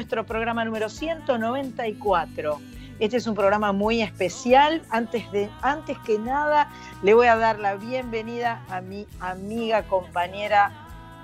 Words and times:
nuestro 0.00 0.24
programa 0.24 0.64
número 0.64 0.88
194. 0.88 2.58
Este 3.00 3.18
es 3.18 3.26
un 3.26 3.34
programa 3.34 3.72
muy 3.72 4.00
especial. 4.00 4.80
Antes, 4.88 5.30
de, 5.30 5.50
antes 5.60 5.98
que 6.06 6.18
nada, 6.18 6.70
le 7.02 7.12
voy 7.12 7.26
a 7.26 7.36
dar 7.36 7.58
la 7.58 7.74
bienvenida 7.74 8.64
a 8.70 8.80
mi 8.80 9.06
amiga, 9.20 9.82
compañera 9.82 10.72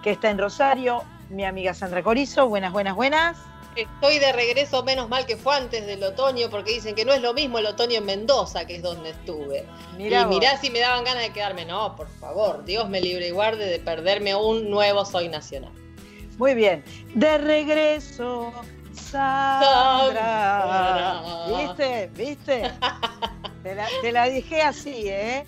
que 0.03 0.11
está 0.11 0.28
en 0.28 0.37
Rosario, 0.37 1.05
mi 1.31 1.47
amiga 1.47 1.73
Sandra 1.73 2.03
Corizo. 2.03 2.50
Buenas, 2.50 2.70
buenas, 2.70 2.95
buenas. 2.95 3.39
Estoy 3.77 4.19
de 4.19 4.31
regreso, 4.33 4.84
menos 4.84 5.09
mal 5.09 5.25
que 5.25 5.39
fue 5.39 5.56
antes 5.56 5.87
del 5.87 6.03
otoño, 6.03 6.50
porque 6.50 6.75
dicen 6.75 6.95
que 6.95 7.06
no 7.06 7.15
es 7.15 7.22
lo 7.22 7.33
mismo 7.33 7.59
el 7.59 7.65
otoño 7.65 7.97
en 7.97 8.05
Mendoza, 8.05 8.67
que 8.67 8.77
es 8.77 8.83
donde 8.83 9.09
estuve. 9.09 9.65
Mirá 9.97 10.20
y 10.20 10.25
vos. 10.25 10.34
mirá 10.34 10.59
si 10.59 10.69
me 10.69 10.81
daban 10.81 11.03
ganas 11.03 11.22
de 11.22 11.33
quedarme. 11.33 11.65
No, 11.65 11.97
por 11.97 12.11
favor, 12.20 12.62
Dios 12.67 12.91
me 12.91 13.00
libre 13.00 13.28
y 13.28 13.31
guarde 13.31 13.65
de 13.65 13.78
perderme 13.78 14.34
un 14.34 14.69
nuevo 14.69 15.06
Soy 15.06 15.31
Nacional. 15.31 15.72
Muy 16.39 16.55
bien. 16.55 16.84
De 17.15 17.39
regreso, 17.39 18.53
Sandra. 18.97 20.33
¿Viste? 21.48 22.11
¿Viste? 22.14 22.72
Te 23.62 23.75
la, 23.75 23.86
te 24.00 24.12
la 24.12 24.27
dije 24.27 24.62
así, 24.62 25.08
¿eh? 25.08 25.44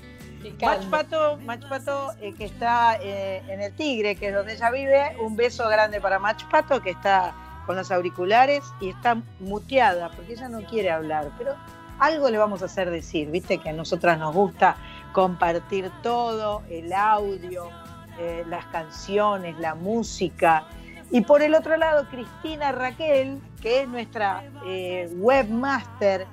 Mach 0.60 0.84
Pato, 0.86 1.38
Mach 1.44 1.68
Pato, 1.68 2.10
eh, 2.20 2.34
que 2.34 2.46
está 2.46 2.96
eh, 3.00 3.42
en 3.48 3.60
el 3.60 3.72
Tigre, 3.74 4.16
que 4.16 4.28
es 4.28 4.34
donde 4.34 4.54
ella 4.54 4.70
vive, 4.72 5.16
un 5.20 5.36
beso 5.36 5.68
grande 5.68 6.00
para 6.00 6.18
Mach 6.18 6.42
Pato, 6.50 6.80
que 6.80 6.90
está 6.90 7.32
con 7.66 7.76
los 7.76 7.90
auriculares 7.90 8.64
y 8.80 8.88
está 8.88 9.22
muteada, 9.40 10.10
porque 10.10 10.32
ella 10.32 10.48
no 10.48 10.62
quiere 10.62 10.90
hablar, 10.90 11.30
pero 11.38 11.54
algo 11.98 12.30
le 12.30 12.38
vamos 12.38 12.62
a 12.62 12.64
hacer 12.64 12.90
decir, 12.90 13.30
viste 13.30 13.58
que 13.58 13.68
a 13.68 13.72
nosotras 13.72 14.18
nos 14.18 14.34
gusta 14.34 14.76
compartir 15.12 15.90
todo, 16.02 16.62
el 16.70 16.92
audio, 16.92 17.70
eh, 18.18 18.44
las 18.48 18.64
canciones, 18.66 19.58
la 19.58 19.74
música. 19.74 20.64
Y 21.10 21.22
por 21.22 21.42
el 21.42 21.54
otro 21.54 21.76
lado, 21.76 22.06
Cristina 22.10 22.72
Raquel, 22.72 23.40
que 23.62 23.82
es 23.82 23.88
nuestra 23.88 24.44
eh, 24.66 25.08
webmaster, 25.16 26.26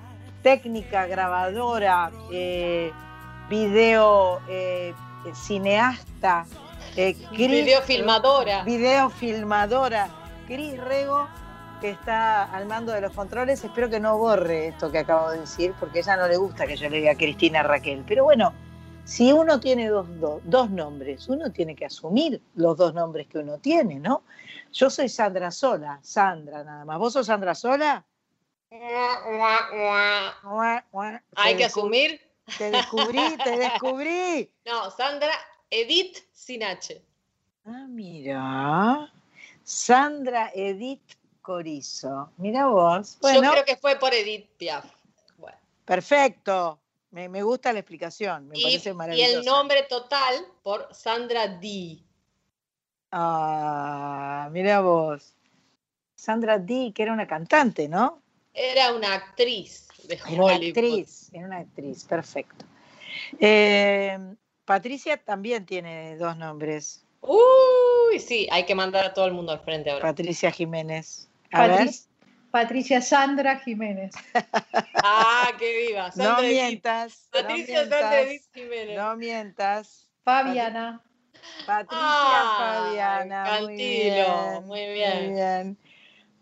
técnica, 0.43 1.07
grabadora, 1.07 2.11
eh, 2.31 2.91
video 3.49 4.41
eh, 4.49 4.93
cineasta, 5.33 6.45
eh, 6.97 7.15
Cris- 7.31 7.49
Videofilmadora. 7.49 8.63
videofilmadora, 8.63 10.09
Cris 10.47 10.77
Rego, 10.83 11.27
que 11.81 11.89
está 11.91 12.43
al 12.43 12.65
mando 12.67 12.91
de 12.91 13.01
los 13.01 13.13
controles. 13.13 13.63
Espero 13.63 13.89
que 13.89 13.99
no 13.99 14.17
borre 14.17 14.67
esto 14.67 14.91
que 14.91 14.99
acabo 14.99 15.29
de 15.31 15.39
decir, 15.39 15.73
porque 15.79 15.99
a 15.99 16.01
ella 16.01 16.17
no 16.17 16.27
le 16.27 16.37
gusta 16.37 16.67
que 16.67 16.75
yo 16.75 16.89
le 16.89 16.97
diga 16.97 17.15
Cristina 17.15 17.63
Raquel. 17.63 18.03
Pero 18.07 18.23
bueno, 18.25 18.53
si 19.03 19.31
uno 19.31 19.59
tiene 19.59 19.87
dos, 19.87 20.07
dos, 20.19 20.41
dos 20.43 20.69
nombres, 20.69 21.27
uno 21.29 21.51
tiene 21.51 21.75
que 21.75 21.85
asumir 21.85 22.41
los 22.55 22.77
dos 22.77 22.93
nombres 22.93 23.27
que 23.27 23.39
uno 23.39 23.57
tiene, 23.57 23.99
¿no? 23.99 24.23
Yo 24.75 24.89
soy 24.89 25.07
Sandra 25.07 25.51
Sola, 25.51 25.99
Sandra 26.03 26.61
nada 26.65 26.83
más. 26.83 26.99
¿Vos 26.99 27.13
sos 27.13 27.25
Sandra 27.27 27.55
Sola? 27.55 28.05
Hay 31.35 31.55
que 31.55 31.63
asumir. 31.63 32.19
Te 32.57 32.71
descubrí, 32.71 33.37
te 33.43 33.57
descubrí. 33.57 34.51
No, 34.65 34.91
Sandra 34.91 35.33
Edith 35.69 36.17
sin 36.33 36.61
H. 36.63 37.01
Ah, 37.65 37.85
mira. 37.87 39.13
Sandra 39.63 40.51
Edith 40.53 41.13
Corizo. 41.41 42.31
Mira 42.35 42.67
vos. 42.67 43.17
Bueno, 43.21 43.43
Yo 43.43 43.51
creo 43.51 43.65
que 43.65 43.77
fue 43.77 43.95
por 43.97 44.13
Edith 44.13 44.49
Piaf. 44.57 44.85
Bueno. 45.37 45.57
perfecto. 45.85 46.79
Me, 47.11 47.29
me 47.29 47.43
gusta 47.43 47.71
la 47.71 47.79
explicación. 47.79 48.49
Me 48.49 48.59
Y, 48.59 48.63
parece 48.63 48.89
y 48.89 48.93
maravilloso. 48.93 49.39
el 49.39 49.45
nombre 49.45 49.83
total 49.83 50.45
por 50.63 50.93
Sandra 50.93 51.47
D. 51.47 52.03
Ah, 53.17 54.49
mira 54.51 54.81
vos. 54.81 55.33
Sandra 56.15 56.57
D, 56.59 56.91
que 56.93 57.01
era 57.03 57.13
una 57.13 57.25
cantante, 57.25 57.87
¿no? 57.87 58.21
Era 58.53 58.93
una 58.93 59.13
actriz 59.13 59.87
de 60.03 60.15
Era 60.15 60.25
una 60.27 60.43
Hollywood. 60.55 60.67
actriz. 60.77 61.29
Era 61.31 61.45
una 61.45 61.57
actriz, 61.59 62.03
perfecto. 62.03 62.65
Eh, 63.39 64.17
Patricia 64.65 65.15
también 65.15 65.65
tiene 65.65 66.17
dos 66.17 66.35
nombres. 66.35 67.05
Uy, 67.21 68.19
sí, 68.19 68.47
hay 68.51 68.65
que 68.65 68.75
mandar 68.75 69.05
a 69.05 69.13
todo 69.13 69.25
el 69.27 69.33
mundo 69.33 69.53
al 69.53 69.61
frente 69.61 69.91
ahora. 69.91 70.01
Patricia 70.01 70.51
Jiménez. 70.51 71.29
A 71.51 71.67
ver. 71.67 71.77
Patric- 71.87 72.05
Patricia 72.51 73.01
Sandra 73.01 73.59
Jiménez. 73.59 74.13
Ah, 75.07 75.51
que 75.59 75.85
viva. 75.87 76.07
No 76.07 76.11
Sandra 76.23 76.39
Edith. 76.47 76.61
mientas. 76.61 77.29
no 77.33 77.39
Patricia 77.41 77.75
mientas, 77.79 77.99
Sandra 78.01 78.25
Jiménez. 78.53 78.97
No 78.97 79.15
mientas. 79.15 80.07
Fabiana. 80.23 81.01
Patricia 81.65 81.97
Ah, 82.01 82.83
Fabiana. 82.85 83.43
muy 83.43 83.67
Cantilo, 83.67 84.15
bien, 84.15 84.65
muy 84.67 84.93
bien. 84.93 85.23
Muy 85.25 85.33
bien. 85.33 85.77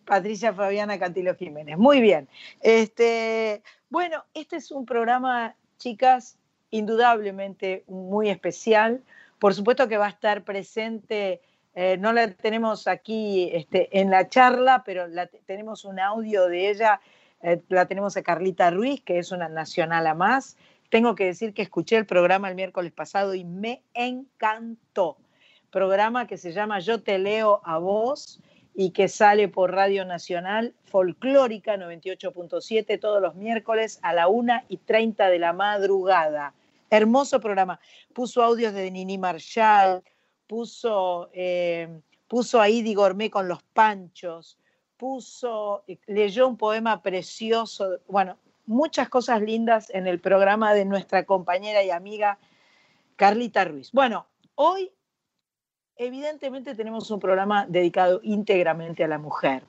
Patricia 0.06 0.54
Fabiana 0.54 1.00
Cantilo 1.00 1.36
Jiménez. 1.36 1.78
Muy 1.78 2.02
bien. 2.02 2.28
Este, 2.60 3.62
bueno, 3.90 4.26
este 4.34 4.58
es 4.58 4.70
un 4.72 4.86
programa, 4.86 5.56
chicas, 5.78 6.38
indudablemente 6.72 7.84
muy 7.88 8.30
especial. 8.30 9.02
Por 9.40 9.54
supuesto 9.54 9.88
que 9.88 9.98
va 9.98 10.08
a 10.08 10.10
estar 10.10 10.44
presente, 10.44 11.42
eh, 11.76 11.98
no 11.98 12.12
la 12.14 12.30
tenemos 12.32 12.88
aquí 12.88 13.50
este, 13.54 13.98
en 14.00 14.10
la 14.10 14.28
charla, 14.28 14.84
pero 14.86 15.08
la, 15.08 15.28
tenemos 15.46 15.86
un 15.86 16.00
audio 16.00 16.48
de 16.48 16.70
ella, 16.70 17.00
eh, 17.42 17.62
la 17.70 17.86
tenemos 17.86 18.18
a 18.18 18.24
Carlita 18.24 18.72
Ruiz, 18.72 19.02
que 19.04 19.20
es 19.20 19.32
una 19.32 19.48
nacional 19.50 20.06
a 20.08 20.14
más. 20.14 20.58
Tengo 20.94 21.16
que 21.16 21.26
decir 21.26 21.56
que 21.56 21.64
escuché 21.64 21.98
el 21.98 22.06
programa 22.06 22.50
el 22.50 22.56
miércoles 22.56 22.92
pasado 22.92 23.34
y 23.34 23.44
me 23.44 23.82
encantó. 23.96 25.18
Programa 25.72 26.28
que 26.28 26.38
se 26.38 26.52
llama 26.52 26.82
Yo 26.82 27.02
te 27.02 27.18
leo 27.18 27.62
a 27.64 27.80
vos 27.80 28.40
y 28.76 28.92
que 28.92 29.08
sale 29.08 29.48
por 29.48 29.72
Radio 29.72 30.06
Nacional 30.06 30.76
Folclórica 30.86 31.78
98.7 31.78 33.00
todos 33.00 33.24
los 33.24 33.34
miércoles 33.34 33.98
a 34.04 34.14
la 34.14 34.28
1 34.28 34.66
y 34.70 34.78
30 34.78 35.32
de 35.32 35.40
la 35.40 35.52
madrugada. 35.52 36.54
Hermoso 36.92 37.40
programa. 37.40 37.80
Puso 38.14 38.44
audios 38.44 38.76
de 38.76 38.92
Nini 38.92 39.18
Marshall, 39.18 40.04
puso, 40.46 41.32
eh, 41.34 41.90
puso 42.28 42.62
a 42.62 42.70
Idi 42.70 42.94
Gourmet 42.94 43.32
con 43.32 43.48
los 43.48 43.64
panchos, 43.64 44.60
puso, 44.96 45.86
leyó 46.06 46.48
un 46.48 46.56
poema 46.56 47.02
precioso. 47.02 47.98
Bueno, 48.08 48.38
muchas 48.66 49.10
cosas 49.10 49.42
lindas 49.42 49.90
en 49.90 50.08
el 50.08 50.20
programa 50.20 50.74
de 50.74 50.86
nuestra 50.86 51.26
compañera 51.26 51.84
y 51.84 51.92
amiga 51.92 52.38
Carlita 53.16 53.66
Ruiz. 53.66 53.92
Bueno, 53.92 54.28
hoy 54.56 54.92
evidentemente 55.96 56.76
tenemos 56.76 57.12
un 57.12 57.20
programa 57.20 57.66
dedicado 57.68 58.20
íntegramente 58.24 59.04
a 59.04 59.08
la 59.08 59.18
mujer. 59.18 59.64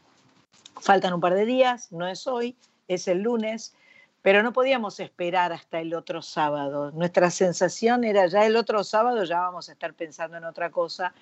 Faltan 0.81 1.15
un 1.15 1.21
par 1.21 1.35
de 1.35 1.45
días, 1.45 1.93
no 1.93 2.09
es 2.09 2.27
hoy, 2.27 2.57
es 2.89 3.09
el 3.09 3.23
lunes, 3.23 3.75
pero 4.23 4.43
no 4.43 4.53
podíamos 4.53 5.01
esperar 5.01 5.53
hasta 5.53 5.81
el 5.81 5.95
otro 5.95 6.23
sábado. 6.23 6.91
Nuestra 6.93 7.31
sensación 7.31 8.05
era 8.05 8.27
ya 8.27 8.47
el 8.47 8.57
otro 8.57 8.83
sábado 8.83 9.25
ya 9.25 9.41
vamos 9.41 9.69
a 9.69 9.73
estar 9.73 9.95
pensando 9.95 10.37
en 10.37 10.45
otra 10.45 10.71
cosa. 10.71 11.13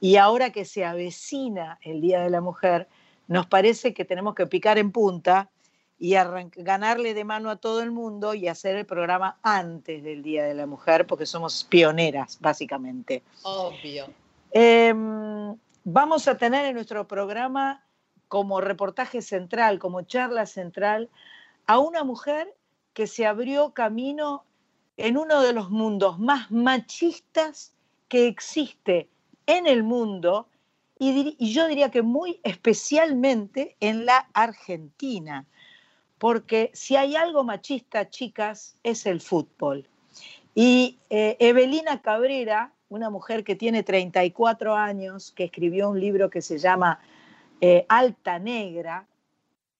Y 0.00 0.16
ahora 0.16 0.50
que 0.50 0.64
se 0.64 0.84
avecina 0.84 1.78
el 1.82 2.00
Día 2.00 2.20
de 2.20 2.30
la 2.30 2.40
Mujer, 2.40 2.88
nos 3.28 3.46
parece 3.46 3.94
que 3.94 4.04
tenemos 4.04 4.34
que 4.34 4.46
picar 4.46 4.78
en 4.78 4.90
punta 4.90 5.50
y 6.02 6.16
ganarle 6.56 7.14
de 7.14 7.22
mano 7.22 7.48
a 7.48 7.54
todo 7.54 7.80
el 7.80 7.92
mundo 7.92 8.34
y 8.34 8.48
hacer 8.48 8.74
el 8.74 8.84
programa 8.84 9.38
antes 9.40 10.02
del 10.02 10.24
Día 10.24 10.44
de 10.44 10.52
la 10.52 10.66
Mujer, 10.66 11.06
porque 11.06 11.26
somos 11.26 11.62
pioneras, 11.62 12.38
básicamente. 12.40 13.22
Obvio. 13.44 14.06
Eh, 14.50 14.92
vamos 15.84 16.26
a 16.26 16.36
tener 16.36 16.66
en 16.66 16.74
nuestro 16.74 17.06
programa 17.06 17.84
como 18.26 18.60
reportaje 18.60 19.22
central, 19.22 19.78
como 19.78 20.02
charla 20.02 20.46
central, 20.46 21.08
a 21.68 21.78
una 21.78 22.02
mujer 22.02 22.52
que 22.94 23.06
se 23.06 23.24
abrió 23.24 23.72
camino 23.72 24.42
en 24.96 25.16
uno 25.16 25.40
de 25.40 25.52
los 25.52 25.70
mundos 25.70 26.18
más 26.18 26.50
machistas 26.50 27.74
que 28.08 28.26
existe 28.26 29.08
en 29.46 29.68
el 29.68 29.84
mundo 29.84 30.48
y, 30.98 31.36
y 31.38 31.52
yo 31.52 31.68
diría 31.68 31.92
que 31.92 32.02
muy 32.02 32.40
especialmente 32.42 33.76
en 33.78 34.04
la 34.04 34.28
Argentina, 34.34 35.46
porque 36.22 36.70
si 36.72 36.94
hay 36.94 37.16
algo 37.16 37.42
machista, 37.42 38.08
chicas, 38.08 38.76
es 38.84 39.06
el 39.06 39.20
fútbol. 39.20 39.88
Y 40.54 41.00
eh, 41.10 41.36
Evelina 41.40 42.00
Cabrera, 42.00 42.72
una 42.88 43.10
mujer 43.10 43.42
que 43.42 43.56
tiene 43.56 43.82
34 43.82 44.76
años, 44.76 45.32
que 45.32 45.42
escribió 45.42 45.90
un 45.90 45.98
libro 45.98 46.30
que 46.30 46.40
se 46.40 46.58
llama 46.58 47.00
eh, 47.60 47.86
Alta 47.88 48.38
Negra, 48.38 49.08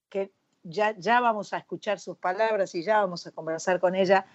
que 0.09 0.31
ya, 0.63 0.93
vamos 1.21 1.53
a 1.53 1.59
escuchar 1.59 1.97
sus 1.97 2.17
palabras 2.17 2.75
y 2.75 2.83
ya 2.83 2.99
vamos 2.99 3.25
a 3.25 3.31
conversar 3.31 3.79
con 3.79 3.95
ella. 3.95 4.25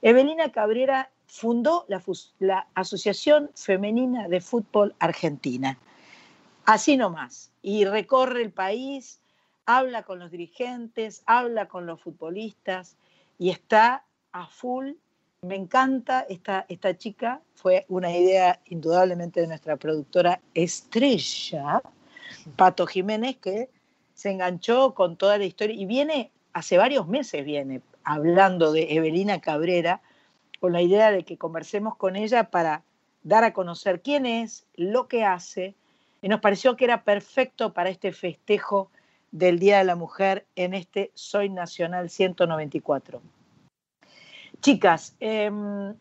Evelina 0.00 0.50
Cabrera 0.50 1.10
fundó 1.26 1.84
la, 1.88 2.02
la 2.38 2.66
Asociación 2.72 3.50
Femenina 3.54 4.26
de 4.26 4.40
Fútbol 4.40 4.94
Argentina. 5.00 5.76
Así 6.64 6.96
nomás. 6.96 7.52
Y 7.60 7.84
recorre 7.84 8.40
el 8.40 8.52
país, 8.52 9.20
habla 9.68 10.02
con 10.02 10.18
los 10.18 10.30
dirigentes, 10.30 11.22
habla 11.26 11.68
con 11.68 11.84
los 11.84 12.00
futbolistas 12.00 12.96
y 13.38 13.50
está 13.50 14.02
a 14.32 14.46
full. 14.46 14.92
Me 15.42 15.56
encanta 15.56 16.24
esta, 16.26 16.64
esta 16.70 16.96
chica, 16.96 17.42
fue 17.54 17.84
una 17.88 18.10
idea 18.10 18.60
indudablemente 18.64 19.42
de 19.42 19.46
nuestra 19.46 19.76
productora 19.76 20.40
estrella, 20.54 21.82
Pato 22.56 22.86
Jiménez, 22.86 23.36
que 23.36 23.68
se 24.14 24.30
enganchó 24.30 24.94
con 24.94 25.18
toda 25.18 25.36
la 25.36 25.44
historia 25.44 25.76
y 25.76 25.84
viene, 25.84 26.32
hace 26.54 26.78
varios 26.78 27.06
meses 27.06 27.44
viene 27.44 27.82
hablando 28.04 28.72
de 28.72 28.94
Evelina 28.94 29.42
Cabrera, 29.42 30.00
con 30.60 30.72
la 30.72 30.80
idea 30.80 31.10
de 31.12 31.24
que 31.24 31.36
conversemos 31.36 31.94
con 31.94 32.16
ella 32.16 32.44
para 32.44 32.84
dar 33.22 33.44
a 33.44 33.52
conocer 33.52 34.00
quién 34.00 34.24
es, 34.24 34.64
lo 34.76 35.08
que 35.08 35.24
hace, 35.26 35.74
y 36.22 36.28
nos 36.28 36.40
pareció 36.40 36.74
que 36.74 36.86
era 36.86 37.04
perfecto 37.04 37.74
para 37.74 37.90
este 37.90 38.12
festejo 38.12 38.90
del 39.30 39.58
Día 39.58 39.78
de 39.78 39.84
la 39.84 39.96
Mujer 39.96 40.46
en 40.56 40.74
este 40.74 41.10
Soy 41.14 41.48
Nacional 41.50 42.10
194. 42.10 43.22
Chicas, 44.60 45.16
em, 45.20 45.94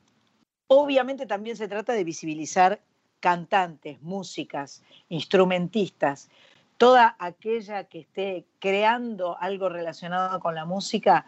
obviamente 0.68 1.26
también 1.26 1.58
se 1.58 1.68
trata 1.68 1.94
de 1.94 2.04
visibilizar 2.04 2.82
cantantes, 3.20 4.02
músicas, 4.02 4.84
instrumentistas, 5.10 6.30
toda 6.78 7.16
aquella 7.20 7.86
que 7.86 8.00
esté 8.00 8.46
creando 8.60 9.38
algo 9.40 9.70
relacionado 9.70 10.40
con 10.40 10.56
la 10.56 10.66
música 10.66 11.26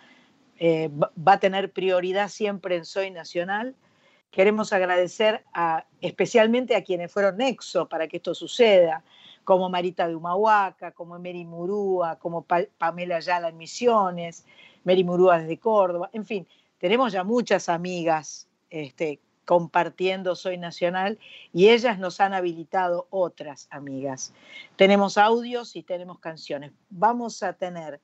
eh, 0.60 0.90
va 0.92 1.34
a 1.34 1.40
tener 1.40 1.72
prioridad 1.72 2.30
siempre 2.30 2.75
en 2.75 2.86
Soy 2.86 3.12
Nacional. 3.12 3.75
Queremos 4.30 4.74
agradecer 4.74 5.44
especialmente 6.01 6.75
a 6.75 6.84
quienes 6.84 7.12
fueron 7.12 7.38
nexo 7.38 7.90
para 7.90 8.07
que 8.07 8.18
esto 8.18 8.36
suceda, 8.36 9.04
como 9.44 9.69
Marita 9.69 10.07
de 10.07 10.15
Humahuaca, 10.15 10.91
como 10.91 11.18
Mary 11.18 11.45
Murúa, 11.45 12.18
como 12.18 12.45
Pamela 12.77 13.18
Ayala 13.18 13.50
en 13.50 13.57
Misiones, 13.57 14.45
Mary 14.83 15.03
Murúa 15.03 15.39
desde 15.39 15.57
Córdoba, 15.57 16.09
en 16.13 16.25
fin, 16.25 16.47
tenemos 16.80 17.12
ya 17.12 17.24
muchas 17.24 17.69
amigas 17.69 18.47
este, 18.69 19.19
compartiendo 19.45 20.36
Soy 20.36 20.57
Nacional 20.57 21.18
y 21.51 21.69
ellas 21.69 21.97
nos 21.97 22.21
han 22.21 22.33
habilitado 22.33 23.07
otras 23.09 23.68
amigas. 23.71 24.31
Tenemos 24.75 25.18
audios 25.18 25.75
y 25.75 25.81
tenemos 25.81 26.19
canciones. 26.19 26.71
Vamos 26.89 27.41
a 27.41 27.53
tener 27.53 28.00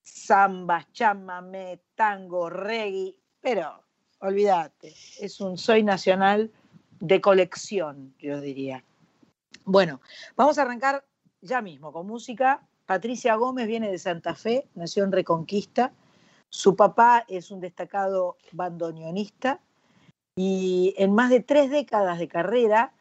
samba, 0.00 0.86
chamamé, 0.92 1.80
tango, 1.96 2.50
reggae, 2.50 3.16
pero 3.40 3.82
olvídate, 4.20 4.94
es 5.20 5.40
un 5.40 5.58
Soy 5.58 5.82
Nacional 5.82 6.52
de 7.00 7.20
colección, 7.20 8.14
yo 8.18 8.40
diría. 8.40 8.84
Bueno, 9.64 10.00
vamos 10.36 10.58
a 10.58 10.62
arrancar 10.62 11.04
ya 11.40 11.62
mismo 11.62 11.92
con 11.92 12.06
música. 12.06 12.66
Patricia 12.86 13.34
Gómez 13.36 13.66
viene 13.66 13.90
de 13.90 13.98
Santa 13.98 14.34
Fe, 14.34 14.68
nació 14.74 15.04
en 15.04 15.12
Reconquista 15.12 15.92
su 16.54 16.76
papá 16.76 17.24
es 17.26 17.50
un 17.50 17.58
destacado 17.58 18.36
bandoneonista 18.52 19.58
y 20.36 20.94
en 20.96 21.12
más 21.12 21.28
de 21.28 21.40
tres 21.40 21.68
décadas 21.68 22.20
de 22.20 22.28
carrera 22.28 22.92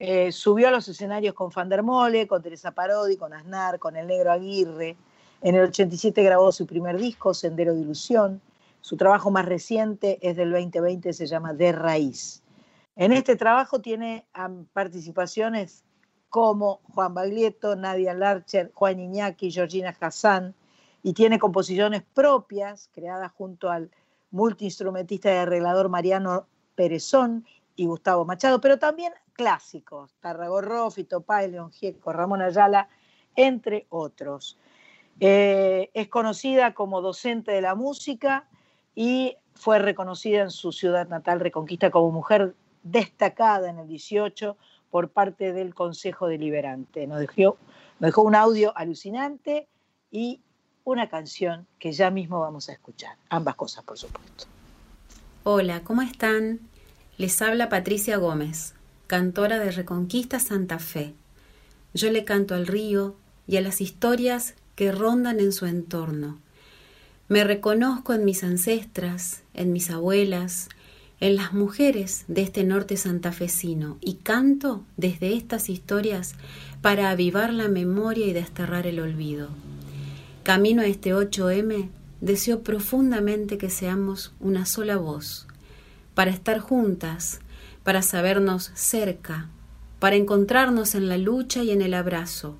eh, 0.00 0.32
subió 0.32 0.66
a 0.66 0.70
los 0.72 0.88
escenarios 0.88 1.34
con 1.34 1.52
Fandermole, 1.52 2.26
con 2.26 2.42
Teresa 2.42 2.72
Parodi, 2.72 3.16
con 3.16 3.32
Aznar, 3.32 3.78
con 3.78 3.96
El 3.96 4.08
Negro 4.08 4.32
Aguirre. 4.32 4.96
En 5.40 5.54
el 5.54 5.68
87 5.68 6.20
grabó 6.24 6.50
su 6.50 6.66
primer 6.66 6.98
disco, 6.98 7.32
Sendero 7.32 7.74
de 7.74 7.82
Ilusión. 7.82 8.40
Su 8.80 8.96
trabajo 8.96 9.30
más 9.30 9.46
reciente 9.46 10.18
es 10.20 10.34
del 10.34 10.50
2020, 10.50 11.12
se 11.12 11.28
llama 11.28 11.54
De 11.54 11.70
Raíz. 11.70 12.42
En 12.96 13.12
este 13.12 13.36
trabajo 13.36 13.80
tiene 13.80 14.26
participaciones 14.72 15.84
como 16.28 16.80
Juan 16.94 17.14
Baglietto, 17.14 17.74
Nadia 17.76 18.14
Larcher, 18.14 18.70
Juan 18.74 19.00
Iñaki, 19.00 19.50
Georgina 19.50 19.94
Hassan, 19.98 20.54
y 21.02 21.12
tiene 21.12 21.38
composiciones 21.38 22.02
propias 22.14 22.90
creadas 22.92 23.32
junto 23.32 23.70
al 23.70 23.90
multiinstrumentista 24.30 25.32
y 25.32 25.36
arreglador 25.36 25.88
Mariano 25.88 26.46
Perezón 26.74 27.46
y 27.74 27.86
Gustavo 27.86 28.24
Machado, 28.24 28.60
pero 28.60 28.78
también 28.78 29.12
clásicos, 29.32 30.14
Tarragorro, 30.20 30.90
Fito 30.90 31.22
Páez, 31.22 31.50
León 31.50 31.72
Gieco, 31.72 32.12
Ramón 32.12 32.42
Ayala, 32.42 32.88
entre 33.34 33.86
otros. 33.88 34.58
Eh, 35.18 35.90
es 35.94 36.08
conocida 36.08 36.74
como 36.74 37.00
docente 37.00 37.52
de 37.52 37.62
la 37.62 37.74
música 37.74 38.48
y 38.94 39.36
fue 39.54 39.78
reconocida 39.78 40.42
en 40.42 40.50
su 40.50 40.72
ciudad 40.72 41.08
natal, 41.08 41.40
Reconquista, 41.40 41.90
como 41.90 42.10
mujer 42.10 42.54
destacada 42.82 43.70
en 43.70 43.78
el 43.78 43.88
18 43.88 44.56
por 44.90 45.10
parte 45.10 45.52
del 45.52 45.74
Consejo 45.74 46.26
Deliberante. 46.26 47.06
Nos 47.06 47.20
dejó, 47.20 47.56
nos 47.98 48.08
dejó 48.08 48.22
un 48.22 48.34
audio 48.34 48.76
alucinante 48.76 49.68
y 50.10 50.40
una 50.84 51.08
canción 51.08 51.66
que 51.78 51.92
ya 51.92 52.10
mismo 52.10 52.40
vamos 52.40 52.68
a 52.68 52.72
escuchar. 52.72 53.16
Ambas 53.28 53.54
cosas, 53.54 53.84
por 53.84 53.98
supuesto. 53.98 54.46
Hola, 55.44 55.82
¿cómo 55.84 56.02
están? 56.02 56.60
Les 57.16 57.40
habla 57.42 57.68
Patricia 57.68 58.16
Gómez, 58.16 58.74
cantora 59.06 59.58
de 59.58 59.70
Reconquista 59.70 60.40
Santa 60.40 60.78
Fe. 60.78 61.14
Yo 61.94 62.10
le 62.10 62.24
canto 62.24 62.54
al 62.54 62.66
río 62.66 63.16
y 63.46 63.56
a 63.56 63.60
las 63.60 63.80
historias 63.80 64.54
que 64.74 64.92
rondan 64.92 65.40
en 65.40 65.52
su 65.52 65.66
entorno. 65.66 66.38
Me 67.28 67.44
reconozco 67.44 68.12
en 68.12 68.24
mis 68.24 68.42
ancestras, 68.42 69.42
en 69.54 69.72
mis 69.72 69.90
abuelas, 69.90 70.68
en 71.20 71.36
las 71.36 71.52
mujeres 71.52 72.24
de 72.28 72.40
este 72.40 72.64
norte 72.64 72.96
santafesino 72.96 73.98
y 74.00 74.14
canto 74.14 74.84
desde 74.96 75.34
estas 75.34 75.68
historias 75.68 76.34
para 76.80 77.10
avivar 77.10 77.52
la 77.52 77.68
memoria 77.68 78.26
y 78.26 78.32
desterrar 78.32 78.86
el 78.86 79.00
olvido. 79.00 79.48
Camino 80.42 80.80
a 80.80 80.86
este 80.86 81.14
8M, 81.14 81.90
deseo 82.22 82.62
profundamente 82.62 83.58
que 83.58 83.68
seamos 83.68 84.32
una 84.40 84.64
sola 84.64 84.96
voz, 84.96 85.46
para 86.14 86.30
estar 86.30 86.58
juntas, 86.58 87.40
para 87.84 88.00
sabernos 88.00 88.70
cerca, 88.74 89.48
para 89.98 90.16
encontrarnos 90.16 90.94
en 90.94 91.08
la 91.08 91.18
lucha 91.18 91.62
y 91.62 91.70
en 91.70 91.82
el 91.82 91.92
abrazo, 91.92 92.56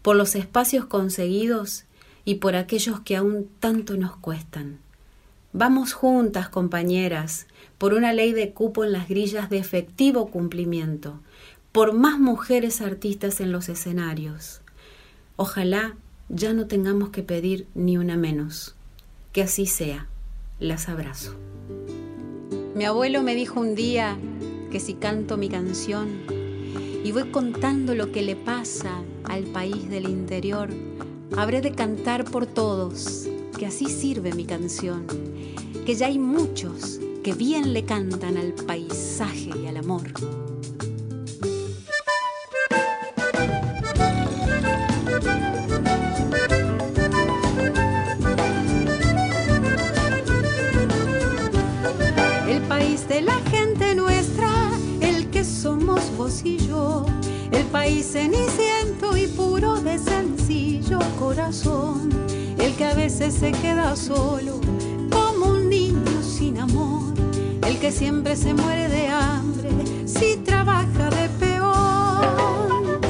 por 0.00 0.16
los 0.16 0.34
espacios 0.34 0.86
conseguidos 0.86 1.84
y 2.24 2.36
por 2.36 2.56
aquellos 2.56 3.00
que 3.00 3.16
aún 3.16 3.48
tanto 3.60 3.98
nos 3.98 4.16
cuestan. 4.16 4.78
Vamos 5.52 5.92
juntas, 5.92 6.48
compañeras, 6.48 7.46
por 7.82 7.94
una 7.94 8.12
ley 8.12 8.30
de 8.30 8.52
cupo 8.52 8.84
en 8.84 8.92
las 8.92 9.08
grillas 9.08 9.50
de 9.50 9.58
efectivo 9.58 10.28
cumplimiento, 10.28 11.18
por 11.72 11.92
más 11.92 12.16
mujeres 12.20 12.80
artistas 12.80 13.40
en 13.40 13.50
los 13.50 13.68
escenarios. 13.68 14.60
Ojalá 15.34 15.96
ya 16.28 16.52
no 16.52 16.68
tengamos 16.68 17.08
que 17.08 17.24
pedir 17.24 17.66
ni 17.74 17.98
una 17.98 18.16
menos. 18.16 18.76
Que 19.32 19.42
así 19.42 19.66
sea. 19.66 20.06
Las 20.60 20.88
abrazo. 20.88 21.34
Mi 22.76 22.84
abuelo 22.84 23.24
me 23.24 23.34
dijo 23.34 23.58
un 23.58 23.74
día 23.74 24.16
que 24.70 24.78
si 24.78 24.94
canto 24.94 25.36
mi 25.36 25.48
canción 25.48 26.20
y 27.02 27.10
voy 27.10 27.32
contando 27.32 27.96
lo 27.96 28.12
que 28.12 28.22
le 28.22 28.36
pasa 28.36 29.02
al 29.24 29.42
país 29.42 29.90
del 29.90 30.08
interior, 30.08 30.68
habré 31.36 31.60
de 31.60 31.72
cantar 31.72 32.26
por 32.26 32.46
todos, 32.46 33.28
que 33.58 33.66
así 33.66 33.86
sirve 33.86 34.32
mi 34.34 34.44
canción, 34.44 35.04
que 35.84 35.96
ya 35.96 36.06
hay 36.06 36.20
muchos 36.20 37.00
que 37.22 37.32
bien 37.34 37.72
le 37.72 37.84
cantan 37.84 38.36
al 38.36 38.52
paisaje 38.52 39.50
y 39.62 39.66
al 39.66 39.76
amor. 39.76 40.02
el 57.52 57.64
país 57.66 58.06
ceniciento 58.12 59.16
y 59.16 59.26
puro 59.28 59.80
de 59.80 59.98
sencillo 59.98 60.98
corazón, 61.18 62.10
el 62.58 62.74
que 62.74 62.84
a 62.84 62.94
veces 62.94 63.34
se 63.34 63.52
queda 63.52 63.94
solo 63.94 64.60
que 67.82 67.90
siempre 67.90 68.36
se 68.36 68.54
muere 68.54 68.88
de 68.88 69.08
hambre 69.08 69.70
si 70.06 70.36
trabaja 70.36 71.10
de 71.10 71.28
peón. 71.40 73.00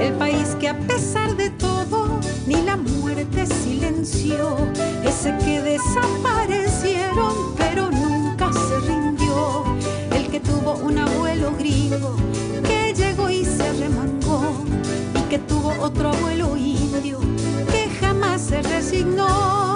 El 0.00 0.14
país 0.14 0.56
que 0.58 0.68
a 0.68 0.78
pesar 0.86 1.36
de 1.36 1.50
todo 1.50 2.18
ni 2.46 2.62
la 2.62 2.78
muerte 2.78 3.44
silenció, 3.44 4.56
ese 5.04 5.36
que 5.44 5.60
desaparecieron 5.60 7.54
pero 7.58 7.90
nunca 7.90 8.50
se 8.54 8.80
rindió, 8.88 9.64
el 10.12 10.28
que 10.28 10.40
tuvo 10.40 10.76
un 10.76 10.96
abuelo 10.96 11.52
griego 11.58 12.16
que 12.66 12.94
llegó 12.94 13.28
y 13.28 13.44
se 13.44 13.70
remontó 13.74 14.13
que 15.34 15.40
tuvo 15.48 15.74
otro 15.80 16.10
abuelo 16.10 16.56
indio 16.56 17.18
que 17.72 17.88
jamás 17.98 18.40
se 18.40 18.62
resignó. 18.62 19.74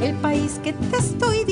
El 0.00 0.14
país 0.20 0.60
que 0.62 0.72
te 0.72 0.96
estoy 0.98 1.38
diciendo 1.38 1.51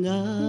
dengar 0.00 0.39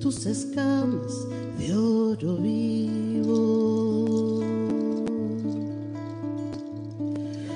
tus 0.00 0.26
escamas 0.26 1.26
de 1.58 1.74
oro 1.74 2.36
vivo. 2.36 3.32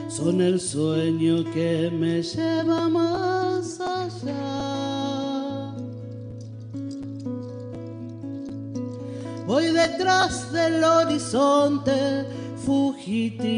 Son 0.08 0.40
el 0.40 0.58
sueño 0.58 1.44
que 1.52 1.90
me 1.92 2.22
lleva 2.22 2.88
más 2.88 3.78
allá. 3.80 5.74
Voy 9.46 9.66
detrás 9.66 10.50
del 10.52 10.82
horizonte 10.82 12.24
fugitivo. 12.64 13.50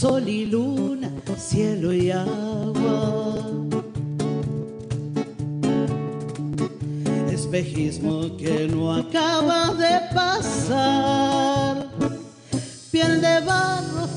sol 0.00 0.26
y 0.26 0.46
luna, 0.46 1.10
cielo 1.36 1.92
y 1.92 2.10
agua. 2.10 3.44
Espejismo 7.30 8.34
que 8.38 8.66
no 8.66 8.94
acaba 8.94 9.74
de 9.74 10.00
pasar, 10.14 11.90
piel 12.90 13.20
de 13.20 13.40
barro, 13.40 14.08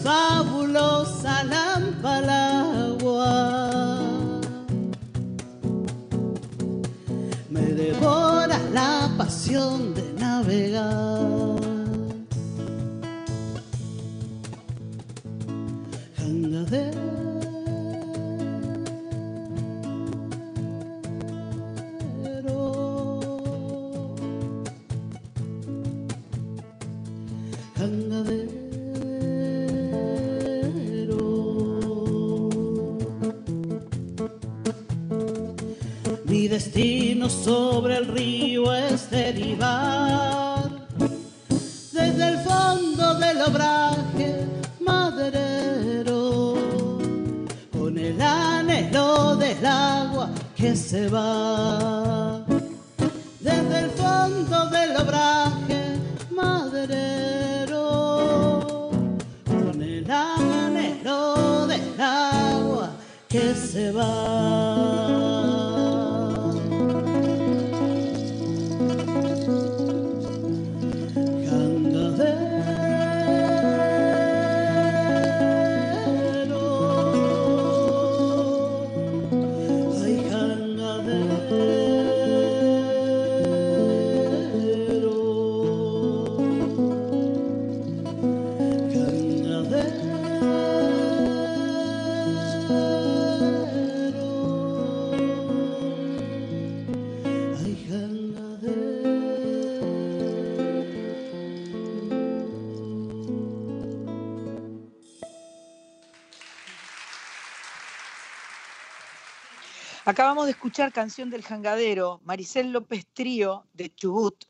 Acabamos 110.34 110.48
de 110.48 110.54
escuchar 110.54 110.92
canción 110.92 111.30
del 111.30 111.44
jangadero, 111.44 112.20
Maricel 112.24 112.72
López 112.72 113.06
Trío 113.14 113.68
de 113.74 113.94
Chubut, 113.94 114.46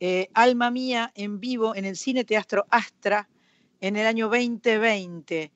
eh, 0.00 0.28
Alma 0.34 0.68
Mía 0.72 1.12
en 1.14 1.38
vivo 1.38 1.76
en 1.76 1.84
el 1.84 1.96
Cine 1.96 2.24
Teatro 2.24 2.66
Astra 2.70 3.28
en 3.80 3.94
el 3.94 4.04
año 4.08 4.28
2020. 4.28 5.52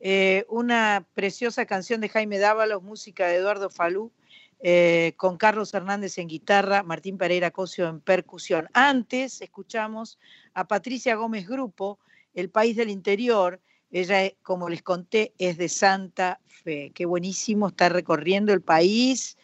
Eh, 0.00 0.46
una 0.48 1.06
preciosa 1.12 1.66
canción 1.66 2.00
de 2.00 2.08
Jaime 2.08 2.38
Dávalos, 2.38 2.82
música 2.82 3.26
de 3.26 3.36
Eduardo 3.36 3.68
Falú, 3.68 4.10
eh, 4.58 5.12
con 5.18 5.36
Carlos 5.36 5.74
Hernández 5.74 6.16
en 6.16 6.26
guitarra, 6.26 6.82
Martín 6.82 7.18
Pereira 7.18 7.50
Cosio 7.50 7.88
en 7.88 8.00
percusión. 8.00 8.70
Antes 8.72 9.42
escuchamos 9.42 10.18
a 10.54 10.66
Patricia 10.66 11.14
Gómez 11.16 11.46
Grupo, 11.46 11.98
El 12.32 12.48
País 12.48 12.74
del 12.74 12.88
Interior. 12.88 13.60
Ella, 13.90 14.30
como 14.42 14.68
les 14.68 14.82
conté, 14.82 15.34
es 15.38 15.56
de 15.56 15.68
Santa 15.68 16.40
Fe. 16.46 16.92
Qué 16.94 17.06
buenísimo 17.06 17.68
estar 17.68 17.92
recorriendo 17.92 18.52
el 18.52 18.62
país 18.62 19.36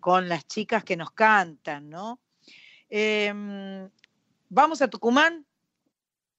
con 0.00 0.28
las 0.28 0.46
chicas 0.46 0.84
que 0.84 0.96
nos 0.96 1.10
cantan, 1.10 1.90
¿no? 1.90 2.18
Em, 2.88 3.88
vamos 4.48 4.80
a 4.82 4.88
Tucumán. 4.88 5.46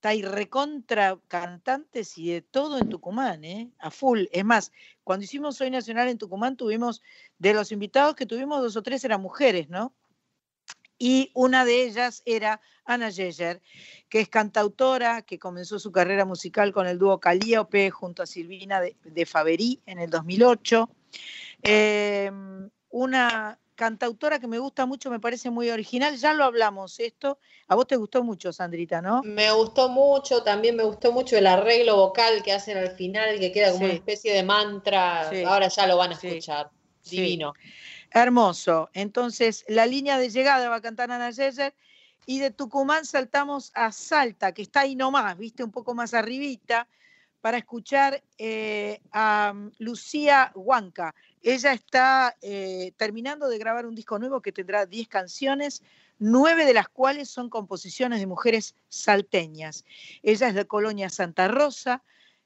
Hay 0.04 0.24
recontra 0.24 1.20
cantantes 1.28 2.18
y 2.18 2.32
de 2.32 2.42
todo 2.42 2.80
en 2.80 2.90
Tucumán, 2.90 3.44
¿eh? 3.46 3.72
A 3.78 3.92
full. 3.92 4.24
Es 4.32 4.44
más, 4.44 4.72
cuando 5.04 5.26
hicimos 5.26 5.62
Hoy 5.62 5.70
Nacional 5.70 6.08
en 6.10 6.18
Tucumán, 6.18 6.58
tuvimos, 6.58 7.04
de 7.38 7.54
los 7.54 7.72
invitados 7.72 8.16
que 8.16 8.26
tuvimos, 8.26 8.62
dos 8.62 8.76
o 8.76 8.82
tres 8.82 9.04
eran 9.04 9.22
mujeres, 9.22 9.70
¿no? 9.70 9.94
Y 11.04 11.32
una 11.34 11.66
de 11.66 11.84
ellas 11.86 12.22
era 12.26 12.62
Ana 12.86 13.10
Yeyer, 13.10 13.60
que 14.08 14.20
es 14.20 14.30
cantautora, 14.30 15.24
que 15.24 15.40
comenzó 15.40 15.80
su 15.80 15.92
carrera 15.92 16.26
musical 16.26 16.72
con 16.72 16.86
el 16.86 17.00
dúo 17.00 17.20
Calíope 17.20 17.90
junto 17.90 18.22
a 18.22 18.28
Silvina 18.28 18.80
de, 18.80 18.96
de 19.04 19.26
Faverí 19.26 19.82
en 19.88 19.98
el 19.98 20.12
2008. 20.12 20.88
Eh, 21.64 22.30
una 22.92 23.58
cantautora 23.74 24.38
que 24.38 24.46
me 24.46 24.60
gusta 24.60 24.86
mucho, 24.86 25.10
me 25.10 25.20
parece 25.20 25.50
muy 25.50 25.72
original. 25.72 26.16
Ya 26.18 26.36
lo 26.36 26.44
hablamos 26.44 27.00
esto. 27.00 27.40
A 27.68 27.74
vos 27.74 27.88
te 27.88 27.96
gustó 27.96 28.24
mucho, 28.24 28.54
Sandrita, 28.54 29.02
¿no? 29.02 29.24
Me 29.24 29.52
gustó 29.54 29.90
mucho, 29.90 30.44
también 30.44 30.76
me 30.76 30.84
gustó 30.84 31.12
mucho 31.12 31.36
el 31.36 31.48
arreglo 31.48 31.96
vocal 31.96 32.44
que 32.44 32.52
hacen 32.54 32.78
al 32.78 32.92
final, 32.92 33.40
que 33.40 33.52
queda 33.52 33.70
como 33.72 33.80
Sí. 33.80 33.86
una 33.86 33.94
especie 33.96 34.34
de 34.36 34.44
mantra. 34.44 35.32
Sí. 35.32 35.44
Ahora 35.46 35.68
ya 35.68 35.88
lo 35.88 35.98
van 35.98 36.12
a 36.12 36.16
Sí. 36.16 36.28
escuchar. 36.28 36.70
Sí. 37.02 37.16
Divino. 37.16 37.54
Hermoso. 38.12 38.90
Entonces, 38.94 39.64
la 39.68 39.86
línea 39.86 40.18
de 40.18 40.30
llegada 40.30 40.70
va 40.70 40.76
a 40.76 40.82
cantar 40.82 41.12
Ana 41.12 41.32
Yeyer. 41.32 41.74
Y 42.28 42.40
de 42.40 42.52
Tucumán 42.52 43.06
saltamos 43.06 43.72
a 43.74 43.92
Salta, 43.92 44.54
que 44.54 44.62
está 44.62 44.82
ahí 44.82 44.96
nomás, 44.96 45.38
viste, 45.38 45.64
un 45.64 45.72
poco 45.72 45.96
más 45.96 46.14
arribita, 46.14 46.88
para 47.42 47.58
escuchar 47.58 48.22
eh, 48.38 49.02
a 49.12 49.54
mm, 49.54 49.72
Lucía 49.80 50.52
Huanca. 50.54 51.16
Ella 51.42 51.74
está 51.74 52.38
eh, 52.42 52.94
terminando 52.98 53.50
de 53.50 53.58
grabar 53.58 53.88
un 53.88 53.96
disco 53.96 54.20
nuevo 54.20 54.42
que 54.42 54.52
tendrá 54.52 54.86
10 54.86 55.08
canciones, 55.08 55.82
nueve 56.20 56.66
de 56.66 56.76
las 56.76 56.88
cuales 56.88 57.30
son 57.30 57.50
composiciones 57.50 58.20
de 58.20 58.28
mujeres 58.28 58.76
salteñas. 58.90 59.84
Ella 60.22 60.50
es 60.50 60.54
de 60.54 60.68
Colonia 60.68 61.10
Santa 61.10 61.48
Rosa, 61.48 62.04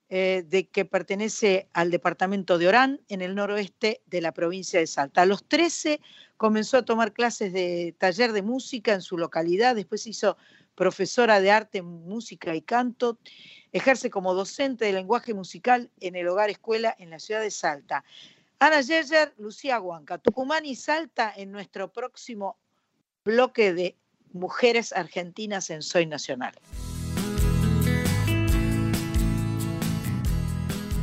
eh, 0.09 0.43
de 0.47 0.67
que 0.67 0.85
pertenece 0.85 1.67
al 1.73 1.89
departamento 1.89 2.57
de 2.57 2.67
Orán, 2.67 3.01
en 3.09 3.21
el 3.21 3.33
noroeste 3.33 4.01
de 4.05 4.21
la 4.21 4.33
provincia 4.33 4.79
de 4.79 4.85
Salta. 4.85 5.23
A 5.23 5.25
los 5.25 5.43
13 5.47 5.99
comenzó 6.37 6.77
a 6.77 6.85
tomar 6.85 7.11
clases 7.11 7.51
de 7.53 7.95
taller 7.97 8.31
de 8.31 8.43
música 8.43 8.93
en 8.93 9.01
su 9.01 9.17
localidad, 9.17 9.75
después 9.75 10.05
hizo 10.05 10.37
profesora 10.75 11.39
de 11.39 11.49
arte, 11.49 11.81
música 11.81 12.55
y 12.55 12.61
canto, 12.61 13.17
ejerce 13.71 14.09
como 14.09 14.33
docente 14.33 14.85
de 14.85 14.93
lenguaje 14.93 15.33
musical 15.33 15.89
en 15.99 16.15
el 16.15 16.27
hogar 16.27 16.49
escuela 16.49 16.95
en 16.99 17.09
la 17.09 17.19
ciudad 17.19 17.41
de 17.41 17.51
Salta. 17.51 18.03
Ana 18.59 18.81
Yeyer, 18.81 19.33
Lucía 19.37 19.79
Huanca, 19.81 20.17
Tucumán 20.17 20.65
y 20.65 20.75
Salta 20.75 21.33
en 21.35 21.51
nuestro 21.51 21.91
próximo 21.91 22.57
bloque 23.23 23.73
de 23.73 23.97
mujeres 24.33 24.93
argentinas 24.93 25.69
en 25.69 25.81
Soy 25.81 26.05
Nacional. 26.05 26.53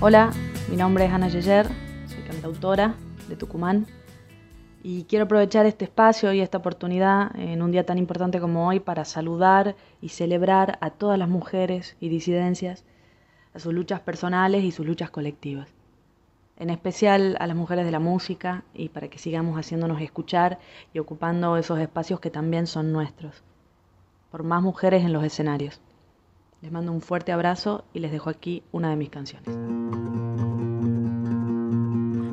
Hola, 0.05 0.33
mi 0.69 0.77
nombre 0.77 1.05
es 1.05 1.13
Ana 1.13 1.29
Yeyer, 1.29 1.65
soy 2.09 2.25
cantautora 2.27 2.97
de 3.29 3.37
Tucumán 3.37 3.87
y 4.83 5.05
quiero 5.05 5.27
aprovechar 5.27 5.65
este 5.65 5.85
espacio 5.85 6.33
y 6.33 6.41
esta 6.41 6.59
oportunidad 6.59 7.31
en 7.39 7.63
un 7.63 7.71
día 7.71 7.87
tan 7.87 7.99
importante 7.99 8.41
como 8.41 8.67
hoy 8.67 8.81
para 8.81 9.05
saludar 9.05 9.77
y 10.01 10.09
celebrar 10.09 10.77
a 10.81 10.91
todas 10.91 11.21
las 11.21 11.29
mujeres 11.29 11.97
y 12.01 12.09
disidencias, 12.09 12.85
a 13.55 13.61
sus 13.61 13.73
luchas 13.73 14.01
personales 14.01 14.65
y 14.65 14.73
sus 14.73 14.85
luchas 14.85 15.09
colectivas. 15.13 15.69
En 16.57 16.71
especial 16.71 17.37
a 17.39 17.47
las 17.47 17.55
mujeres 17.55 17.85
de 17.85 17.93
la 17.93 18.01
música 18.01 18.65
y 18.75 18.89
para 18.89 19.07
que 19.07 19.19
sigamos 19.19 19.57
haciéndonos 19.57 20.01
escuchar 20.01 20.59
y 20.93 20.99
ocupando 20.99 21.57
esos 21.57 21.79
espacios 21.79 22.19
que 22.19 22.31
también 22.31 22.67
son 22.67 22.91
nuestros. 22.91 23.45
Por 24.33 24.43
más 24.43 24.63
mujeres 24.63 25.05
en 25.05 25.13
los 25.13 25.23
escenarios. 25.23 25.81
Les 26.63 26.71
mando 26.71 26.93
un 26.93 27.01
fuerte 27.01 27.33
abrazo 27.33 27.85
y 27.93 27.99
les 27.99 28.13
dejo 28.13 28.31
aquí 28.31 28.63
una 28.71 28.91
de 28.91 28.97
mis 28.97 29.11
canciones. 29.11 29.49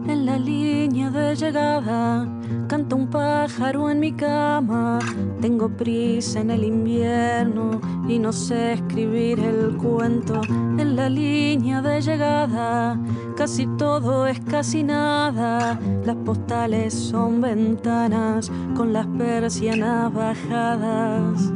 En 0.08 0.26
la 0.28 0.38
línea 0.38 1.10
de 1.10 1.36
llegada 1.36 2.28
canta 2.68 2.96
un 2.96 3.10
pájaro 3.10 3.90
en 3.90 4.00
mi 4.00 4.12
cama. 4.12 5.00
Tengo 5.42 5.68
prisa 5.70 6.42
en 6.42 6.52
el 6.52 6.64
invierno 6.64 7.82
y 8.08 8.20
no 8.20 8.32
sé 8.32 8.74
escribir 8.74 9.40
el 9.40 9.76
cuento. 9.78 10.42
En 10.78 10.96
la 10.96 11.10
línea 11.10 11.82
de 11.82 12.00
llegada 12.00 13.00
casi 13.36 13.66
todo 13.78 14.28
es 14.28 14.40
casi 14.42 14.84
nada. 14.84 15.80
Las 16.06 16.16
postales 16.18 16.94
son 16.94 17.42
ventanas 17.42 18.52
con 18.76 18.94
las 18.94 19.08
persianas 19.08 20.14
bajadas. 20.14 21.52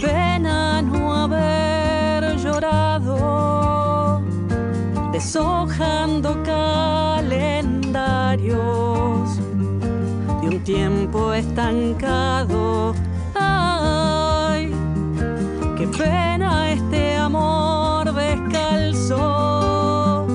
Pena 0.00 0.80
no 0.82 1.14
haber 1.14 2.36
llorado, 2.36 4.20
deshojando 5.12 6.42
calendarios 6.42 9.38
de 10.40 10.48
un 10.48 10.64
tiempo 10.64 11.32
estancado. 11.32 12.94
Ay, 13.34 14.74
qué 15.76 15.86
pena 15.86 16.72
este 16.72 17.16
amor 17.16 18.12
descalzo 18.12 20.26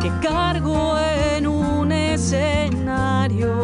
que 0.00 0.10
cargo 0.20 0.98
en 1.36 1.46
un 1.46 1.92
escenario 1.92 3.54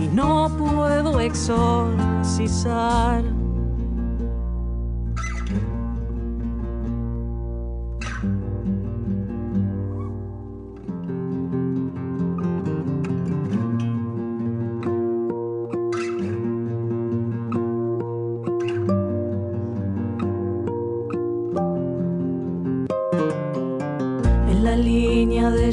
y 0.00 0.06
no 0.08 0.50
puedo 0.58 1.20
exorcizar. 1.20 3.33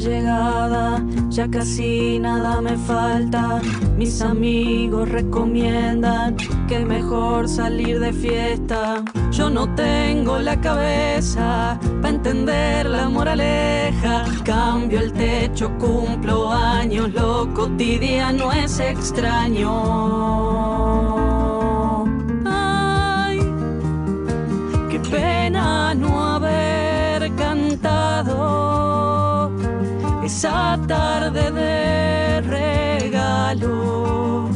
Llegada 0.02 1.02
ya 1.30 1.48
casi 1.48 2.18
nada 2.18 2.60
me 2.60 2.76
falta. 2.76 3.62
Mis 3.96 4.20
amigos 4.20 5.08
recomiendan 5.08 6.36
que 6.68 6.84
mejor 6.84 7.48
salir 7.48 8.00
de 8.00 8.12
fiesta. 8.12 9.02
Yo 9.30 9.48
no 9.48 9.74
tengo 9.74 10.38
la 10.38 10.60
cabeza 10.60 11.78
para 12.02 12.14
entender 12.14 12.86
la 12.86 13.08
moraleja. 13.08 14.24
Cambio 14.44 15.00
el 15.00 15.12
techo, 15.12 15.70
cumplo 15.78 16.52
años, 16.52 17.10
lo 17.14 17.52
cotidiano 17.54 18.52
es 18.52 18.78
extraño. 18.78 19.72
Esa 30.32 30.78
tarde 30.88 31.50
de 31.50 32.40
regalo. 32.40 34.48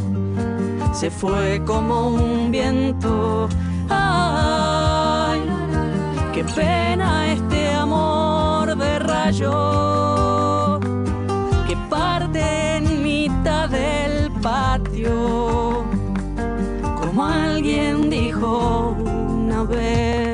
Se 0.95 1.11
fue 1.11 1.62
como 1.67 2.09
un 2.09 2.51
viento. 2.51 3.47
Ay, 3.91 5.43
qué 6.33 6.45
pena 6.45 7.31
este 7.35 7.75
amor 7.75 8.75
de 8.75 8.99
rayo 9.01 10.81
que 11.67 11.77
parte 11.91 12.77
en 12.77 13.03
mitad 13.03 13.69
del 13.69 14.31
patio, 14.41 15.85
como 17.01 17.27
alguien 17.27 18.09
dijo 18.09 18.97
una 18.99 19.62
vez. 19.65 20.26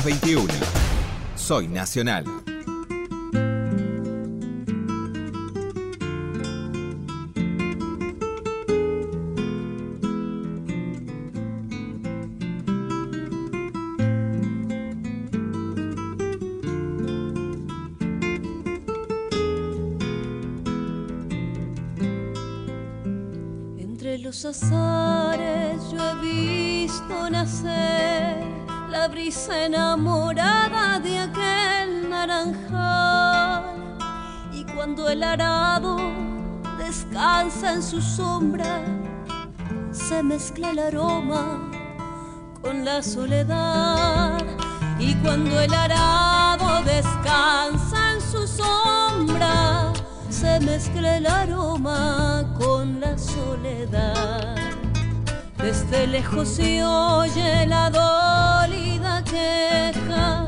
Las 0.00 0.04
21. 0.04 0.46
Soy 1.36 1.68
Nacional. 1.68 2.49
Su 38.00 38.16
sombra, 38.16 38.80
se 39.92 40.22
mezcla 40.22 40.70
el 40.70 40.78
aroma 40.78 41.70
con 42.62 42.84
la 42.84 43.02
soledad. 43.02 44.40
Y 44.98 45.14
cuando 45.16 45.60
el 45.60 45.72
arado 45.72 46.82
descansa 46.84 48.12
en 48.12 48.20
su 48.20 48.46
sombra, 48.46 49.92
se 50.30 50.60
mezcla 50.60 51.16
el 51.18 51.26
aroma 51.26 52.54
con 52.58 53.00
la 53.00 53.18
soledad. 53.18 54.56
Desde 55.58 56.06
lejos 56.06 56.48
se 56.48 56.82
oye 56.84 57.66
la 57.66 57.90
dolida 57.90 59.22
queja 59.24 60.46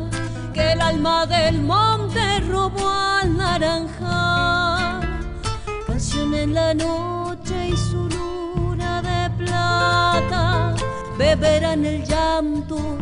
que 0.55 0.73
el 0.73 0.81
alma 0.81 1.27
del 1.27 1.61
monte 1.61 2.41
robó 2.49 2.89
al 2.89 3.37
naranjal. 3.37 5.01
Canción 5.87 6.35
en 6.35 6.55
la 6.55 6.73
noche 6.73 7.12
beberán 11.23 11.85
el 11.85 12.05
llanto 12.05 12.99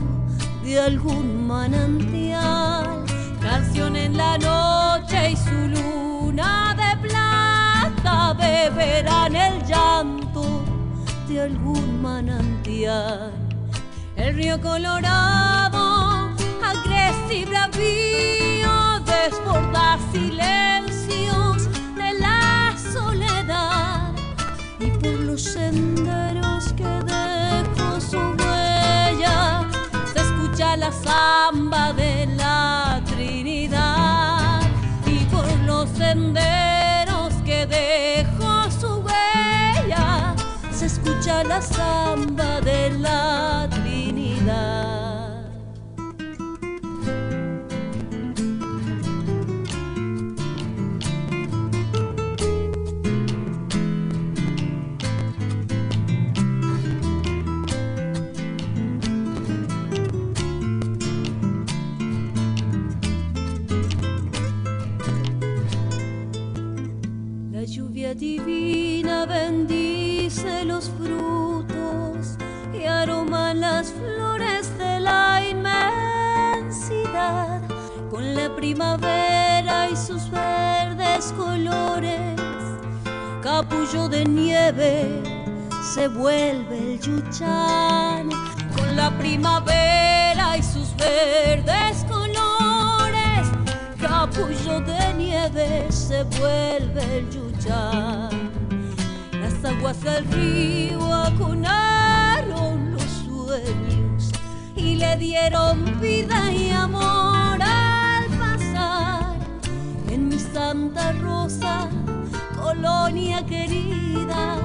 de 0.62 0.78
algún 0.78 1.46
manantial. 1.46 3.04
Canción 3.40 3.96
en 3.96 4.14
la 4.14 4.36
noche 4.36 5.30
y 5.30 5.36
su 5.36 5.58
luna 5.74 6.76
de 6.82 7.08
plata 7.08 8.34
beberán 8.34 9.34
el 9.34 9.64
llanto 9.64 10.44
de 11.28 11.40
algún 11.48 12.02
manantial. 12.02 13.32
El 14.16 14.34
río 14.34 14.60
colorado, 14.60 16.30
agresivo 16.72 17.50
bravío, 17.52 18.74
desborda 19.12 19.98
silencios 20.12 21.58
de 21.96 22.10
la 22.20 22.74
soledad 22.92 24.12
y 24.78 24.90
por 24.90 25.18
los 25.28 25.42
senderos 25.42 26.74
que 26.74 26.84
dejó 26.84 27.29
su 28.10 28.18
huella 28.18 29.68
se 30.12 30.20
escucha 30.20 30.76
la 30.76 30.90
samba 30.90 31.92
de 31.92 32.26
la 32.26 33.00
Trinidad 33.06 34.62
y 35.06 35.20
por 35.26 35.46
los 35.64 35.88
senderos 35.90 37.32
que 37.44 37.66
dejó 37.66 38.68
su 38.80 38.96
huella 39.04 40.34
se 40.72 40.86
escucha 40.86 41.44
la 41.44 41.62
samba 41.62 42.60
de 42.62 42.90
la 42.98 43.68
Trinidad. 43.70 43.79
Primavera 89.40 90.58
y 90.58 90.62
sus 90.62 90.94
verdes 90.96 92.04
colores, 92.06 93.48
capullo 93.98 94.80
de 94.82 95.14
nieve 95.14 95.86
se 95.90 96.24
vuelve 96.24 97.18
el 97.18 97.30
yuchán. 97.30 98.50
Las 99.40 99.64
aguas 99.64 100.02
del 100.02 100.26
río 100.26 101.14
acunaron 101.14 102.92
los 102.92 103.02
sueños 103.02 104.30
y 104.76 104.96
le 104.96 105.16
dieron 105.16 105.98
vida 106.00 106.52
y 106.52 106.70
amor 106.70 107.62
al 107.62 108.26
pasar. 108.38 109.36
En 110.10 110.28
mi 110.28 110.38
Santa 110.38 111.12
Rosa, 111.12 111.88
colonia 112.60 113.44
querida, 113.46 114.58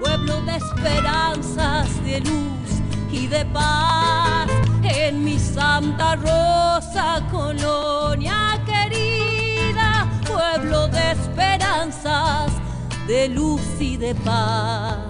pueblo 0.00 0.40
de 0.42 0.56
esperanzas, 0.56 2.04
de 2.04 2.20
luz 2.20 2.51
de 3.32 3.46
paz 3.46 4.46
en 4.84 5.24
mi 5.24 5.38
Santa 5.38 6.16
Rosa 6.16 7.26
colonia 7.30 8.60
querida, 8.66 10.06
pueblo 10.26 10.86
de 10.88 11.12
esperanzas, 11.12 12.52
de 13.06 13.30
luz 13.30 13.62
y 13.80 13.96
de 13.96 14.14
paz. 14.14 15.01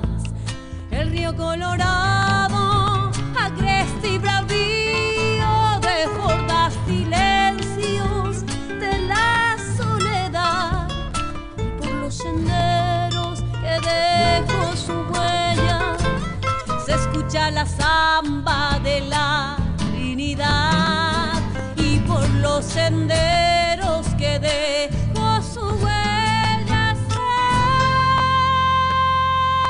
La 17.62 17.68
samba 17.68 18.80
de 18.82 19.02
la 19.02 19.56
Trinidad 19.76 21.40
y 21.76 22.00
por 22.00 22.28
los 22.40 22.64
senderos 22.64 24.08
que 24.18 24.40
dejó 24.40 25.40
su 25.40 25.60
huella 25.60 26.96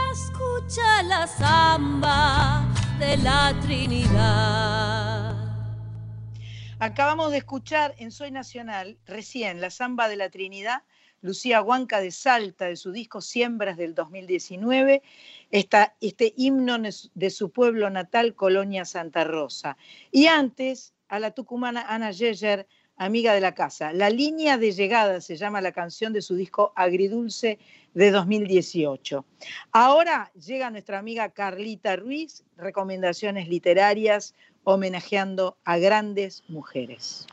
se 0.06 0.10
escucha 0.10 1.02
la 1.02 1.26
samba 1.26 2.66
de 2.98 3.18
la 3.18 3.54
Trinidad. 3.60 5.36
Acabamos 6.78 7.30
de 7.30 7.36
escuchar 7.38 7.94
en 7.98 8.10
Soy 8.10 8.30
Nacional, 8.30 8.96
recién, 9.04 9.60
la 9.60 9.68
samba 9.68 10.08
de 10.08 10.16
la 10.16 10.30
Trinidad, 10.30 10.82
Lucía 11.20 11.60
Huanca 11.60 12.00
de 12.00 12.10
Salta, 12.10 12.64
de 12.68 12.76
su 12.76 12.90
disco 12.90 13.20
Siembras 13.20 13.76
del 13.76 13.94
2019, 13.94 15.02
este 15.52 16.34
himno 16.36 16.78
de 17.14 17.30
su 17.30 17.50
pueblo 17.50 17.90
natal, 17.90 18.34
Colonia 18.34 18.84
Santa 18.84 19.22
Rosa. 19.24 19.76
Y 20.10 20.26
antes, 20.26 20.94
a 21.08 21.20
la 21.20 21.32
tucumana 21.32 21.84
Ana 21.88 22.10
Yeyer, 22.10 22.66
amiga 22.96 23.34
de 23.34 23.40
la 23.40 23.54
casa. 23.54 23.92
La 23.92 24.10
línea 24.10 24.58
de 24.58 24.72
llegada 24.72 25.20
se 25.20 25.36
llama 25.36 25.60
la 25.60 25.72
canción 25.72 26.12
de 26.12 26.22
su 26.22 26.34
disco 26.36 26.72
Agridulce 26.76 27.58
de 27.94 28.10
2018. 28.10 29.24
Ahora 29.72 30.32
llega 30.34 30.70
nuestra 30.70 30.98
amiga 30.98 31.30
Carlita 31.30 31.96
Ruiz, 31.96 32.44
recomendaciones 32.56 33.48
literarias 33.48 34.34
homenajeando 34.64 35.58
a 35.64 35.78
grandes 35.78 36.44
mujeres. 36.48 37.26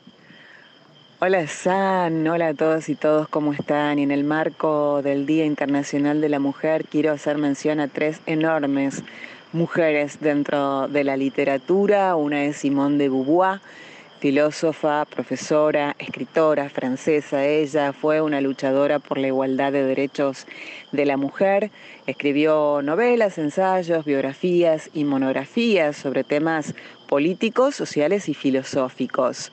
Hola 1.22 1.46
San, 1.48 2.26
hola 2.28 2.48
a 2.48 2.54
todos 2.54 2.88
y 2.88 2.94
todos, 2.94 3.28
¿cómo 3.28 3.52
están? 3.52 3.98
Y 3.98 4.04
en 4.04 4.10
el 4.10 4.24
marco 4.24 5.02
del 5.02 5.26
Día 5.26 5.44
Internacional 5.44 6.22
de 6.22 6.30
la 6.30 6.38
Mujer 6.38 6.86
quiero 6.90 7.12
hacer 7.12 7.36
mención 7.36 7.78
a 7.78 7.88
tres 7.88 8.22
enormes 8.24 9.02
mujeres 9.52 10.20
dentro 10.20 10.88
de 10.88 11.04
la 11.04 11.18
literatura. 11.18 12.16
Una 12.16 12.44
es 12.44 12.56
Simone 12.56 12.96
de 12.96 13.10
Beauvoir, 13.10 13.60
filósofa, 14.18 15.04
profesora, 15.04 15.94
escritora 15.98 16.70
francesa. 16.70 17.44
Ella 17.44 17.92
fue 17.92 18.22
una 18.22 18.40
luchadora 18.40 18.98
por 18.98 19.18
la 19.18 19.26
igualdad 19.26 19.72
de 19.72 19.84
derechos 19.84 20.46
de 20.90 21.04
la 21.04 21.18
mujer. 21.18 21.70
Escribió 22.06 22.80
novelas, 22.82 23.36
ensayos, 23.36 24.06
biografías 24.06 24.88
y 24.94 25.04
monografías 25.04 25.98
sobre 25.98 26.24
temas 26.24 26.74
políticos, 27.06 27.74
sociales 27.74 28.30
y 28.30 28.32
filosóficos. 28.32 29.52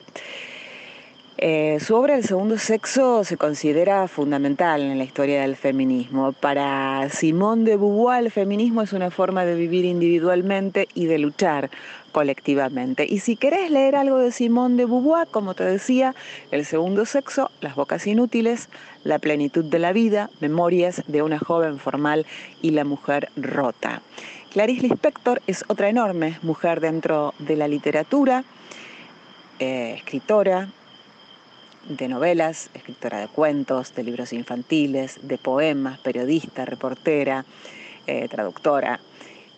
Eh, 1.40 1.78
su 1.78 1.94
obra 1.94 2.16
El 2.16 2.24
segundo 2.24 2.58
sexo 2.58 3.22
se 3.22 3.36
considera 3.36 4.08
fundamental 4.08 4.82
en 4.82 4.98
la 4.98 5.04
historia 5.04 5.42
del 5.42 5.54
feminismo. 5.54 6.32
Para 6.32 7.08
Simone 7.10 7.62
de 7.62 7.76
Beauvoir 7.76 8.24
el 8.24 8.32
feminismo 8.32 8.82
es 8.82 8.92
una 8.92 9.12
forma 9.12 9.44
de 9.44 9.54
vivir 9.54 9.84
individualmente 9.84 10.88
y 10.94 11.06
de 11.06 11.18
luchar 11.18 11.70
colectivamente. 12.10 13.06
Y 13.08 13.20
si 13.20 13.36
querés 13.36 13.70
leer 13.70 13.94
algo 13.94 14.18
de 14.18 14.32
Simone 14.32 14.74
de 14.74 14.86
Beauvoir, 14.86 15.28
como 15.28 15.54
te 15.54 15.62
decía, 15.62 16.12
El 16.50 16.64
segundo 16.64 17.06
sexo, 17.06 17.52
Las 17.60 17.76
bocas 17.76 18.04
inútiles, 18.08 18.68
La 19.04 19.20
plenitud 19.20 19.64
de 19.64 19.78
la 19.78 19.92
vida, 19.92 20.30
Memorias 20.40 21.04
de 21.06 21.22
una 21.22 21.38
joven 21.38 21.78
formal 21.78 22.26
y 22.62 22.72
la 22.72 22.82
mujer 22.82 23.28
rota. 23.36 24.02
Clarice 24.50 24.88
Lispector 24.88 25.40
es 25.46 25.64
otra 25.68 25.88
enorme 25.88 26.36
mujer 26.42 26.80
dentro 26.80 27.32
de 27.38 27.54
la 27.54 27.68
literatura, 27.68 28.42
eh, 29.60 29.94
escritora, 29.96 30.68
de 31.88 32.08
novelas, 32.08 32.70
escritora 32.74 33.20
de 33.20 33.28
cuentos, 33.28 33.94
de 33.94 34.02
libros 34.04 34.32
infantiles, 34.32 35.18
de 35.22 35.38
poemas, 35.38 35.98
periodista, 35.98 36.64
reportera, 36.64 37.44
eh, 38.06 38.28
traductora. 38.28 39.00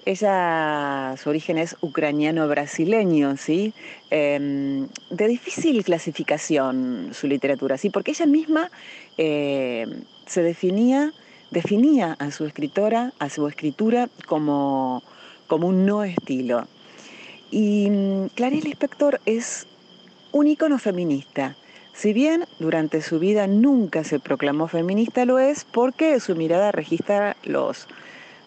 Ella, 0.06 1.14
su 1.22 1.28
origen 1.28 1.58
es 1.58 1.76
ucraniano-brasileño, 1.80 3.36
¿sí? 3.36 3.74
Em, 4.10 4.88
de 5.10 5.28
difícil 5.28 5.84
clasificación 5.84 7.10
su 7.12 7.26
literatura, 7.26 7.76
¿sí? 7.76 7.90
Porque 7.90 8.12
ella 8.12 8.26
misma 8.26 8.70
eh, 9.18 9.86
se 10.26 10.42
definía, 10.42 11.12
definía 11.50 12.16
a 12.18 12.30
su 12.30 12.46
escritora, 12.46 13.12
a 13.18 13.28
su 13.28 13.46
escritura 13.46 14.08
como, 14.26 15.02
como 15.48 15.68
un 15.68 15.84
no 15.84 16.02
estilo. 16.04 16.66
Y 17.50 17.90
mm, 17.90 18.28
Clarice 18.34 18.68
Lispector 18.68 19.20
es 19.26 19.66
un 20.32 20.46
ícono 20.46 20.78
feminista. 20.78 21.56
Si 22.00 22.14
bien 22.14 22.46
durante 22.58 23.02
su 23.02 23.18
vida 23.18 23.46
nunca 23.46 24.04
se 24.04 24.20
proclamó 24.20 24.68
feminista, 24.68 25.26
lo 25.26 25.38
es 25.38 25.66
porque 25.70 26.18
su 26.18 26.34
mirada 26.34 26.72
registra 26.72 27.36
los 27.44 27.88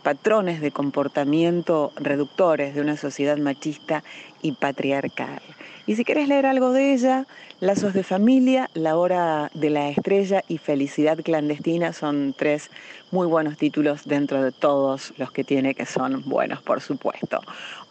patrones 0.01 0.59
de 0.59 0.71
comportamiento 0.71 1.91
reductores 1.95 2.73
de 2.73 2.81
una 2.81 2.97
sociedad 2.97 3.37
machista 3.37 4.03
y 4.41 4.53
patriarcal. 4.53 5.39
Y 5.85 5.95
si 5.95 6.03
quieres 6.03 6.27
leer 6.29 6.47
algo 6.47 6.71
de 6.71 6.93
ella, 6.93 7.27
Lazos 7.59 7.93
de 7.93 8.03
familia, 8.03 8.71
La 8.73 8.97
hora 8.97 9.51
de 9.53 9.69
la 9.69 9.87
estrella 9.87 10.43
y 10.47 10.57
Felicidad 10.57 11.19
clandestina 11.23 11.93
son 11.93 12.33
tres 12.35 12.71
muy 13.11 13.27
buenos 13.27 13.57
títulos 13.57 14.05
dentro 14.05 14.41
de 14.41 14.51
todos 14.51 15.13
los 15.17 15.31
que 15.31 15.43
tiene 15.43 15.75
que 15.75 15.85
son 15.85 16.23
buenos, 16.25 16.63
por 16.63 16.81
supuesto. 16.81 17.39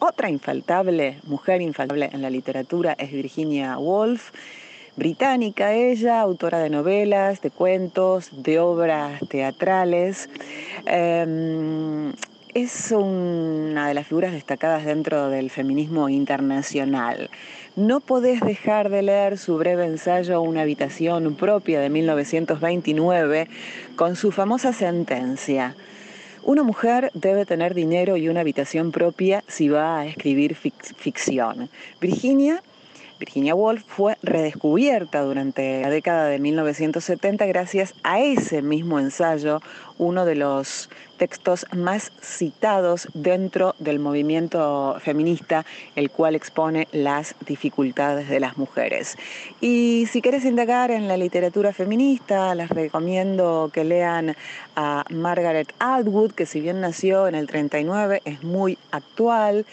Otra 0.00 0.28
infaltable, 0.28 1.20
mujer 1.22 1.62
infaltable 1.62 2.10
en 2.12 2.20
la 2.20 2.30
literatura 2.30 2.96
es 2.98 3.12
Virginia 3.12 3.78
Woolf 3.78 4.32
británica 4.96 5.72
ella, 5.72 6.20
autora 6.20 6.58
de 6.58 6.70
novelas, 6.70 7.40
de 7.40 7.50
cuentos, 7.50 8.30
de 8.42 8.58
obras 8.58 9.20
teatrales. 9.28 10.28
Em, 10.86 12.12
es 12.54 12.92
una 12.92 13.88
de 13.88 13.94
las 13.94 14.06
figuras 14.06 14.32
destacadas 14.32 14.84
dentro 14.84 15.30
del 15.30 15.48
feminismo 15.50 16.10
internacional. 16.10 17.30
No 17.76 18.00
podés 18.00 18.40
dejar 18.42 18.90
de 18.90 19.00
leer 19.00 19.38
su 19.38 19.56
breve 19.56 19.86
ensayo 19.86 20.42
Una 20.42 20.60
habitación 20.60 21.34
propia 21.36 21.80
de 21.80 21.88
1929 21.88 23.48
con 23.96 24.16
su 24.16 24.30
famosa 24.30 24.74
sentencia. 24.74 25.74
Una 26.42 26.62
mujer 26.64 27.10
debe 27.14 27.46
tener 27.46 27.72
dinero 27.72 28.18
y 28.18 28.28
una 28.28 28.40
habitación 28.40 28.92
propia 28.92 29.42
si 29.46 29.70
va 29.70 30.00
a 30.00 30.06
escribir 30.06 30.54
ficción. 30.54 31.70
Virginia 32.00 32.62
Virginia 33.22 33.54
Woolf 33.54 33.84
fue 33.86 34.16
redescubierta 34.24 35.20
durante 35.20 35.80
la 35.80 35.90
década 35.90 36.26
de 36.26 36.40
1970 36.40 37.46
gracias 37.46 37.94
a 38.02 38.18
ese 38.18 38.62
mismo 38.62 38.98
ensayo, 38.98 39.60
uno 39.96 40.24
de 40.24 40.34
los 40.34 40.90
textos 41.18 41.64
más 41.72 42.10
citados 42.20 43.06
dentro 43.14 43.76
del 43.78 44.00
movimiento 44.00 44.96
feminista, 44.98 45.64
el 45.94 46.10
cual 46.10 46.34
expone 46.34 46.88
las 46.90 47.36
dificultades 47.46 48.28
de 48.28 48.40
las 48.40 48.58
mujeres. 48.58 49.16
Y 49.60 50.08
si 50.10 50.20
quieres 50.20 50.44
indagar 50.44 50.90
en 50.90 51.06
la 51.06 51.16
literatura 51.16 51.72
feminista, 51.72 52.56
les 52.56 52.70
recomiendo 52.70 53.70
que 53.72 53.84
lean 53.84 54.34
a 54.74 55.04
Margaret 55.10 55.72
Atwood, 55.78 56.32
que 56.32 56.44
si 56.44 56.60
bien 56.60 56.80
nació 56.80 57.28
en 57.28 57.36
el 57.36 57.46
39, 57.46 58.20
es 58.24 58.42
muy 58.42 58.78
actual. 58.90 59.64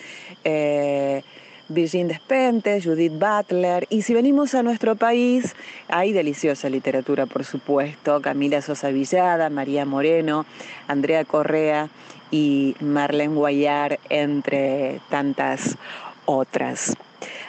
Eh, 0.44 1.24
Virgin 1.70 2.08
Despentes, 2.08 2.84
Judith 2.84 3.14
Butler. 3.14 3.88
Y 3.90 4.02
si 4.02 4.14
venimos 4.14 4.56
a 4.56 4.64
nuestro 4.64 4.96
país, 4.96 5.56
hay 5.88 6.12
deliciosa 6.12 6.70
literatura, 6.70 7.26
por 7.26 7.46
supuesto. 7.46 8.22
Camila 8.22 8.62
Sosa 8.62 8.90
Villada, 8.90 9.50
María 9.50 9.86
Moreno, 9.86 10.46
Andrea 10.88 11.24
Correa 11.26 11.90
y 12.32 12.76
Marlene 12.82 13.36
Guayar, 13.36 14.00
entre 14.10 15.00
tantas 15.10 15.78
otras. 16.26 16.96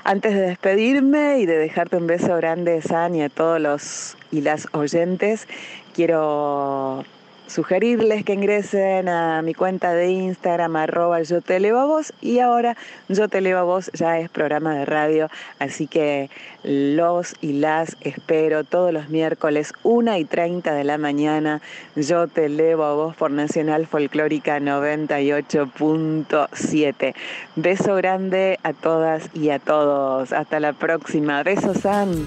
Antes 0.05 0.35
de 0.35 0.41
despedirme 0.41 1.39
y 1.39 1.47
de 1.47 1.59
dejarte 1.59 1.97
un 1.97 2.07
beso 2.07 2.37
grande, 2.37 2.81
San, 2.83 3.15
y 3.15 3.23
a 3.23 3.29
todos 3.29 3.61
los 3.61 4.17
y 4.31 4.41
las 4.41 4.69
oyentes, 4.73 5.47
quiero 5.95 7.05
sugerirles 7.51 8.25
que 8.25 8.35
ingresen 8.35 9.09
a 9.09 9.43
mi 9.43 9.55
cuenta 9.55 9.93
de 9.93 10.11
Instagram 10.11 10.77
arroba 10.77 11.21
yo 11.23 11.43
te 11.43 11.57
elevo 11.57 11.81
a 11.81 11.85
vos 11.85 12.13
y 12.21 12.39
ahora 12.39 12.77
yo 13.09 13.29
te 13.29 13.39
elevo 13.39 13.59
a 13.59 13.65
vos 13.65 13.91
ya 13.93 14.19
es 14.19 14.31
programa 14.31 14.75
de 14.75 14.85
radio, 14.85 15.29
así 15.59 15.87
que 15.87 16.29
los 16.63 17.37
y 17.41 17.55
las 17.55 17.97
espero 18.03 18.65
todos 18.65 18.93
los 18.93 19.09
miércoles 19.09 19.73
1 19.83 20.19
y 20.19 20.25
30 20.25 20.75
de 20.75 20.85
la 20.85 20.99
mañana. 20.99 21.63
Yo 21.97 22.29
te 22.29 22.45
elevo 22.47 22.85
a 22.85 22.95
vos 22.95 23.17
por 23.17 23.31
Nacional 23.31 23.87
Folclórica 23.87 24.61
98.7. 24.61 27.15
Beso 27.57 27.95
grande 27.97 28.59
a 28.63 28.75
todas 28.75 29.31
y 29.35 29.49
a 29.51 29.59
todos. 29.59 30.33
Hasta 30.33 30.61
la 30.61 30.73
próxima. 30.75 31.43
Besos, 31.43 31.79
San. 31.79 32.27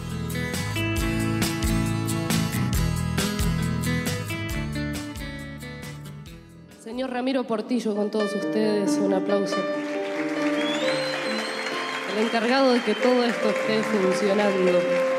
Ramiro 7.08 7.44
Portillo 7.44 7.96
con 7.96 8.10
todos 8.10 8.34
ustedes, 8.34 8.98
un 8.98 9.14
aplauso. 9.14 9.58
El 12.16 12.26
encargado 12.26 12.74
de 12.74 12.82
que 12.82 12.96
todo 12.96 13.24
esto 13.24 13.50
esté 13.50 13.84
funcionando. 13.84 15.13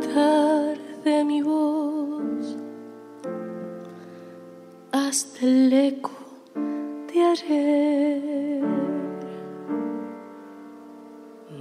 Tarde 0.00 1.24
mi 1.24 1.42
voz. 1.42 2.56
Hasta 4.92 5.46
el 5.46 5.72
eco 5.72 6.10
de 7.12 7.22
ayer. 7.22 8.64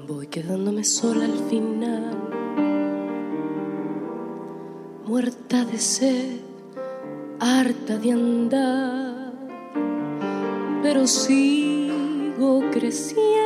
Voy 0.08 0.28
quedándome 0.28 0.84
sola 0.84 1.26
al 1.26 1.40
final, 1.50 2.18
muerta 5.08 5.64
de 5.66 5.78
sed, 5.78 6.40
harta 7.40 7.98
de 7.98 8.12
andar, 8.12 9.34
pero 10.82 11.08
sigo 11.08 12.62
creciendo 12.72 13.43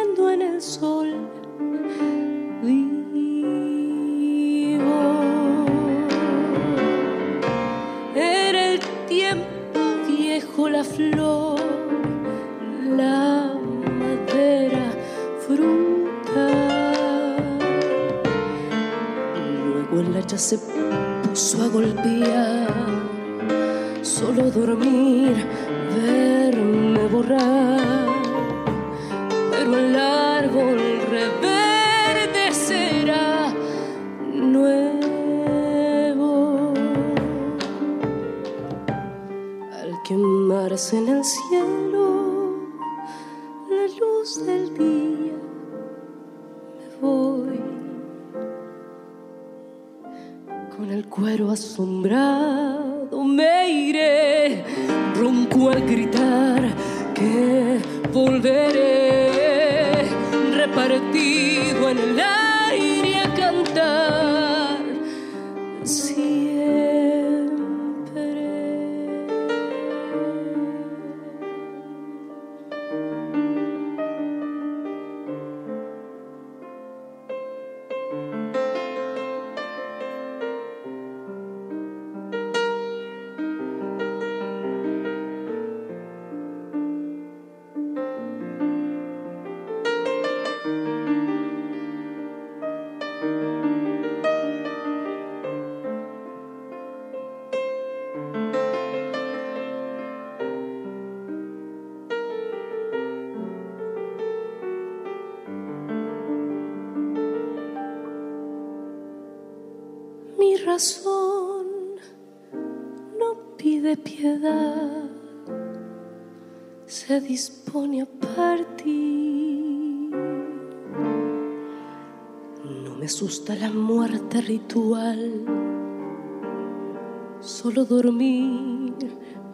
solo 127.40 127.86
dormir, 127.86 128.94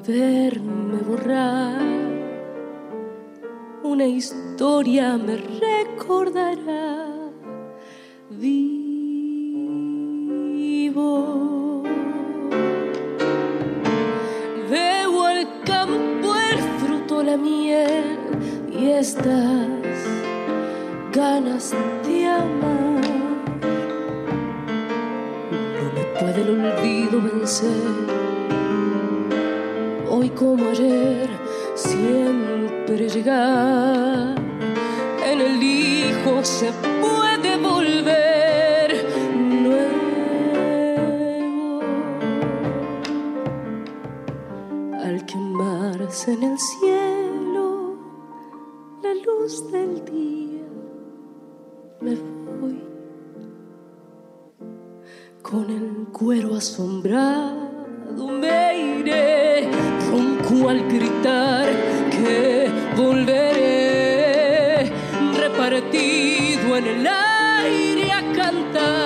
verme 0.06 0.98
borrar. 1.08 1.82
Una 3.84 4.06
historia 4.06 5.18
me 5.18 5.38
recordará 5.38 6.93
Hoy 30.10 30.30
como 30.30 30.70
ayer, 30.70 31.30
siempre 31.76 33.10
llegar. 33.10 34.36
En 35.26 35.42
el 35.42 35.62
hijo 35.62 36.42
se 36.42 36.72
puede 37.02 37.58
volver 37.58 39.06
nuevo. 39.62 39.92
Al 45.04 45.26
quemarse 45.26 46.32
en 46.32 46.44
el 46.44 46.58
cielo 46.58 47.98
la 49.02 49.14
luz 49.16 49.70
del 49.70 50.06
día, 50.06 50.64
me 52.00 52.16
voy 52.62 52.82
con 55.42 55.70
el 55.70 55.83
cuero 56.14 56.56
asombrado 56.56 58.28
me 58.28 59.00
iré 59.00 59.70
ronco 60.10 60.70
al 60.70 60.88
gritar 60.88 61.68
que 62.12 62.72
volveré. 62.96 64.92
Repartido 65.36 66.78
en 66.78 66.88
el 66.88 67.08
aire 67.08 68.12
a 68.12 68.22
cantar 68.34 69.04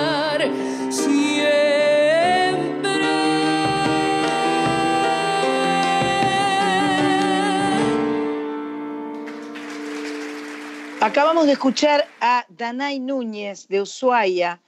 Acabamos 11.00 11.46
de 11.46 11.52
escuchar 11.52 12.06
a 12.20 12.44
Danay 12.50 12.98
Núñez 13.00 13.66
de 13.68 13.80
Ushuaia, 13.80 14.60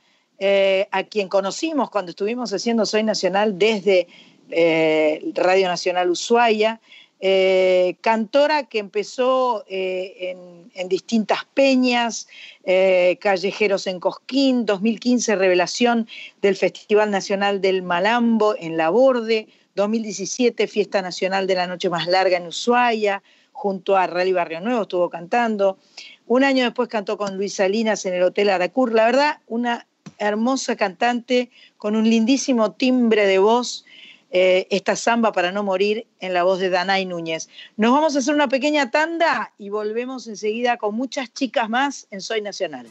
eh, 0.43 0.89
a 0.91 1.05
quien 1.05 1.29
conocimos 1.29 1.91
cuando 1.91 2.13
estuvimos 2.13 2.51
haciendo 2.55 2.87
Soy 2.87 3.03
Nacional 3.03 3.59
desde 3.59 4.09
eh, 4.49 5.23
Radio 5.35 5.69
Nacional 5.69 6.09
Ushuaia. 6.11 6.81
eh, 7.21 7.97
cantora 8.01 8.63
que 8.63 8.79
empezó 8.79 9.63
en, 9.69 10.89
distintas 10.89 11.41
peñas, 11.53 12.27
Callejeros 13.21 13.87
en 13.87 14.01
Cosquín, 14.01 14.65
2015 14.65 15.37
revelación 15.37 16.09
del 16.41 16.57
Festival 16.57 17.11
Nacional 17.11 17.61
del 17.61 17.83
Malambo 17.83 18.55
en 18.59 18.79
La 18.79 18.89
Borde, 18.89 19.47
2017 19.75 20.67
Fiesta 20.69 21.03
Nacional 21.03 21.47
de 21.47 21.55
la 21.57 21.67
Noche 21.67 21.91
Más 21.91 22.07
Larga 22.07 22.39
en 22.39 22.47
Ushuaia, 22.47 23.23
junto 23.53 23.95
a 23.95 24.07
Rally 24.07 24.33
Barrio 24.33 24.63
Nuevo 24.63 24.83
estuvo 24.83 25.11
cantando. 25.11 25.77
Un 26.27 26.45
año 26.45 26.65
después 26.65 26.89
cantó 26.89 27.19
con 27.19 27.37
Luis 27.37 27.53
Salinas 27.53 28.07
en 28.07 28.15
el 28.15 28.23
Hotel 28.23 28.49
Aracur. 28.49 28.95
La 28.95 29.05
verdad, 29.05 29.41
una 29.47 29.87
hermosa 30.21 30.77
cantante 30.77 31.51
con 31.77 31.97
un 31.97 32.09
lindísimo 32.09 32.73
timbre 32.73 33.27
de 33.27 33.39
voz. 33.39 33.85
eh, 34.31 34.69
esta 34.71 34.95
samba 34.95 35.33
para 35.33 35.51
no 35.51 35.65
morir 35.65 36.07
en 36.21 36.35
la 36.35 36.45
voz 36.45 36.61
de 36.61 36.71
Danay 36.71 37.05
Núñez. 37.05 37.49
Nos 37.77 37.93
vamos 37.93 38.15
a 38.15 38.21
hacer 38.21 38.35
una 38.35 38.49
pequeña 38.49 38.91
tanda 38.91 39.53
y 39.59 39.71
volvemos 39.71 40.29
enseguida 40.29 40.77
con 40.77 40.95
muchas 40.95 41.33
chicas 41.33 41.69
más 41.69 42.07
en 42.11 42.21
Soy 42.21 42.41
Nacional. 42.41 42.87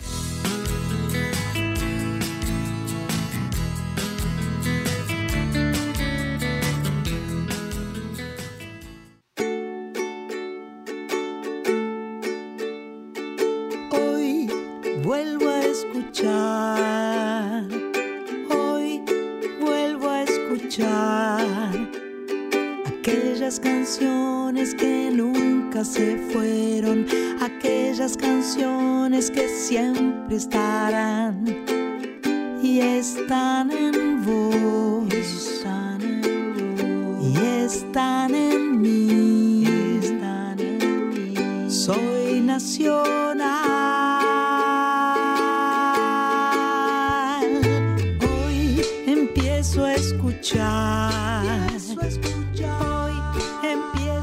Aquellas 23.49 23.59
canciones 23.61 24.75
que 24.75 25.09
nunca 25.11 25.83
se 25.83 26.17
fueron, 26.31 27.07
aquellas 27.41 28.15
canciones 28.15 29.31
que 29.31 29.49
siempre 29.49 30.35
estarán 30.35 31.43
y 32.61 32.79
están 32.79 33.71
en 33.71 34.23
vos, 34.23 35.11
están 35.11 35.99
en 35.99 36.75
vos, 36.77 37.25
y 37.25 37.37
están 37.65 38.35
en 38.35 38.79
mí, 38.79 39.63
están 39.99 40.59
en 40.59 41.09
mí. 41.09 41.71
Soy 41.71 42.41
nacional. 42.41 43.49
Hoy 48.21 48.81
empiezo 49.07 49.85
a 49.85 49.95
escuchar. 49.95 51.08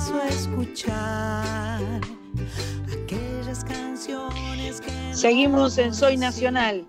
Empiezo 0.07 0.21
a 0.21 0.29
escuchar 0.29 2.01
aquellas 2.93 3.65
canciones 3.65 4.81
que 4.81 4.91
Seguimos 5.15 5.79
en 5.79 5.95
Soy 5.95 6.17
Nacional 6.17 6.87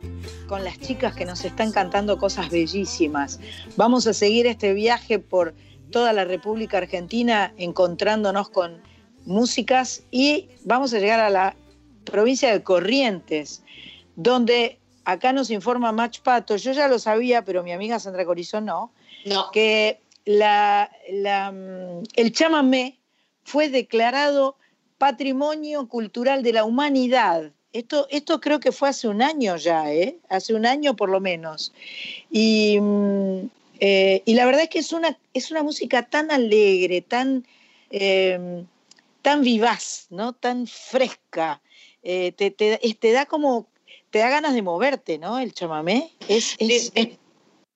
con 0.48 0.64
las 0.64 0.78
chicas 0.80 1.16
que 1.16 1.26
nos 1.26 1.44
están 1.44 1.72
cantando 1.72 2.18
cosas 2.20 2.50
bellísimas. 2.50 3.40
Vamos 3.76 4.06
a 4.08 4.14
seguir 4.14 4.46
este 4.46 4.74
viaje 4.74 5.18
por 5.20 5.56
toda 5.92 6.14
la 6.14 6.26
República 6.26 6.78
Argentina 6.78 7.54
encontrándonos 7.58 8.50
con 8.50 8.82
músicas 9.26 10.04
y 10.12 10.50
vamos 10.64 10.94
a 10.94 11.00
llegar 11.00 11.20
a 11.20 11.30
la 11.30 11.56
provincia 12.06 12.52
de 12.52 12.62
Corrientes, 12.64 13.64
donde 14.16 14.80
acá 15.06 15.34
nos 15.34 15.50
informa 15.50 15.92
Mach 15.92 16.20
Pato, 16.22 16.56
yo 16.58 16.72
ya 16.72 16.88
lo 16.88 17.00
sabía, 17.00 17.44
pero 17.44 17.64
mi 17.64 17.72
amiga 17.72 18.00
Sandra 18.00 18.26
Corizón 18.26 18.66
no, 18.66 18.92
que 19.52 20.02
la- 20.26 20.90
la, 21.10 21.52
mm, 21.52 22.04
el 22.16 22.32
chamamé 22.34 23.00
fue 23.48 23.70
declarado 23.70 24.58
Patrimonio 24.98 25.88
Cultural 25.88 26.44
de 26.44 26.52
la 26.52 26.66
Humanidad. 26.66 27.54
Esto, 27.72 28.06
esto 28.10 28.42
creo 28.42 28.60
que 28.60 28.74
fue 28.74 28.90
hace 28.90 29.08
un 29.08 29.22
año 29.22 29.56
ya, 29.56 29.90
¿eh? 29.94 30.18
hace 30.28 30.54
un 30.54 30.66
año 30.66 30.98
por 30.98 31.10
lo 31.10 31.22
menos. 31.22 31.72
Y, 32.30 32.78
mm, 32.82 33.50
eh, 33.80 34.22
y 34.26 34.34
la 34.34 34.46
verdad 34.46 34.64
es 34.64 34.70
que 34.70 34.80
es 34.80 34.92
una, 34.92 35.18
es 35.34 35.50
una 35.50 35.64
música 35.64 36.04
tan 36.10 36.30
alegre, 36.30 37.00
tan, 37.02 37.46
eh, 37.90 38.66
tan 39.22 39.42
vivaz, 39.44 40.08
¿no? 40.10 40.34
tan 40.34 40.68
fresca. 40.68 41.62
Eh, 42.04 42.34
te, 42.34 42.52
te- 42.52 42.78
te 43.00 43.12
da 43.14 43.28
como, 43.28 43.66
te 44.10 44.20
da 44.20 44.28
ganas 44.30 44.56
de 44.56 44.62
moverte, 44.62 45.20
¿no? 45.20 45.40
El 45.40 45.54
chamamé. 45.54 46.12
Es, 46.28 46.56
es- 46.60 46.92
es 46.96 47.08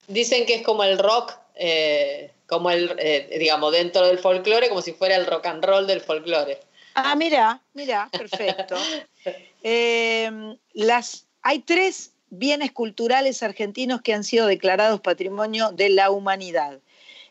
Dicen 0.10 0.46
que 0.46 0.56
es 0.56 0.64
como 0.64 0.84
el 0.84 0.98
rock, 0.98 1.32
eh, 1.56 2.32
como 2.52 2.70
el, 2.70 2.94
eh, 3.00 3.38
digamos, 3.40 3.72
dentro 3.72 4.06
del 4.06 4.20
folclore, 4.20 4.68
como 4.68 4.82
si 4.82 4.92
fuera 4.92 5.16
el 5.16 5.26
rock 5.26 5.46
and 5.46 5.64
roll 5.64 5.88
del 5.88 6.02
folclore. 6.02 6.60
Ah, 6.96 7.16
mira, 7.16 7.62
mira, 7.74 8.10
perfecto. 8.12 8.76
Eh, 9.64 10.58
las, 10.74 11.28
hay 11.44 11.60
tres 11.60 12.14
bienes 12.32 12.72
culturales 12.72 13.44
argentinos 13.44 14.02
que 14.02 14.12
han 14.12 14.24
sido 14.24 14.48
declarados 14.48 15.02
patrimonio 15.02 15.72
de 15.72 15.90
la 15.90 16.10
humanidad. 16.10 16.80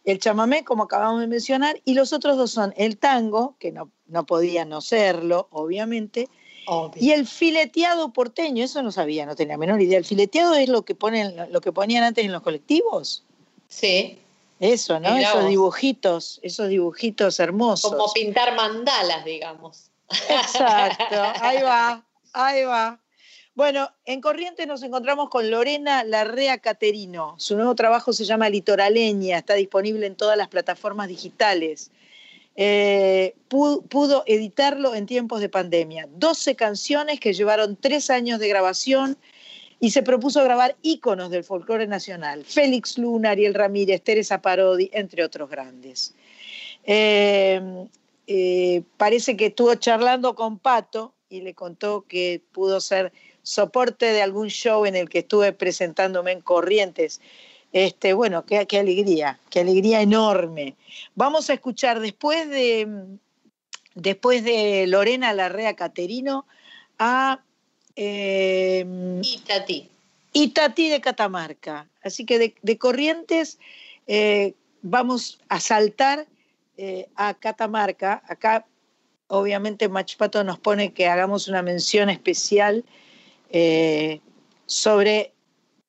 El 0.04 0.20
chamamé, 0.20 0.62
como 0.62 0.84
acabamos 0.84 1.20
de 1.20 1.26
mencionar, 1.26 1.80
y 1.84 1.94
los 1.94 2.12
otros 2.12 2.36
dos 2.36 2.52
son 2.52 2.72
el 2.76 2.98
tango, 2.98 3.56
que 3.58 3.72
no, 3.72 3.90
no 4.06 4.26
podía 4.26 4.64
no 4.64 4.80
serlo, 4.80 5.48
obviamente, 5.50 6.28
y 6.94 7.10
el 7.10 7.26
fileteado 7.26 8.12
porteño, 8.12 8.64
eso 8.64 8.80
no 8.80 8.92
sabía, 8.92 9.26
no 9.26 9.34
tenía 9.34 9.54
la 9.54 9.58
menor 9.58 9.82
idea. 9.82 9.98
¿El 9.98 10.04
fileteado 10.04 10.54
es 10.54 10.68
lo 10.68 10.82
que, 10.82 10.94
ponen, 10.94 11.34
lo 11.50 11.60
que 11.60 11.72
ponían 11.72 12.04
antes 12.04 12.24
en 12.24 12.30
los 12.30 12.42
colectivos? 12.42 13.24
Sí. 13.66 14.19
Eso, 14.60 15.00
¿no? 15.00 15.10
Mirá 15.14 15.30
Esos 15.30 15.40
vos. 15.40 15.48
dibujitos, 15.50 16.40
esos 16.42 16.68
dibujitos 16.68 17.40
hermosos. 17.40 17.90
Como 17.90 18.12
pintar 18.12 18.54
mandalas, 18.54 19.24
digamos. 19.24 19.90
Exacto, 20.28 21.04
ahí 21.40 21.62
va, 21.62 22.04
ahí 22.34 22.64
va. 22.64 23.00
Bueno, 23.54 23.90
en 24.04 24.20
Corrientes 24.20 24.66
nos 24.66 24.82
encontramos 24.82 25.28
con 25.28 25.50
Lorena 25.50 26.04
Larrea 26.04 26.58
Caterino. 26.58 27.34
Su 27.38 27.56
nuevo 27.56 27.74
trabajo 27.74 28.12
se 28.12 28.24
llama 28.24 28.48
Litoraleña, 28.48 29.38
está 29.38 29.54
disponible 29.54 30.06
en 30.06 30.14
todas 30.14 30.36
las 30.36 30.48
plataformas 30.48 31.08
digitales. 31.08 31.90
Eh, 32.56 33.34
pu- 33.48 33.82
pudo 33.88 34.24
editarlo 34.26 34.94
en 34.94 35.06
tiempos 35.06 35.40
de 35.40 35.48
pandemia. 35.48 36.08
12 36.12 36.54
canciones 36.56 37.18
que 37.18 37.32
llevaron 37.32 37.76
tres 37.76 38.10
años 38.10 38.38
de 38.38 38.48
grabación 38.48 39.16
y 39.80 39.90
se 39.90 40.02
propuso 40.02 40.44
grabar 40.44 40.76
íconos 40.82 41.30
del 41.30 41.42
folclore 41.42 41.86
nacional. 41.86 42.44
Félix 42.44 42.98
Luna, 42.98 43.30
Ariel 43.30 43.54
Ramírez, 43.54 44.02
Teresa 44.02 44.42
Parodi, 44.42 44.90
entre 44.92 45.24
otros 45.24 45.48
grandes. 45.48 46.14
Eh, 46.84 47.60
eh, 48.26 48.82
parece 48.98 49.36
que 49.36 49.46
estuvo 49.46 49.74
charlando 49.74 50.34
con 50.34 50.58
Pato 50.58 51.14
y 51.30 51.40
le 51.40 51.54
contó 51.54 52.04
que 52.06 52.42
pudo 52.52 52.80
ser 52.80 53.12
soporte 53.42 54.06
de 54.06 54.20
algún 54.20 54.48
show 54.48 54.84
en 54.84 54.96
el 54.96 55.08
que 55.08 55.20
estuve 55.20 55.52
presentándome 55.54 56.32
en 56.32 56.42
Corrientes. 56.42 57.20
Este, 57.72 58.12
bueno, 58.12 58.44
qué, 58.44 58.66
qué 58.66 58.80
alegría, 58.80 59.40
qué 59.48 59.60
alegría 59.60 60.02
enorme. 60.02 60.76
Vamos 61.14 61.48
a 61.48 61.54
escuchar 61.54 62.00
después 62.00 62.50
de, 62.50 62.86
después 63.94 64.44
de 64.44 64.86
Lorena 64.86 65.32
Larrea 65.32 65.74
Caterino 65.74 66.46
a 66.98 67.42
eh, 68.02 69.20
Itati. 69.22 69.90
Itati 70.32 70.88
de 70.88 71.00
Catamarca. 71.02 71.86
Así 72.02 72.24
que 72.24 72.38
de, 72.38 72.54
de 72.62 72.78
Corrientes 72.78 73.58
eh, 74.06 74.54
vamos 74.80 75.38
a 75.50 75.60
saltar 75.60 76.26
eh, 76.78 77.08
a 77.14 77.34
Catamarca. 77.34 78.22
Acá, 78.26 78.66
obviamente, 79.26 79.90
Machpato 79.90 80.42
nos 80.44 80.58
pone 80.58 80.94
que 80.94 81.08
hagamos 81.08 81.46
una 81.46 81.60
mención 81.60 82.08
especial 82.08 82.84
eh, 83.50 84.20
sobre 84.64 85.34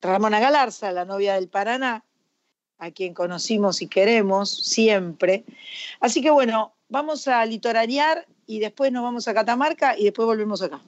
Ramona 0.01 0.41
Galarza, 0.41 0.91
la 0.91 1.05
novia 1.05 1.35
del 1.35 1.47
Paraná, 1.47 2.03
a 2.77 2.91
quien 2.91 3.13
conocimos 3.13 3.81
y 3.81 3.87
queremos 3.87 4.49
siempre. 4.49 5.45
Así 6.01 6.21
que 6.21 6.31
bueno, 6.31 6.73
vamos 6.89 7.29
a 7.29 7.45
litoranear 7.45 8.27
y 8.47 8.59
después 8.59 8.91
nos 8.91 9.03
vamos 9.03 9.29
a 9.29 9.33
Catamarca 9.33 9.97
y 9.97 10.03
después 10.03 10.25
volvemos 10.25 10.61
acá. 10.61 10.81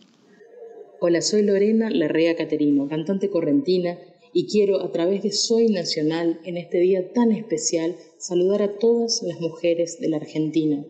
Hola, 1.05 1.21
soy 1.21 1.41
Lorena 1.41 1.89
Larrea 1.89 2.37
Caterino, 2.37 2.87
cantante 2.87 3.29
correntina, 3.29 3.99
y 4.31 4.47
quiero, 4.47 4.79
a 4.79 4.89
través 4.93 5.21
de 5.21 5.33
Soy 5.33 5.67
Nacional, 5.67 6.39
en 6.45 6.55
este 6.55 6.79
día 6.79 7.11
tan 7.11 7.33
especial, 7.33 7.97
saludar 8.17 8.61
a 8.61 8.77
todas 8.77 9.21
las 9.21 9.37
mujeres 9.41 9.99
de 9.99 10.07
la 10.07 10.15
Argentina. 10.15 10.85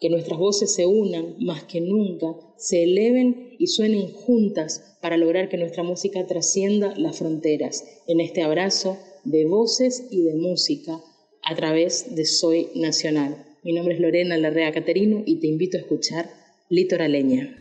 Que 0.00 0.08
nuestras 0.08 0.38
voces 0.38 0.72
se 0.72 0.86
unan 0.86 1.34
más 1.40 1.64
que 1.64 1.80
nunca, 1.80 2.28
se 2.58 2.84
eleven 2.84 3.56
y 3.58 3.66
suenen 3.66 4.12
juntas 4.12 4.96
para 5.02 5.16
lograr 5.16 5.48
que 5.48 5.56
nuestra 5.56 5.82
música 5.82 6.24
trascienda 6.28 6.94
las 6.96 7.18
fronteras. 7.18 7.84
En 8.06 8.20
este 8.20 8.42
abrazo 8.42 8.98
de 9.24 9.46
voces 9.46 10.06
y 10.12 10.22
de 10.22 10.36
música 10.36 11.00
a 11.42 11.56
través 11.56 12.14
de 12.14 12.24
Soy 12.24 12.68
Nacional. 12.76 13.44
Mi 13.64 13.72
nombre 13.72 13.94
es 13.94 14.00
Lorena 14.00 14.38
Larrea 14.38 14.70
Caterino 14.70 15.24
y 15.26 15.40
te 15.40 15.48
invito 15.48 15.76
a 15.76 15.80
escuchar 15.80 16.30
Litoraleña. 16.68 17.58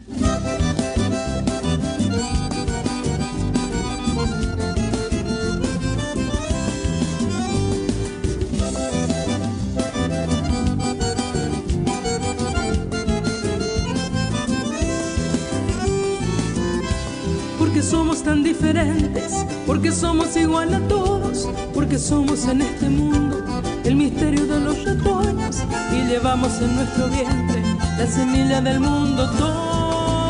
Tan 18.30 18.44
diferentes, 18.44 19.44
porque 19.66 19.92
somos 19.92 20.38
igual 20.38 20.72
a 20.72 20.80
todos, 20.88 21.50
porque 21.74 21.98
somos 21.98 22.46
en 22.46 22.62
este 22.62 22.88
mundo 22.88 23.44
el 23.84 23.96
misterio 23.96 24.46
de 24.46 24.60
los 24.60 24.84
retoños 24.84 25.64
y 25.92 26.08
llevamos 26.08 26.62
en 26.62 26.76
nuestro 26.76 27.08
vientre 27.08 27.64
la 27.98 28.06
semilla 28.06 28.62
del 28.62 28.82
mundo 28.82 29.28
todo. 29.32 30.22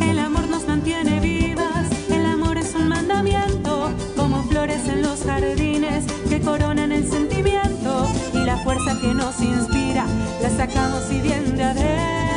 El 0.00 0.18
amor 0.20 0.46
nos 0.50 0.68
mantiene 0.68 1.18
vivas, 1.18 1.88
el 2.08 2.26
amor 2.26 2.58
es 2.58 2.76
un 2.76 2.86
mandamiento, 2.86 3.90
como 4.16 4.44
flores 4.44 4.86
en 4.86 5.02
los 5.02 5.24
jardines 5.24 6.04
que 6.28 6.40
coronan 6.40 6.92
el 6.92 7.10
sentimiento 7.10 8.06
y 8.32 8.38
la 8.44 8.56
fuerza 8.58 8.96
que 9.00 9.12
nos 9.12 9.40
inspira 9.40 10.06
la 10.40 10.50
sacamos 10.50 11.10
y 11.10 11.20
bien 11.20 11.56
de. 11.56 12.35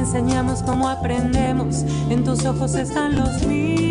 Enseñamos 0.00 0.62
como 0.62 0.88
aprendemos, 0.88 1.84
en 2.08 2.24
tus 2.24 2.46
ojos 2.46 2.74
están 2.74 3.16
los 3.16 3.46
míos. 3.46 3.84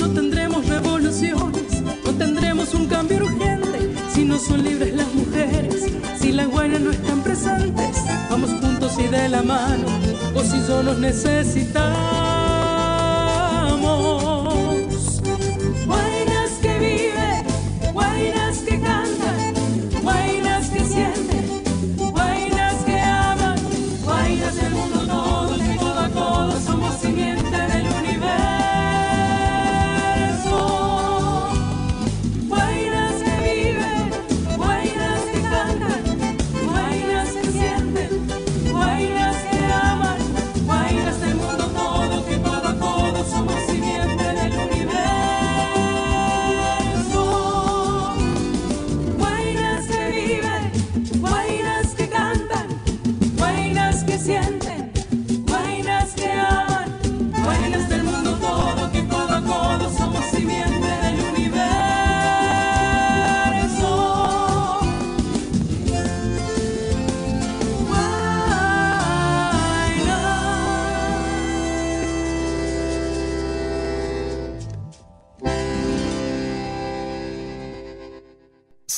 No 0.00 0.08
tendremos 0.08 0.66
revoluciones, 0.66 1.80
no 2.04 2.10
tendremos 2.18 2.74
un 2.74 2.88
cambio 2.88 3.18
urgente 3.18 3.94
si 4.12 4.24
no 4.24 4.36
son 4.40 4.64
libres 4.64 4.96
las 4.96 5.14
mujeres, 5.14 5.92
si 6.20 6.32
las 6.32 6.48
guainas 6.48 6.80
no 6.80 6.90
están 6.90 7.22
presentes. 7.22 7.98
Vamos 8.28 8.50
juntos 8.60 8.98
y 8.98 9.06
de 9.06 9.28
la 9.28 9.42
mano, 9.42 9.86
o 10.34 10.42
si 10.42 10.60
yo 10.66 10.82
nos 10.82 10.98
necesitamos. 10.98 12.20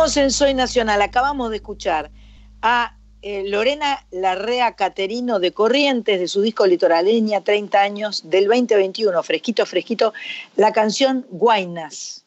Seguimos 0.00 0.16
en 0.16 0.30
Soy 0.30 0.54
Nacional. 0.54 1.02
Acabamos 1.02 1.50
de 1.50 1.56
escuchar 1.56 2.10
a 2.62 2.96
eh, 3.20 3.44
Lorena 3.46 4.06
Larrea 4.10 4.74
Caterino 4.74 5.40
de 5.40 5.52
Corrientes, 5.52 6.18
de 6.18 6.26
su 6.26 6.40
disco 6.40 6.66
Litoraleña, 6.66 7.42
30 7.42 7.78
años, 7.82 8.22
del 8.30 8.46
2021, 8.46 9.22
fresquito, 9.22 9.66
fresquito, 9.66 10.14
la 10.56 10.72
canción 10.72 11.26
Guainas. 11.28 12.24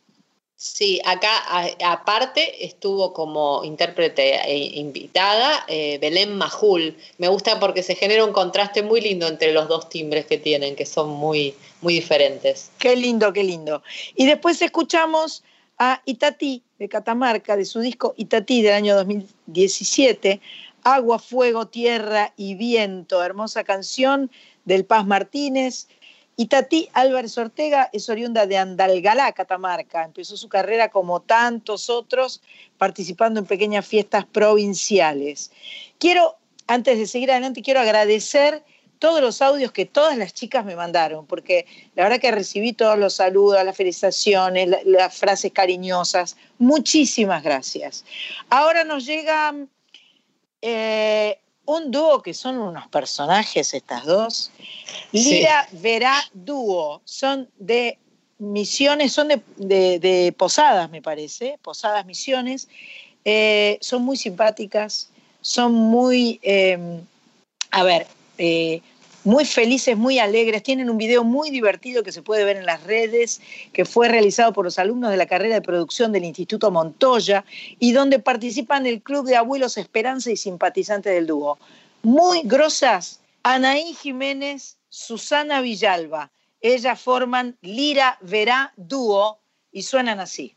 Sí, 0.56 1.02
acá 1.04 1.30
a- 1.48 1.94
aparte 1.94 2.64
estuvo 2.64 3.12
como 3.12 3.64
intérprete 3.64 4.36
e 4.46 4.80
invitada 4.80 5.66
eh, 5.68 5.98
Belén 6.00 6.38
Majul. 6.38 6.96
Me 7.18 7.28
gusta 7.28 7.60
porque 7.60 7.82
se 7.82 7.96
genera 7.96 8.24
un 8.24 8.34
contraste 8.34 8.84
muy 8.84 9.02
lindo 9.02 9.28
entre 9.28 9.52
los 9.52 9.68
dos 9.68 9.90
timbres 9.90 10.28
que 10.28 10.38
tienen, 10.38 10.76
que 10.76 10.86
son 10.86 11.10
muy, 11.10 11.56
muy 11.82 11.96
diferentes. 11.96 12.70
Qué 12.78 12.96
lindo, 12.96 13.34
qué 13.34 13.44
lindo. 13.44 13.82
Y 14.16 14.28
después 14.28 14.62
escuchamos 14.62 15.44
a 15.80 16.02
Itatí 16.06 16.62
de 16.84 16.90
Catamarca, 16.90 17.56
de 17.56 17.64
su 17.64 17.80
disco 17.80 18.14
Itatí 18.18 18.62
del 18.62 18.74
año 18.74 18.96
2017, 18.96 20.42
Agua, 20.84 21.18
Fuego, 21.18 21.66
Tierra 21.66 22.34
y 22.36 22.56
Viento, 22.56 23.24
hermosa 23.24 23.64
canción 23.64 24.30
del 24.66 24.84
Paz 24.84 25.08
Martínez. 25.08 25.88
Itatí 26.36 26.90
Álvarez 26.92 27.38
Ortega 27.38 27.90
es 27.94 28.10
oriunda 28.10 28.48
de 28.48 28.58
Andalgalá, 28.58 29.32
Catamarca. 29.32 30.04
Empezó 30.04 30.36
su 30.36 30.50
carrera 30.50 30.90
como 30.90 31.22
tantos 31.22 31.90
otros, 31.90 32.42
participando 32.78 33.40
en 33.40 33.46
pequeñas 33.46 33.88
fiestas 33.88 34.26
provinciales. 34.26 35.52
Quiero, 36.00 36.36
antes 36.68 36.98
de 36.98 37.08
seguir 37.08 37.32
adelante, 37.32 37.62
quiero 37.62 37.80
agradecer 37.80 38.62
todos 39.04 39.20
los 39.20 39.42
audios 39.42 39.74
que 39.74 39.86
todas 39.86 40.18
las 40.18 40.34
chicas 40.34 40.64
me 40.64 40.78
mandaron, 40.78 41.26
porque 41.28 41.66
la 41.94 42.04
verdad 42.04 42.22
que 42.22 42.32
recibí 42.32 42.72
todos 42.72 42.98
los 42.98 43.14
saludos, 43.16 43.62
las 43.66 43.76
felicitaciones, 43.76 44.70
la- 44.70 44.80
las 44.86 45.14
frases 45.14 45.52
cariñosas. 45.52 46.38
Muchísimas 46.58 47.44
gracias. 47.44 48.06
Ahora 48.50 48.86
nos 48.86 49.06
llega 49.06 49.54
eh, 50.62 51.38
un 51.66 51.92
dúo 51.92 52.22
que 52.22 52.34
son 52.34 52.58
unos 52.58 52.88
personajes 52.88 53.74
estas 53.74 54.06
dos. 54.06 54.52
Sí. 55.12 55.24
Lira 55.36 55.68
Verá 55.74 56.24
Dúo, 56.34 57.02
son 57.04 57.50
de 57.58 57.98
misiones, 58.40 59.12
son 59.12 59.28
de, 59.28 59.42
de- 59.58 60.00
de 60.00 60.32
Posadas, 60.38 60.90
me 60.90 61.02
parece, 61.02 61.60
Posadas 61.62 62.06
Misiones. 62.06 62.70
Eh, 63.26 63.78
son 63.82 64.04
muy 64.04 64.16
simpáticas, 64.16 65.10
son 65.42 65.74
muy, 65.74 66.40
eh, 66.42 66.78
a 67.72 67.84
ver, 67.84 68.08
eh, 68.38 68.82
muy 69.24 69.46
felices, 69.46 69.98
muy 69.98 70.20
alegres. 70.20 70.64
Tienen 70.64 70.90
un 70.90 70.98
video 70.98 71.24
muy 71.24 71.50
divertido 71.50 72.04
que 72.04 72.12
se 72.12 72.22
puede 72.22 72.44
ver 72.44 72.58
en 72.58 72.66
las 72.66 72.84
redes, 72.84 73.42
que 73.72 73.86
fue 73.86 74.08
realizado 74.08 74.54
por 74.54 74.66
los 74.66 74.80
alumnos 74.80 75.12
de 75.12 75.18
la 75.18 75.26
carrera 75.26 75.56
de 75.56 75.62
producción 75.62 76.12
del 76.12 76.26
Instituto 76.26 76.72
Montoya 76.72 77.46
y 77.80 77.92
donde 77.94 78.20
participan 78.20 78.86
el 78.86 79.02
Club 79.02 79.26
de 79.26 79.36
Abuelos 79.36 79.78
Esperanza 79.78 80.32
y 80.32 80.38
simpatizantes 80.38 81.14
del 81.14 81.28
dúo. 81.28 81.58
Muy 82.04 82.42
grosas, 82.44 83.22
Anaí 83.44 83.94
Jiménez, 83.94 84.78
Susana 84.90 85.62
Villalba. 85.62 86.32
Ellas 86.62 87.00
forman 87.00 87.58
Lira 87.62 88.18
Verá 88.22 88.74
Dúo 88.78 89.40
y 89.72 89.84
suenan 89.84 90.20
así. 90.20 90.56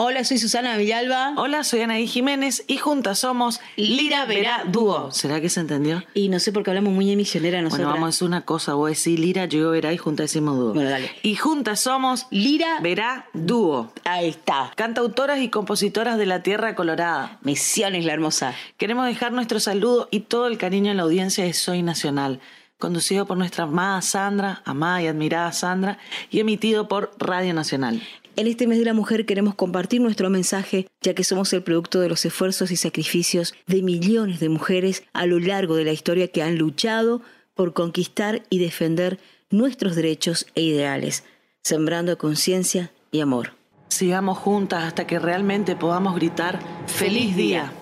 Hola, 0.00 0.22
soy 0.22 0.38
Susana 0.38 0.76
Villalba. 0.76 1.32
Hola, 1.34 1.64
soy 1.64 1.80
Anaí 1.80 2.06
Jiménez 2.06 2.62
y 2.68 2.76
juntas 2.76 3.18
somos 3.18 3.60
Lira 3.74 4.26
Verá 4.26 4.62
Dúo. 4.64 5.10
¿Será 5.10 5.40
que 5.40 5.48
se 5.48 5.58
entendió? 5.58 6.04
Y 6.14 6.28
no 6.28 6.38
sé 6.38 6.52
por 6.52 6.62
qué 6.62 6.70
hablamos 6.70 6.92
muy 6.92 7.10
emisionera 7.10 7.60
nosotros. 7.62 7.84
Bueno, 7.84 7.94
vamos 7.94 8.06
a 8.06 8.10
decir 8.14 8.28
una 8.28 8.42
cosa. 8.42 8.74
Vos 8.74 8.90
decís 8.90 9.18
Lira, 9.18 9.46
yo 9.46 9.72
Verá 9.72 9.92
y 9.92 9.96
juntas 9.96 10.26
decimos 10.30 10.56
Dúo. 10.56 10.72
Bueno, 10.72 10.88
dale. 10.88 11.10
Y 11.24 11.34
juntas 11.34 11.80
somos 11.80 12.28
Lira 12.30 12.78
Verá 12.80 13.26
Dúo. 13.32 13.92
Ahí 14.04 14.28
está. 14.28 14.70
Cantautoras 14.76 15.40
y 15.40 15.48
compositoras 15.48 16.16
de 16.16 16.26
la 16.26 16.44
Tierra 16.44 16.76
Colorada. 16.76 17.40
Misiones 17.42 18.04
la 18.04 18.12
hermosa. 18.12 18.54
Queremos 18.76 19.04
dejar 19.04 19.32
nuestro 19.32 19.58
saludo 19.58 20.06
y 20.12 20.20
todo 20.20 20.46
el 20.46 20.58
cariño 20.58 20.92
en 20.92 20.98
la 20.98 21.02
audiencia 21.02 21.42
de 21.42 21.52
Soy 21.52 21.82
Nacional, 21.82 22.38
conducido 22.78 23.26
por 23.26 23.36
nuestra 23.36 23.64
amada 23.64 24.00
Sandra, 24.02 24.62
amada 24.64 25.02
y 25.02 25.08
admirada 25.08 25.50
Sandra, 25.50 25.98
y 26.30 26.38
emitido 26.38 26.86
por 26.86 27.10
Radio 27.18 27.52
Nacional. 27.52 28.00
En 28.38 28.46
este 28.46 28.68
mes 28.68 28.78
de 28.78 28.84
la 28.84 28.94
mujer 28.94 29.26
queremos 29.26 29.56
compartir 29.56 30.00
nuestro 30.00 30.30
mensaje, 30.30 30.86
ya 31.00 31.12
que 31.12 31.24
somos 31.24 31.52
el 31.52 31.64
producto 31.64 31.98
de 31.98 32.08
los 32.08 32.24
esfuerzos 32.24 32.70
y 32.70 32.76
sacrificios 32.76 33.52
de 33.66 33.82
millones 33.82 34.38
de 34.38 34.48
mujeres 34.48 35.02
a 35.12 35.26
lo 35.26 35.40
largo 35.40 35.74
de 35.74 35.82
la 35.82 35.90
historia 35.90 36.28
que 36.28 36.44
han 36.44 36.56
luchado 36.56 37.20
por 37.54 37.72
conquistar 37.72 38.44
y 38.48 38.60
defender 38.60 39.18
nuestros 39.50 39.96
derechos 39.96 40.46
e 40.54 40.62
ideales, 40.62 41.24
sembrando 41.64 42.16
conciencia 42.16 42.92
y 43.10 43.18
amor. 43.18 43.54
Sigamos 43.88 44.38
juntas 44.38 44.84
hasta 44.84 45.04
que 45.04 45.18
realmente 45.18 45.74
podamos 45.74 46.14
gritar 46.14 46.60
¡Feliz 46.86 47.34
día! 47.34 47.72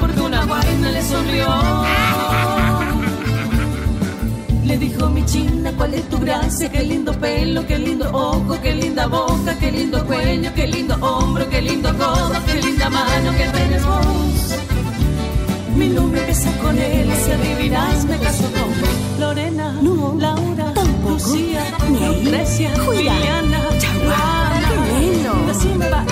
porque 0.00 0.20
una 0.20 0.44
guaina 0.44 0.90
le 0.90 1.02
sonrió. 1.02 1.48
Le 4.64 4.78
dijo 4.78 5.08
mi 5.10 5.24
china, 5.26 5.72
¿cuál 5.76 5.94
es 5.94 6.08
tu 6.08 6.18
gracia? 6.18 6.70
Qué 6.70 6.82
lindo 6.82 7.12
pelo, 7.12 7.66
qué 7.66 7.78
lindo 7.78 8.08
ojo, 8.12 8.58
qué 8.62 8.74
linda 8.74 9.06
boca, 9.06 9.56
qué 9.60 9.70
lindo 9.70 10.04
cuello, 10.06 10.50
qué 10.54 10.66
lindo 10.66 10.94
hombro, 11.00 11.48
qué 11.50 11.60
lindo 11.60 11.90
codo, 11.96 12.32
qué 12.46 12.54
linda 12.54 12.88
mano 12.88 13.30
que 13.36 13.46
tenés 13.58 13.84
vos. 13.84 14.56
Mi 15.76 15.88
nombre 15.88 16.20
empieza 16.20 16.50
con 16.62 16.78
él, 16.78 17.08
si 17.24 17.30
adivinas 17.30 18.04
me 18.06 18.18
caso 18.18 18.44
con 18.44 19.20
Lorena, 19.20 19.72
no, 19.82 20.16
Laura, 20.18 20.72
tampoco, 20.74 21.10
Lucía, 21.10 21.64
Lucrecia, 21.88 22.70
Juliana, 22.84 23.60
Chaguana, 23.78 24.70
Veneno, 24.92 25.54
Simba, 25.54 26.04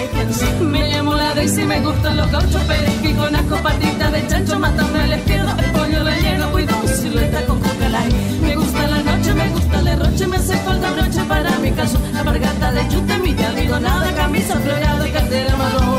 la 1.37 1.43
Daisy, 1.43 1.65
me 1.65 1.81
gustan 1.81 2.17
los 2.17 2.33
gauchos, 2.33 2.63
perejil 2.63 3.15
con 3.15 3.37
asco, 3.37 3.57
patita 3.57 4.11
de 4.11 4.27
chancho, 4.27 4.59
matame 4.59 5.05
el 5.05 5.19
izquierdo, 5.19 5.53
el 5.59 5.71
pollo 5.73 6.03
relleno, 6.03 6.51
cuido 6.51 6.75
mi 6.81 6.89
silueta 6.89 7.45
con 7.45 7.61
light. 7.93 8.15
Me 8.41 8.57
gusta 8.57 8.87
la 8.87 9.03
noche, 9.03 9.35
me 9.35 9.49
gusta 9.51 9.79
el 9.81 9.85
derroche, 9.85 10.27
me 10.29 10.37
hace 10.39 10.57
falta 10.57 10.91
broche 10.93 11.23
para 11.29 11.59
mi 11.59 11.73
caso. 11.73 12.01
La 12.15 12.23
bargata 12.23 12.73
de 12.73 12.89
chute, 12.89 13.19
mi 13.19 13.37
algodonada, 13.45 14.15
camisa 14.15 14.59
floreada 14.61 15.07
y 15.07 15.13
cartera 15.13 15.53
amador. 15.53 15.96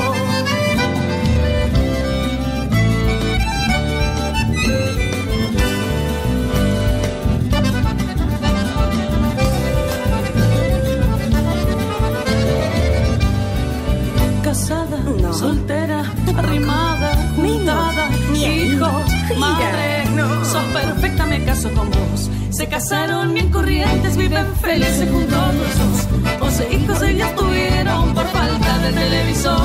Casada, 14.67 14.97
No. 15.21 15.33
soltera, 15.33 16.03
arrimada, 16.37 17.15
juntada, 17.35 18.09
hijos, 18.35 19.37
madre, 19.37 20.05
no. 20.13 20.43
sos 20.43 20.63
perfecta, 20.73 21.25
me 21.25 21.41
caso 21.45 21.71
con 21.71 21.89
vos. 21.89 22.29
Se 22.49 22.67
casaron 22.67 23.33
bien 23.33 23.49
corrientes, 23.49 24.17
viven 24.17 24.45
felices 24.61 25.09
juntos 25.09 25.55
los 25.55 25.77
dos. 25.79 26.41
Once 26.41 26.67
hijos 26.75 27.01
ellas 27.01 27.33
tuvieron 27.35 28.13
por 28.13 28.25
falta 28.27 28.77
de 28.79 28.91
televisor. 28.91 29.57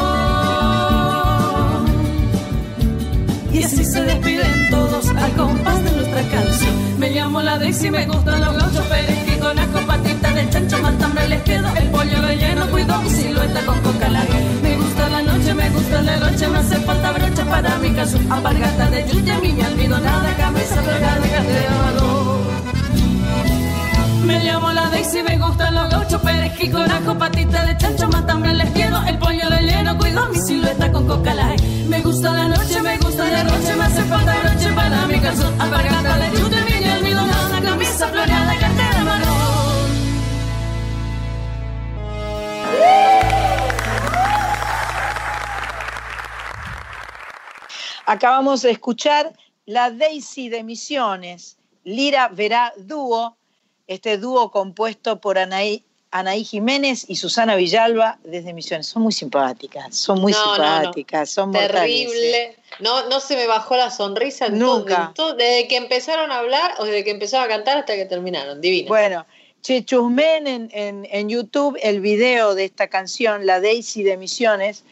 Y 3.53 3.65
así 3.65 3.85
se 3.85 4.03
despiden 4.03 4.71
todos 4.71 5.09
al 5.09 5.33
compás 5.33 5.83
de 5.85 5.91
nuestra 5.93 6.23
canción. 6.23 6.75
Me 6.99 7.11
llamo 7.11 7.43
la 7.43 7.59
Daisy, 7.59 7.91
me 7.91 8.07
gustan 8.07 8.41
los 8.41 8.57
gauchos, 8.57 8.85
perejil 8.87 9.39
con 9.41 9.59
asco, 9.59 9.81
patita 9.87 10.33
de 10.33 10.49
chancho, 10.51 10.79
matambre 10.79 11.29
les 11.29 11.43
quedo 11.43 11.69
el 11.77 11.89
pollo 11.89 12.12
para 18.03 18.19
mi 18.19 18.27
caso. 18.27 18.35
Apargata 18.35 18.91
de 18.91 19.09
yuya, 19.09 19.39
mi 19.41 19.61
almidonada, 19.61 20.37
camisa 20.37 20.83
plegada, 20.83 21.21
de. 21.21 21.63
Me 24.27 24.45
llamo 24.45 24.73
la 24.73 24.89
Daisy, 24.89 25.23
me 25.23 25.39
gustan 25.39 25.75
los 25.75 25.91
gauchos, 25.91 26.21
perejil 26.23 26.73
con 26.73 26.91
ajo, 26.91 27.19
patita 27.19 27.65
de 27.65 27.77
chancho, 27.77 28.09
matambre 28.09 28.55
les 28.55 28.71
quedo 28.71 29.03
el 29.07 29.19
pollo 29.19 29.49
relleno, 29.49 29.99
cuido 29.99 30.29
mi 30.29 30.39
silueta 30.39 30.93
con 30.93 31.07
coca 31.07 31.35
light. 31.35 31.61
Me 31.89 32.01
gusta 32.01 32.33
la 32.33 32.49
noche, 32.49 32.83
me 32.83 32.99
gusta 32.99 33.25
la 33.29 33.45
noche, 33.45 33.75
me 33.77 33.85
hace 33.85 34.03
falta 34.03 34.35
broche 34.43 34.73
para 34.73 35.07
mi 35.07 35.19
calzón. 35.21 35.61
Apagada 35.61 36.19
de 36.19 36.39
chute, 36.39 36.57
mi 36.63 36.89
almidonada, 36.89 37.61
camisa 37.61 38.09
floreada, 38.09 38.52
Acabamos 48.07 48.63
de 48.63 48.71
escuchar 48.71 49.33
la 49.67 49.91
Daisy 49.91 50.49
de 50.49 50.65
Misiones, 50.65 51.57
Lira 51.85 52.29
Verá 52.29 52.73
Dúo, 52.77 53.37
este 53.87 54.19
dúo 54.19 54.51
compuesto 54.51 55.21
por 55.21 55.39
Anaí, 55.39 55.85
Anaí 56.11 56.45
Jiménez 56.45 57.05
y 57.09 57.17
Susana 57.17 57.55
Villalba 57.57 58.19
desde 58.25 58.53
Misiones. 58.53 58.87
Son 58.87 59.03
muy 59.03 59.13
simpáticas, 59.13 59.97
son 59.97 60.21
muy 60.21 60.33
No, 60.33 60.39
no, 60.45 60.51
no. 60.59 60.75
simpáticas, 60.75 61.31
son 61.31 61.51
mortales, 61.51 61.75
¿eh? 61.75 62.07
Terrible. 62.07 62.57
No, 62.81 63.09
no 63.09 63.21
se 63.21 63.37
me 63.37 63.47
bajó 63.47 63.77
la 63.77 63.91
sonrisa 63.91 64.47
en 64.47 64.59
todo- 64.59 64.81
Nunca. 64.81 65.07
en 65.09 65.15
todo- 65.15 65.35
desde 65.35 65.69
que 65.69 65.77
empezaron 65.77 66.31
a 66.33 66.39
hablar 66.39 66.75
o 66.79 66.85
desde 66.85 67.05
que 67.05 67.11
empezaron 67.11 67.47
a 67.47 67.49
cantar 67.49 67.79
hasta 67.79 67.95
que 67.95 68.05
terminaron. 68.05 68.61
Divina. 68.61 68.89
Bueno, 68.89 69.27
che, 69.63 69.85
chusmen 69.85 70.47
en, 70.47 70.69
en- 70.73 71.09
en 71.11 71.29
YouTube 71.29 71.79
el 71.83 72.01
video 72.01 72.55
de 72.55 72.65
esta 72.65 72.89
canción, 72.89 73.47
La 73.47 73.61
Daisy 73.61 74.03
de 74.03 74.17
Misiones, 74.17 74.85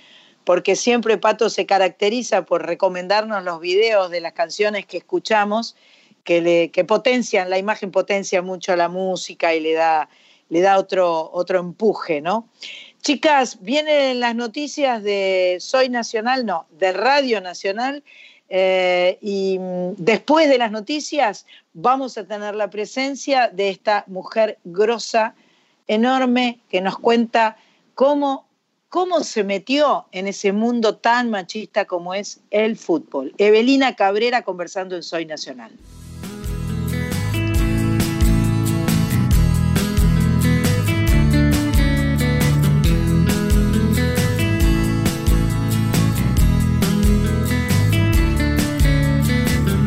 porque 0.51 0.75
siempre 0.75 1.17
Pato 1.17 1.49
se 1.49 1.65
caracteriza 1.65 2.45
por 2.45 2.67
recomendarnos 2.67 3.45
los 3.45 3.61
videos 3.61 4.11
de 4.11 4.21
las 4.21 4.33
canciones 4.33 4.85
que 4.85 4.97
escuchamos, 4.97 5.77
que, 6.25 6.41
le, 6.41 6.73
que 6.73 6.85
potencian, 6.85 7.49
la 7.51 7.57
imagen 7.57 7.93
potencia 7.93 8.43
mucho 8.43 8.75
la 8.75 8.89
música 8.89 9.55
y 9.55 9.61
le 9.61 9.75
da, 9.75 10.09
le 10.49 10.61
da 10.61 10.77
otro, 10.77 11.31
otro 11.33 11.61
empuje, 11.61 12.21
¿no? 12.21 12.49
Chicas, 13.01 13.59
vienen 13.61 14.19
las 14.19 14.35
noticias 14.35 15.05
de 15.05 15.59
Soy 15.61 15.89
Nacional, 15.89 16.45
no, 16.45 16.67
de 16.73 16.95
Radio 16.95 17.41
Nacional, 17.41 18.03
eh, 18.49 19.19
y 19.21 19.57
mm, 19.57 19.95
después 19.99 20.49
de 20.49 20.59
las 20.59 20.73
noticias 20.73 21.47
vamos 21.75 22.19
a 22.19 22.27
tener 22.27 22.57
la 22.57 22.71
presencia 22.71 23.47
de 23.47 23.69
esta 23.69 24.03
mujer 24.09 24.59
grosa, 24.65 25.37
enorme, 25.87 26.59
que 26.69 26.81
nos 26.81 26.99
cuenta 26.99 27.57
cómo, 27.95 28.50
cómo 28.91 29.23
se 29.23 29.45
metió 29.45 30.07
en 30.11 30.27
ese 30.27 30.53
mundo 30.53 30.97
tan 30.97 31.31
machista 31.31 31.87
como 31.87 32.13
es 32.13 32.41
el 32.51 32.77
fútbol. 32.77 33.33
Evelina 33.39 33.95
Cabrera 33.95 34.43
conversando 34.43 34.97
en 34.97 35.03
Soy 35.05 35.25
Nacional. 35.25 35.71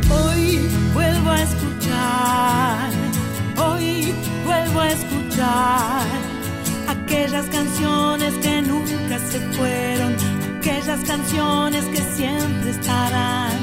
Hoy 0.10 0.60
vuelvo 0.94 1.30
a 1.30 1.44
escuchar, 1.44 2.90
hoy 3.58 4.14
vuelvo 4.46 4.80
a 4.80 4.90
escuchar 4.90 6.08
aquellas 6.88 7.48
canciones 7.48 8.34
que 8.36 8.53
se 9.34 9.40
fueron, 9.58 10.16
aquellas 10.60 11.00
canciones 11.06 11.84
que 11.86 11.98
siempre 11.98 12.70
estarán 12.70 13.58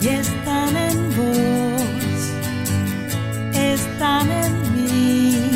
y 0.00 0.08
están 0.08 0.76
en 0.76 1.16
vos, 1.16 2.18
están 3.54 4.28
en 4.32 4.52
mí. 4.74 5.48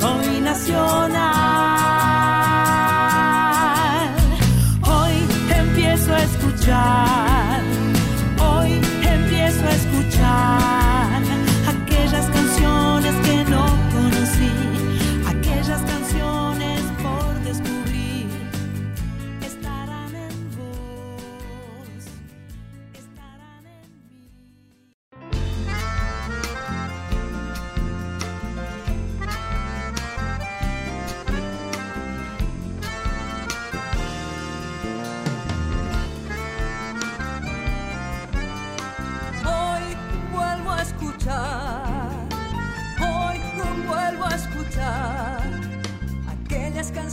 Soy 0.00 0.40
nacional. 0.40 1.18
Hoy 4.94 5.16
empiezo 5.62 6.14
a 6.14 6.20
escuchar, 6.22 7.27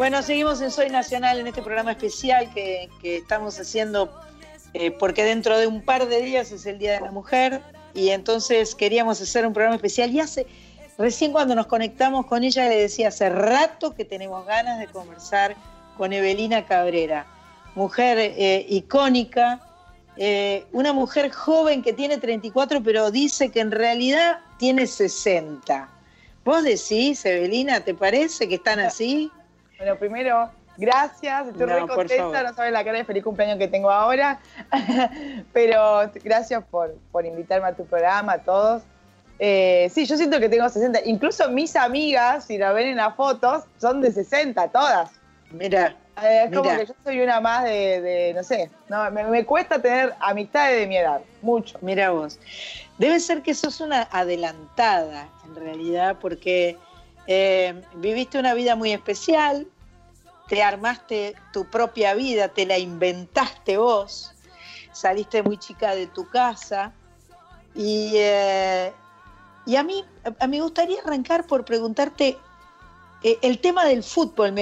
Bueno, 0.00 0.22
seguimos 0.22 0.62
en 0.62 0.70
Soy 0.70 0.88
Nacional 0.88 1.40
en 1.40 1.46
este 1.46 1.60
programa 1.60 1.90
especial 1.90 2.50
que, 2.54 2.88
estamos 3.02 3.60
haciendo 3.60 4.10
eh, 4.72 4.92
porque 4.92 5.24
dentro 5.24 5.58
de 5.58 5.66
un 5.66 5.82
par 5.82 6.08
de 6.08 6.22
días 6.22 6.52
es 6.52 6.64
el 6.64 6.78
Día 6.78 6.92
de 6.92 7.00
la 7.02 7.10
Mujer 7.10 7.60
y 7.92 8.08
entonces 8.08 8.74
queríamos 8.74 9.20
hacer 9.20 9.46
un 9.46 9.52
programa 9.52 9.76
especial 9.76 10.10
y 10.10 10.20
hace, 10.20 10.46
Recién 10.96 11.32
cuando 11.32 11.54
nos 11.54 11.66
conectamos 11.66 12.24
con 12.24 12.44
ella 12.44 12.66
le 12.66 12.76
decía 12.76 13.08
hace 13.08 13.28
rato 13.28 13.94
que 13.94 14.06
tenemos 14.06 14.46
ganas 14.46 14.78
de 14.78 14.86
conversar 14.86 15.54
con 15.98 16.14
Evelina 16.14 16.64
Cabrera, 16.64 17.26
mujer 17.74 18.16
eh, 18.18 18.64
icónica, 18.70 19.60
eh, 20.16 20.64
una 20.72 20.94
mujer 20.94 21.30
joven 21.30 21.82
que 21.82 21.92
tiene 21.92 22.16
34 22.16 22.82
pero 22.82 23.10
dice 23.10 23.50
que 23.50 23.60
en 23.60 23.70
realidad 23.70 24.38
tiene 24.58 24.86
60. 24.86 25.90
¿Vos 26.42 26.64
decís, 26.64 27.22
Evelina, 27.26 27.80
te 27.80 27.92
parece 27.92 28.48
que 28.48 28.54
están 28.54 28.80
así? 28.80 29.30
Bueno, 29.80 29.96
primero, 29.96 30.50
gracias, 30.76 31.48
estoy 31.48 31.66
No, 31.66 31.78
muy 31.78 31.88
contenta, 31.88 32.42
no 32.42 32.52
sabes 32.52 32.70
la 32.70 32.84
cara 32.84 32.98
de 32.98 33.04
feliz 33.06 33.24
cumpleaños 33.24 33.56
que 33.56 33.66
tengo 33.66 33.90
ahora, 33.90 34.38
pero 35.54 36.02
gracias 36.22 36.62
por, 36.70 36.94
por 37.10 37.24
invitarme 37.24 37.68
a 37.68 37.72
tu 37.72 37.86
programa, 37.86 38.34
a 38.34 38.38
todos. 38.40 38.82
Eh, 39.38 39.90
sí, 39.90 40.04
yo 40.04 40.18
siento 40.18 40.38
que 40.38 40.50
tengo 40.50 40.68
60, 40.68 41.00
incluso 41.06 41.48
mis 41.48 41.74
amigas, 41.76 42.44
si 42.44 42.58
la 42.58 42.72
ven 42.72 42.88
en 42.88 42.98
las 42.98 43.14
fotos, 43.16 43.64
son 43.78 44.02
de 44.02 44.12
60, 44.12 44.68
todas. 44.68 45.12
Mira, 45.50 45.96
Eh, 46.22 46.42
es 46.44 46.50
como 46.50 46.64
Mira. 46.64 46.80
que 46.80 46.86
yo 46.86 46.94
soy 47.02 47.20
una 47.22 47.40
más 47.40 47.64
de, 47.64 48.02
de, 48.02 48.34
no 48.34 48.42
sé, 48.42 48.70
no, 48.90 49.10
me, 49.10 49.24
me 49.24 49.46
cuesta 49.46 49.80
tener 49.80 50.14
amistades 50.20 50.78
de 50.80 50.86
mi 50.86 50.98
edad, 50.98 51.22
mucho. 51.40 51.78
Mira 51.80 52.10
vos. 52.10 52.38
Debe 52.98 53.18
ser 53.18 53.40
que 53.40 53.54
sos 53.54 53.80
una 53.80 54.02
adelantada, 54.12 55.28
en 55.46 55.54
realidad, 55.56 56.16
porque 56.20 56.76
eh, 57.26 57.82
viviste 57.94 58.38
una 58.38 58.54
vida 58.54 58.76
muy 58.76 58.92
especial, 58.92 59.66
te 60.48 60.62
armaste 60.62 61.36
tu 61.52 61.66
propia 61.66 62.14
vida, 62.14 62.48
te 62.48 62.66
la 62.66 62.78
inventaste 62.78 63.76
vos, 63.76 64.32
saliste 64.92 65.42
muy 65.42 65.58
chica 65.58 65.94
de 65.94 66.06
tu 66.06 66.28
casa. 66.28 66.92
Y, 67.74 68.12
eh, 68.16 68.92
y 69.64 69.76
a 69.76 69.82
mí 69.84 70.04
a- 70.40 70.46
me 70.48 70.60
gustaría 70.60 71.00
arrancar 71.00 71.46
por 71.46 71.64
preguntarte 71.64 72.38
eh, 73.22 73.38
el 73.42 73.58
tema 73.60 73.84
del 73.84 74.02
fútbol. 74.02 74.54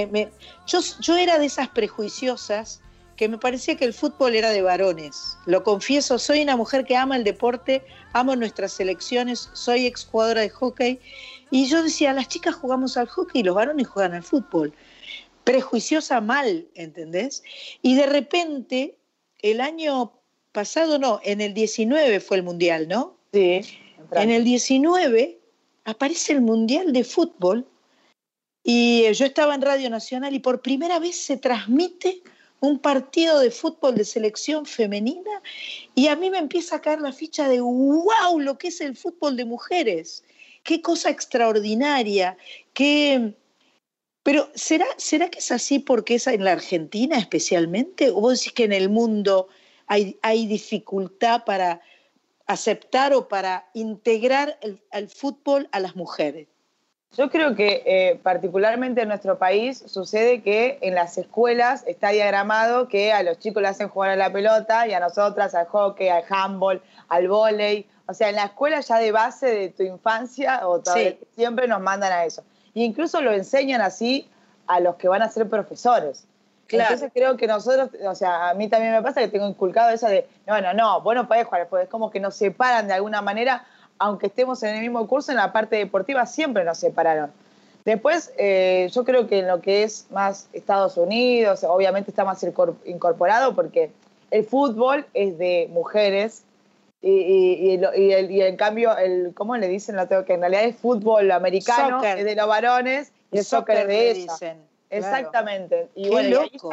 Yo, 0.67 0.79
yo 0.99 1.17
era 1.17 1.39
de 1.39 1.45
esas 1.45 1.69
prejuiciosas 1.69 2.81
que 3.15 3.27
me 3.27 3.37
parecía 3.37 3.75
que 3.75 3.85
el 3.85 3.93
fútbol 3.93 4.35
era 4.35 4.49
de 4.51 4.61
varones. 4.61 5.37
Lo 5.45 5.63
confieso, 5.63 6.19
soy 6.19 6.41
una 6.41 6.55
mujer 6.55 6.85
que 6.85 6.95
ama 6.95 7.15
el 7.17 7.23
deporte, 7.23 7.85
amo 8.13 8.35
nuestras 8.35 8.73
selecciones, 8.73 9.49
soy 9.53 9.87
exjugadora 9.87 10.41
de 10.41 10.49
hockey. 10.49 10.99
Y 11.51 11.67
yo 11.67 11.83
decía, 11.83 12.13
las 12.13 12.27
chicas 12.27 12.55
jugamos 12.55 12.97
al 12.97 13.07
hockey 13.07 13.41
y 13.41 13.43
los 13.43 13.55
varones 13.55 13.87
juegan 13.87 14.13
al 14.13 14.23
fútbol. 14.23 14.73
Prejuiciosa 15.43 16.21
mal, 16.21 16.67
¿entendés? 16.75 17.43
Y 17.81 17.95
de 17.95 18.05
repente, 18.05 18.97
el 19.41 19.61
año 19.61 20.13
pasado, 20.51 20.99
no, 20.99 21.19
en 21.23 21.41
el 21.41 21.53
19 21.53 22.19
fue 22.19 22.37
el 22.37 22.43
Mundial, 22.43 22.87
¿no? 22.87 23.17
Sí. 23.33 23.61
En 24.11 24.31
el 24.31 24.43
19 24.43 25.39
aparece 25.85 26.33
el 26.33 26.41
Mundial 26.41 26.93
de 26.93 27.03
Fútbol 27.03 27.67
y 28.63 29.05
eh, 29.05 29.13
yo 29.13 29.25
estaba 29.25 29.55
en 29.55 29.61
Radio 29.61 29.89
Nacional 29.89 30.33
y 30.33 30.39
por 30.39 30.61
primera 30.61 30.99
vez 30.99 31.15
se 31.15 31.37
transmite 31.37 32.21
un 32.59 32.79
partido 32.79 33.39
de 33.39 33.51
fútbol 33.51 33.95
de 33.95 34.03
selección 34.03 34.65
femenina 34.65 35.41
y 35.95 36.07
a 36.07 36.15
mí 36.15 36.29
me 36.29 36.39
empieza 36.39 36.75
a 36.75 36.81
caer 36.81 36.99
la 36.99 37.13
ficha 37.13 37.47
de 37.47 37.61
wow, 37.61 38.39
lo 38.39 38.57
que 38.57 38.67
es 38.67 38.81
el 38.81 38.97
fútbol 38.97 39.37
de 39.37 39.45
mujeres. 39.45 40.23
Qué 40.69 40.83
cosa 40.83 41.09
extraordinaria, 41.09 42.37
qué... 42.75 43.33
Pero 44.21 44.49
¿será, 44.53 44.85
¿será 44.97 45.27
que 45.29 45.39
es 45.39 45.51
así 45.51 45.79
porque 45.79 46.13
es 46.13 46.27
en 46.27 46.43
la 46.43 46.51
Argentina 46.51 47.17
especialmente? 47.17 48.11
¿O 48.11 48.21
vos 48.21 48.37
decís 48.37 48.53
que 48.53 48.65
en 48.65 48.73
el 48.73 48.87
mundo 48.87 49.47
hay, 49.87 50.19
hay 50.21 50.45
dificultad 50.45 51.43
para 51.43 51.81
aceptar 52.45 53.15
o 53.15 53.27
para 53.27 53.67
integrar 53.73 54.59
el, 54.61 54.79
al 54.91 55.07
fútbol 55.07 55.67
a 55.71 55.79
las 55.79 55.95
mujeres? 55.95 56.47
Yo 57.17 57.31
creo 57.31 57.55
que 57.55 57.81
eh, 57.87 58.19
particularmente 58.21 59.01
en 59.01 59.07
nuestro 59.07 59.39
país 59.39 59.83
sucede 59.87 60.43
que 60.43 60.77
en 60.81 60.93
las 60.93 61.17
escuelas 61.17 61.83
está 61.87 62.09
diagramado 62.09 62.87
que 62.87 63.11
a 63.11 63.23
los 63.23 63.39
chicos 63.39 63.63
le 63.63 63.69
hacen 63.69 63.89
jugar 63.89 64.11
a 64.11 64.15
la 64.15 64.31
pelota 64.31 64.87
y 64.87 64.93
a 64.93 64.99
nosotras 64.99 65.55
al 65.55 65.65
hockey, 65.65 66.09
al 66.09 66.23
handball, 66.29 66.83
al 67.07 67.27
vóley. 67.27 67.87
O 68.09 68.13
sea, 68.15 68.29
en 68.29 68.35
la 68.37 68.45
escuela 68.45 68.79
ya 68.79 68.97
de 68.97 69.11
base 69.11 69.45
de 69.45 69.69
tu 69.69 69.83
infancia 69.83 70.67
o 70.67 70.81
Sí. 70.83 71.19
siempre 71.35 71.67
nos 71.67 71.79
mandan 71.79 72.11
a 72.11 72.25
eso. 72.25 72.43
Y 72.73 72.83
incluso 72.83 73.21
lo 73.21 73.31
enseñan 73.31 73.81
así 73.81 74.27
a 74.65 74.79
los 74.79 74.95
que 74.95 75.07
van 75.07 75.21
a 75.21 75.29
ser 75.29 75.47
profesores. 75.47 76.25
Claro. 76.65 76.93
Entonces 76.93 77.11
creo 77.13 77.37
que 77.37 77.45
nosotros, 77.47 77.89
o 78.03 78.15
sea, 78.15 78.49
a 78.49 78.53
mí 78.55 78.67
también 78.67 78.93
me 78.93 79.01
pasa 79.03 79.21
que 79.21 79.27
tengo 79.27 79.47
inculcado 79.47 79.89
eso 79.91 80.07
de, 80.07 80.27
no, 80.47 80.59
no, 80.61 80.73
no, 80.73 81.01
vos 81.01 81.13
no 81.13 81.27
podés 81.27 81.45
jugar, 81.45 81.67
es 81.81 81.89
como 81.89 82.09
que 82.09 82.19
nos 82.19 82.35
separan 82.35 82.87
de 82.87 82.93
alguna 82.93 83.21
manera, 83.21 83.65
aunque 83.99 84.27
estemos 84.27 84.61
en 84.63 84.75
el 84.75 84.81
mismo 84.81 85.05
curso, 85.07 85.31
en 85.31 85.37
la 85.37 85.51
parte 85.51 85.75
deportiva 85.75 86.25
siempre 86.25 86.63
nos 86.63 86.77
separaron. 86.79 87.31
Después, 87.85 88.31
eh, 88.37 88.89
yo 88.91 89.03
creo 89.03 89.27
que 89.27 89.39
en 89.39 89.47
lo 89.47 89.61
que 89.61 89.83
es 89.83 90.07
más 90.11 90.47
Estados 90.53 90.97
Unidos, 90.97 91.63
obviamente 91.63 92.11
está 92.11 92.23
más 92.23 92.43
incor- 92.43 92.75
incorporado 92.85 93.55
porque 93.55 93.91
el 94.31 94.45
fútbol 94.45 95.05
es 95.13 95.37
de 95.37 95.69
mujeres 95.71 96.43
y, 97.01 97.11
y- 97.11 97.71
y 97.71 97.77
lo- 97.77 97.95
y 97.95 98.11
el, 98.11 98.29
y 98.31 98.41
en 98.41 98.57
cambio, 98.57 98.97
el, 98.97 99.33
¿cómo 99.33 99.55
le 99.57 99.67
dicen? 99.67 99.95
Lo 99.95 100.07
tengo 100.07 100.25
que 100.25 100.33
en 100.33 100.41
realidad 100.41 100.63
es 100.65 100.75
fútbol 100.77 101.31
americano, 101.31 101.97
Soccer. 101.97 102.19
es 102.19 102.25
de 102.25 102.35
los 102.35 102.47
varones 102.47 103.11
y 103.31 103.37
el 103.37 103.45
soccer 103.45 103.77
es 103.77 103.87
de 103.87 104.11
ella. 104.11 104.13
dicen, 104.33 104.57
claro. 104.89 105.05
Exactamente. 105.05 105.87
Y 105.95 106.09
bueno, 106.09 106.29
y 106.29 106.33
ahí 106.33 106.49
loco. 106.61 106.71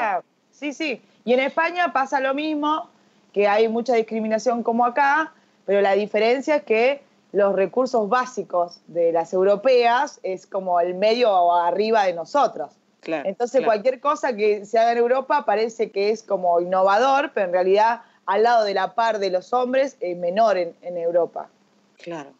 sí, 0.50 0.72
sí. 0.72 1.00
Y 1.24 1.32
en 1.34 1.40
España 1.40 1.92
pasa 1.92 2.18
lo 2.20 2.34
mismo, 2.34 2.88
que 3.32 3.46
hay 3.46 3.68
mucha 3.68 3.94
discriminación 3.94 4.62
como 4.62 4.84
acá, 4.84 5.32
pero 5.64 5.80
la 5.80 5.92
diferencia 5.92 6.56
es 6.56 6.62
que 6.64 7.02
los 7.32 7.54
recursos 7.54 8.08
básicos 8.08 8.80
de 8.86 9.12
las 9.12 9.32
europeas 9.32 10.18
es 10.22 10.46
como 10.46 10.80
el 10.80 10.94
medio 10.94 11.30
o 11.32 11.52
arriba 11.54 12.04
de 12.04 12.14
nosotros. 12.14 12.70
Claro, 13.00 13.28
Entonces 13.28 13.58
claro. 13.60 13.66
cualquier 13.72 14.00
cosa 14.00 14.34
que 14.34 14.64
se 14.64 14.78
haga 14.78 14.92
en 14.92 14.98
Europa 14.98 15.44
parece 15.44 15.90
que 15.90 16.10
es 16.10 16.22
como 16.22 16.60
innovador, 16.60 17.30
pero 17.34 17.46
en 17.46 17.52
realidad 17.52 18.00
al 18.26 18.42
lado 18.42 18.64
de 18.64 18.74
la 18.74 18.94
par 18.94 19.18
de 19.18 19.30
los 19.30 19.52
hombres 19.52 19.96
es 20.00 20.16
menor 20.16 20.58
en, 20.58 20.76
en 20.82 20.96
Europa. 20.98 21.48
Claro. 21.96 22.32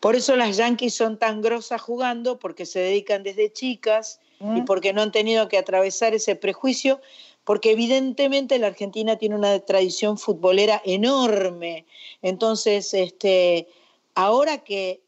Por 0.00 0.16
eso 0.16 0.36
las 0.36 0.56
yanquis 0.56 0.94
son 0.94 1.18
tan 1.18 1.40
grosas 1.40 1.80
jugando, 1.80 2.38
porque 2.38 2.66
se 2.66 2.80
dedican 2.80 3.22
desde 3.22 3.52
chicas 3.52 4.20
y 4.56 4.62
porque 4.62 4.92
no 4.92 5.02
han 5.02 5.12
tenido 5.12 5.48
que 5.48 5.56
atravesar 5.56 6.14
ese 6.14 6.34
prejuicio, 6.34 7.00
porque 7.44 7.70
evidentemente 7.70 8.58
la 8.58 8.66
Argentina 8.66 9.16
tiene 9.16 9.36
una 9.36 9.56
tradición 9.60 10.18
futbolera 10.18 10.82
enorme. 10.84 11.86
Entonces, 12.22 12.92
este, 12.92 13.68
ahora 14.16 14.58
que, 14.58 15.00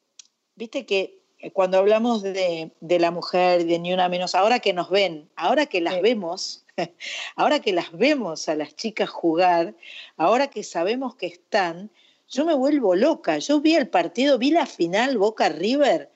viste 0.54 0.86
que 0.86 1.18
cuando 1.52 1.78
hablamos 1.78 2.22
de, 2.22 2.70
de 2.80 2.98
la 3.00 3.10
mujer, 3.10 3.66
de 3.66 3.78
ni 3.80 3.92
una 3.92 4.08
menos, 4.08 4.36
ahora 4.36 4.60
que 4.60 4.72
nos 4.72 4.88
ven, 4.88 5.28
ahora 5.34 5.66
que 5.66 5.80
las 5.80 6.00
vemos, 6.00 6.63
ahora 7.36 7.60
que 7.60 7.72
las 7.72 7.92
vemos 7.92 8.48
a 8.48 8.54
las 8.54 8.74
chicas 8.74 9.08
jugar, 9.08 9.74
ahora 10.16 10.48
que 10.48 10.62
sabemos 10.62 11.16
que 11.16 11.26
están, 11.26 11.90
yo 12.28 12.44
me 12.44 12.54
vuelvo 12.54 12.94
loca. 12.94 13.38
Yo 13.38 13.60
vi 13.60 13.74
el 13.74 13.88
partido, 13.88 14.38
vi 14.38 14.50
la 14.50 14.66
final 14.66 15.18
Boca 15.18 15.48
River, 15.48 16.10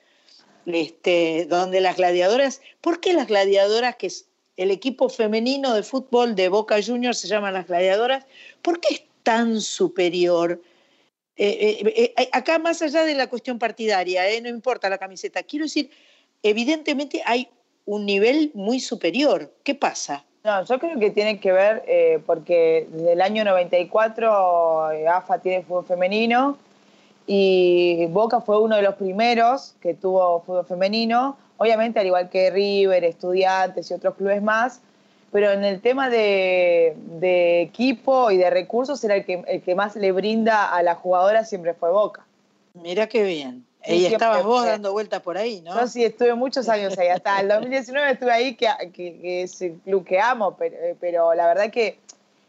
este, 0.65 1.45
donde 1.49 1.81
las 1.81 1.97
gladiadoras, 1.97 2.61
¿por 2.81 2.99
qué 2.99 3.13
las 3.13 3.27
gladiadoras, 3.27 3.95
que 3.95 4.07
es 4.07 4.27
el 4.57 4.71
equipo 4.71 5.07
femenino 5.07 5.73
de 5.73 5.83
fútbol 5.83 6.35
de 6.35 6.49
Boca 6.49 6.81
Juniors 6.83 7.19
se 7.19 7.27
llaman 7.27 7.53
las 7.53 7.67
gladiadoras, 7.67 8.25
¿por 8.61 8.81
qué 8.81 8.95
es 8.95 9.03
tan 9.23 9.61
superior? 9.61 10.61
Eh, 11.37 11.79
eh, 11.85 12.13
eh, 12.17 12.29
acá 12.33 12.59
más 12.59 12.81
allá 12.81 13.05
de 13.05 13.15
la 13.15 13.27
cuestión 13.27 13.57
partidaria, 13.57 14.23
no 14.41 14.49
importa 14.49 14.89
la 14.89 14.97
camiseta, 14.97 15.43
quiero 15.43 15.63
decir, 15.63 15.89
evidentemente 16.43 17.21
hay 17.25 17.47
un 17.85 18.05
nivel 18.05 18.51
muy 18.53 18.81
superior. 18.81 19.55
¿Qué 19.63 19.75
pasa? 19.75 20.25
No, 20.49 20.65
yo 20.65 20.79
creo 20.79 20.97
que 20.97 21.11
tiene 21.11 21.39
que 21.39 21.51
ver 21.51 21.83
eh, 21.85 22.23
porque 22.25 22.87
desde 22.91 23.13
el 23.13 23.21
año 23.21 23.43
94 23.43 24.93
eh, 24.93 25.07
AFA 25.07 25.37
tiene 25.37 25.61
fútbol 25.61 25.85
femenino 25.85 26.57
y 27.27 28.07
Boca 28.07 28.41
fue 28.41 28.59
uno 28.59 28.75
de 28.75 28.81
los 28.81 28.95
primeros 28.95 29.75
que 29.79 29.93
tuvo 29.93 30.41
fútbol 30.41 30.65
femenino, 30.65 31.37
obviamente 31.57 31.99
al 31.99 32.07
igual 32.07 32.31
que 32.31 32.49
River, 32.49 33.03
Estudiantes 33.03 33.91
y 33.91 33.93
otros 33.93 34.15
clubes 34.15 34.41
más, 34.41 34.81
pero 35.31 35.51
en 35.51 35.63
el 35.63 35.81
tema 35.81 36.09
de, 36.09 36.95
equipo 37.61 38.31
y 38.31 38.37
de 38.37 38.49
recursos 38.49 39.03
era 39.03 39.17
el 39.17 39.25
que, 39.25 39.43
el 39.47 39.61
que 39.61 39.75
más 39.75 39.95
le 39.97 40.11
brinda 40.11 40.73
a 40.75 40.81
la 40.81 40.95
jugadora 40.95 41.45
siempre 41.45 41.75
fue 41.75 41.91
Boca. 41.91 42.25
Mira 42.73 43.05
qué 43.05 43.21
bien. 43.21 43.68
Y 43.85 44.05
estabas 44.05 44.43
vos 44.43 44.65
dando 44.65 44.91
vueltas 44.91 45.21
por 45.21 45.37
ahí, 45.37 45.61
¿no? 45.61 45.73
Yo 45.79 45.87
sí 45.87 46.03
estuve 46.03 46.33
muchos 46.35 46.67
años 46.67 46.97
ahí, 46.97 47.07
hasta 47.07 47.39
el 47.39 47.47
2019 47.47 48.11
estuve 48.11 48.31
ahí, 48.31 48.55
que, 48.55 48.67
que- 48.93 49.19
que 49.19 49.41
es 49.43 49.61
el 49.61 49.75
club 49.79 50.05
que 50.05 50.19
amo, 50.19 50.55
pero, 50.57 50.75
eh, 50.75 50.95
pero 50.99 51.33
la 51.33 51.47
verdad 51.47 51.69
que 51.71 51.97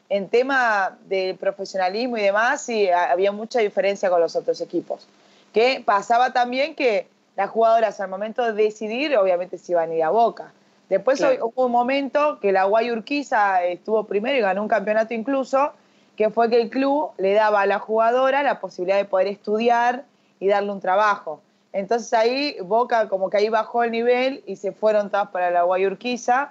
en 0.08 0.28
tema 0.28 0.98
de 1.06 1.36
profesionalismo 1.38 2.16
y 2.16 2.22
demás, 2.22 2.62
sí, 2.62 2.88
ha- 2.90 3.12
había 3.12 3.30
mucha 3.30 3.60
diferencia 3.60 4.10
con 4.10 4.20
los 4.20 4.34
otros 4.34 4.60
equipos. 4.60 5.06
Que 5.52 5.82
pasaba 5.84 6.32
también 6.32 6.74
que 6.74 7.06
las 7.36 7.48
jugadoras 7.50 8.00
al 8.00 8.08
momento 8.08 8.44
de 8.44 8.52
decidir, 8.64 9.16
obviamente 9.16 9.56
se 9.56 9.72
iban 9.72 9.90
a 9.90 9.94
ir 9.94 10.02
a 10.02 10.10
Boca. 10.10 10.52
Después 10.88 11.18
Claro. 11.20 11.46
hubo 11.54 11.66
un 11.66 11.72
momento 11.72 12.40
que 12.40 12.50
la 12.50 12.64
Guay 12.64 12.90
Urquiza 12.90 13.62
estuvo 13.64 14.04
primero 14.04 14.36
y 14.36 14.40
ganó 14.40 14.62
un 14.62 14.68
campeonato 14.68 15.14
incluso, 15.14 15.72
que 16.16 16.28
fue 16.30 16.50
que 16.50 16.60
el 16.60 16.70
club 16.70 17.12
le 17.18 17.32
daba 17.34 17.60
a 17.62 17.66
la 17.66 17.78
jugadora 17.78 18.42
la 18.42 18.58
posibilidad 18.60 18.96
de 18.98 19.04
poder 19.04 19.28
estudiar 19.28 20.02
y 20.40 20.48
darle 20.48 20.72
un 20.72 20.80
trabajo. 20.80 21.40
Entonces 21.72 22.12
ahí 22.12 22.56
Boca 22.62 23.08
como 23.08 23.30
que 23.30 23.36
ahí 23.36 23.48
bajó 23.48 23.84
el 23.84 23.92
nivel 23.92 24.42
y 24.46 24.56
se 24.56 24.72
fueron 24.72 25.10
todas 25.10 25.28
para 25.28 25.50
la 25.50 25.62
Guayurquiza. 25.62 26.50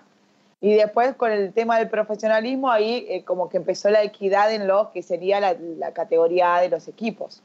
Y 0.62 0.76
después 0.76 1.16
con 1.16 1.32
el 1.32 1.54
tema 1.54 1.78
del 1.80 1.90
profesionalismo, 1.90 2.70
ahí 2.70 3.06
eh, 3.10 3.24
como 3.24 3.50
que 3.50 3.58
empezó 3.58 3.90
la 3.90 4.04
equidad 4.04 4.54
en 4.54 4.68
lo 4.68 4.92
que 4.92 5.02
sería 5.02 5.40
la, 5.40 5.56
la 5.78 5.92
categoría 5.92 6.56
A 6.56 6.62
de 6.62 6.70
los 6.70 6.88
equipos. 6.88 7.42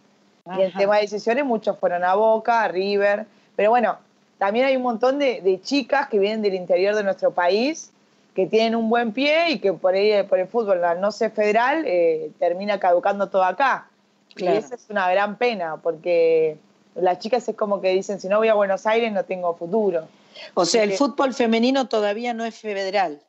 Y 0.47 0.61
en 0.61 0.69
Ajá. 0.69 0.79
tema 0.79 0.97
de 0.97 1.03
decisiones, 1.03 1.45
muchos 1.45 1.79
fueron 1.79 2.05
a 2.05 2.15
Boca, 2.15 2.63
a 2.63 2.69
River. 2.69 3.27
Pero 3.57 3.71
bueno, 3.71 3.99
también 4.39 4.67
hay 4.67 4.77
un 4.77 4.83
montón 4.83 5.19
de, 5.19 5.41
de 5.41 5.61
chicas 5.61 6.09
que 6.09 6.19
vienen 6.19 6.43
del 6.43 6.55
interior 6.55 6.95
de 6.95 7.05
nuestro 7.05 7.31
país, 7.31 7.93
que 8.35 8.47
tienen 8.47 8.75
un 8.75 8.91
buen 8.91 9.13
pie 9.13 9.51
y 9.51 9.59
que 9.61 9.73
por 9.73 9.95
ahí, 9.95 10.23
por 10.25 10.41
el 10.41 10.49
fútbol, 10.49 10.85
al 10.85 11.01
no 11.01 11.13
ser 11.13 11.31
federal, 11.31 11.85
eh, 11.87 12.31
termina 12.39 12.81
caducando 12.81 13.29
todo 13.29 13.45
acá. 13.45 13.89
Claro. 14.35 14.57
Y 14.57 14.59
esa 14.59 14.75
es 14.75 14.87
una 14.91 15.11
gran 15.11 15.37
pena, 15.37 15.77
porque 15.79 16.57
las 16.95 17.19
chicas 17.19 17.49
es 17.49 17.57
como 17.57 17.81
que 17.81 17.91
dicen, 17.91 18.21
si 18.21 18.29
no 18.29 18.39
voy 18.39 18.49
a 18.49 18.55
Buenos 18.55 18.87
Aires 18.87 19.13
no 19.13 19.25
tengo 19.25 19.55
futuro. 19.57 20.09
O 20.55 20.65
sea, 20.65 20.83
el 20.83 20.91
Porque- 20.91 20.99
fútbol 20.99 21.35
femenino 21.35 21.87
todavía 21.89 22.35
no 22.35 22.45
es 22.45 22.59
federal. 22.59 23.21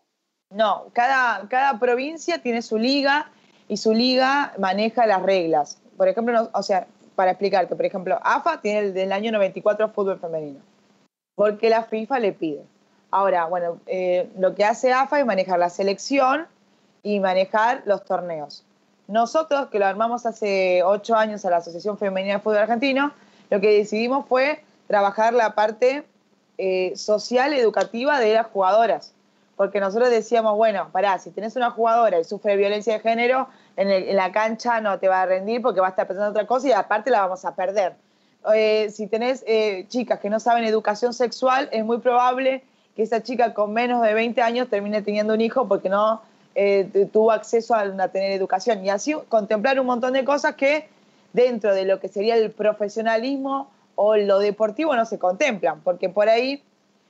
No, 0.51 0.85
cada, 0.93 1.47
cada 1.49 1.79
provincia 1.79 2.39
tiene 2.41 2.61
su 2.61 2.77
liga 2.77 3.29
y 3.67 3.77
su 3.77 3.93
liga 3.93 4.53
maneja 4.57 5.05
las 5.05 5.21
reglas. 5.21 5.79
Por 5.97 6.07
ejemplo, 6.07 6.33
no- 6.33 6.49
o 6.53 6.63
sea, 6.63 6.87
para 7.15 7.31
explicarte, 7.31 7.75
por 7.75 7.85
ejemplo, 7.85 8.19
AFA 8.23 8.61
tiene 8.61 8.79
el 8.79 8.93
del 8.93 9.11
año 9.11 9.31
94 9.31 9.89
fútbol 9.89 10.19
femenino, 10.19 10.59
porque 11.35 11.69
la 11.69 11.83
FIFA 11.83 12.19
le 12.19 12.33
pide. 12.33 12.63
Ahora, 13.11 13.45
bueno, 13.45 13.79
eh, 13.87 14.29
lo 14.37 14.53
que 14.55 14.65
hace 14.65 14.91
AFA 14.91 15.19
es 15.19 15.25
manejar 15.25 15.57
la 15.59 15.69
selección 15.69 16.47
y 17.03 17.19
manejar 17.19 17.83
los 17.85 18.03
torneos. 18.03 18.65
Nosotros, 19.07 19.67
que 19.67 19.79
lo 19.79 19.85
armamos 19.85 20.25
hace 20.25 20.81
ocho 20.83 21.15
años 21.15 21.45
a 21.45 21.49
la 21.49 21.57
Asociación 21.57 21.97
Femenina 21.97 22.35
de 22.35 22.39
Fútbol 22.39 22.57
Argentino, 22.57 23.11
lo 23.49 23.61
que 23.61 23.77
decidimos 23.77 24.25
fue 24.27 24.63
trabajar 24.87 25.33
la 25.33 25.53
parte 25.53 26.03
eh, 26.57 26.93
social, 26.95 27.53
educativa 27.53 28.19
de 28.19 28.33
las 28.33 28.47
jugadoras. 28.47 29.13
Porque 29.55 29.79
nosotros 29.79 30.09
decíamos, 30.09 30.57
bueno, 30.57 30.89
pará, 30.91 31.19
si 31.19 31.31
tenés 31.31 31.55
una 31.55 31.71
jugadora 31.71 32.19
y 32.19 32.23
sufre 32.23 32.57
violencia 32.57 32.93
de 32.93 32.99
género, 32.99 33.47
en, 33.77 34.15
la 34.15 34.31
cancha 34.31 34.81
no 34.81 34.99
te 34.99 35.07
va 35.07 35.21
a 35.21 35.25
rendir 35.25 35.61
porque 35.61 35.79
va 35.79 35.87
a 35.87 35.89
estar 35.91 36.07
pensando 36.07 36.27
en 36.27 36.31
otra 36.31 36.47
cosa 36.47 36.67
y 36.67 36.71
aparte 36.71 37.09
la 37.09 37.21
vamos 37.21 37.45
a 37.45 37.55
perder. 37.55 37.93
Eh, 38.53 38.89
si 38.91 39.07
tenés 39.07 39.43
eh, 39.47 39.85
chicas 39.87 40.19
que 40.19 40.29
no 40.29 40.39
saben 40.39 40.65
educación 40.65 41.13
sexual, 41.13 41.69
es 41.71 41.85
muy 41.85 41.99
probable 41.99 42.63
que 42.95 43.03
esa 43.03 43.23
chica 43.23 43.53
con 43.53 43.73
menos 43.73 44.01
de 44.01 44.13
20 44.13 44.41
años 44.41 44.69
termine 44.69 45.01
teniendo 45.01 45.33
un 45.33 45.41
hijo 45.41 45.67
porque 45.67 45.89
no 45.89 46.21
eh, 46.55 46.89
tu- 46.91 47.05
tuvo 47.07 47.31
acceso 47.31 47.75
a, 47.75 47.81
a 47.81 48.07
tener 48.07 48.31
educación. 48.31 48.83
Y 48.85 48.89
así 48.89 49.13
contemplar 49.29 49.79
un 49.79 49.85
montón 49.85 50.13
de 50.13 50.23
cosas 50.23 50.55
que 50.55 50.87
dentro 51.33 51.73
de 51.75 51.85
lo 51.85 51.99
que 51.99 52.07
sería 52.07 52.35
el 52.35 52.51
profesionalismo 52.51 53.69
o 53.95 54.15
lo 54.15 54.39
deportivo 54.39 54.95
no 54.95 55.05
se 55.05 55.19
contemplan, 55.19 55.81
porque 55.81 56.09
por 56.09 56.29
ahí 56.29 56.63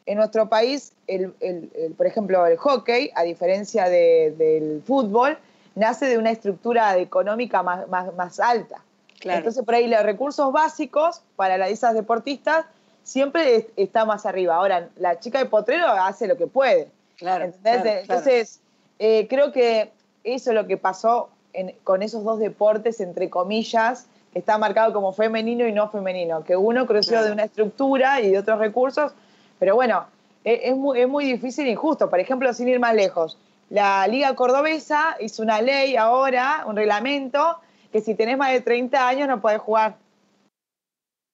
en 0.08 0.18
nuestro 0.18 0.50
país, 0.50 0.93
el, 1.08 1.34
el- 1.39 1.72
el- 1.76 1.93
por 1.93 2.06
ejemplo, 2.06 2.46
el 2.46 2.58
hockey, 2.58 3.12
a 3.16 3.24
diferencia 3.24 3.89
de- 3.89 4.34
del 4.38 4.84
fútbol, 4.86 5.38
nace 5.74 6.06
de 6.06 6.18
una 6.18 6.30
estructura 6.32 6.96
económica 6.98 7.64
más, 7.64 7.88
más- 7.88 8.14
más 8.16 8.39
alta. 8.39 8.82
Claro. 9.20 9.39
Entonces, 9.39 9.64
por 9.66 9.74
ahí 9.76 9.88
los 9.88 10.04
recursos 10.04 10.52
básicos 10.52 11.22
para 11.36 11.58
la- 11.58 11.70
esas 11.70 11.96
deportistas 11.96 12.66
siempre 13.04 13.56
es- 13.56 13.66
está 13.78 14.06
más 14.06 14.26
arriba. 14.28 14.56
Ahora, 14.56 14.89
la 14.98 15.20
chica 15.20 15.39
de 15.39 15.46
potrero 15.46 15.88
hace 15.88 16.28
lo 16.28 16.38
que 16.38 16.46
puede. 16.48 16.88
Claro, 17.18 17.46
¿entendés? 17.46 17.72
claro, 17.74 17.84
claro. 17.84 18.00
Entonces, 18.02 18.60
eh, 19.00 19.28
creo 19.30 19.52
que 19.52 19.91
eso 20.24 20.52
es 20.52 20.56
lo 20.56 20.68
que 20.68 20.78
pasó 20.78 21.30
en- 21.54 21.76
con 21.84 22.02
esos 22.04 22.24
dos 22.24 22.39
deportes, 22.39 23.00
entre 23.00 23.30
comillas, 23.30 24.08
que 24.34 24.39
está 24.39 24.58
marcado 24.58 24.91
como 24.93 25.14
femenino 25.14 25.68
y 25.68 25.72
no 25.72 25.89
femenino, 25.89 26.43
que 26.43 26.56
uno 26.58 26.86
creció 26.88 27.24
de 27.24 27.32
una 27.32 27.43
estructura 27.46 28.20
y 28.22 28.32
de 28.32 28.39
otros 28.39 28.60
recursos, 28.60 29.14
pero 29.60 29.76
bueno, 29.76 30.06
e- 30.43 30.62
es, 30.70 30.76
muy, 30.76 31.00
es 31.00 31.08
muy 31.08 31.26
difícil 31.26 31.68
e 31.68 31.72
injusto. 31.72 32.10
Por 32.10 32.20
ejemplo, 32.20 32.52
sin 32.54 32.68
ir 32.68 32.80
más 32.80 32.93
lejos, 32.96 33.38
la 33.70 34.06
Liga 34.08 34.36
Cordobesa 34.36 35.16
hizo 35.20 35.41
una 35.41 35.62
ley 35.62 35.96
ahora, 35.96 36.64
un 36.68 36.76
reglamento, 36.76 37.58
que 37.91 38.02
si 38.02 38.14
tenés 38.16 38.38
más 38.38 38.52
de 38.52 38.62
30 38.62 39.08
años 39.08 39.28
no 39.28 39.41
podés 39.41 39.60
jugar. 39.62 39.96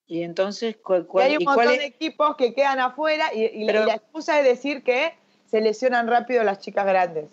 Y 0.06 0.22
entonces, 0.22 0.76
¿cuál, 0.76 1.02
Y 1.02 1.04
cuál- 1.06 1.24
hay 1.26 1.36
un 1.36 1.42
y 1.42 1.44
cuál 1.44 1.56
montón 1.56 1.72
es- 1.74 1.78
de 1.80 1.86
equipos 1.86 2.36
que 2.36 2.54
quedan 2.54 2.78
afuera 2.80 3.34
y, 3.34 3.44
y 3.44 3.64
la- 3.64 3.82
y 3.82 3.86
la 3.86 3.94
excusa 3.94 4.38
es 4.38 4.44
decir 4.44 4.82
que 4.82 5.12
se 5.50 5.60
lesionan 5.60 6.06
rápido 6.08 6.44
las 6.44 6.60
chicas 6.60 6.86
grandes. 6.86 7.26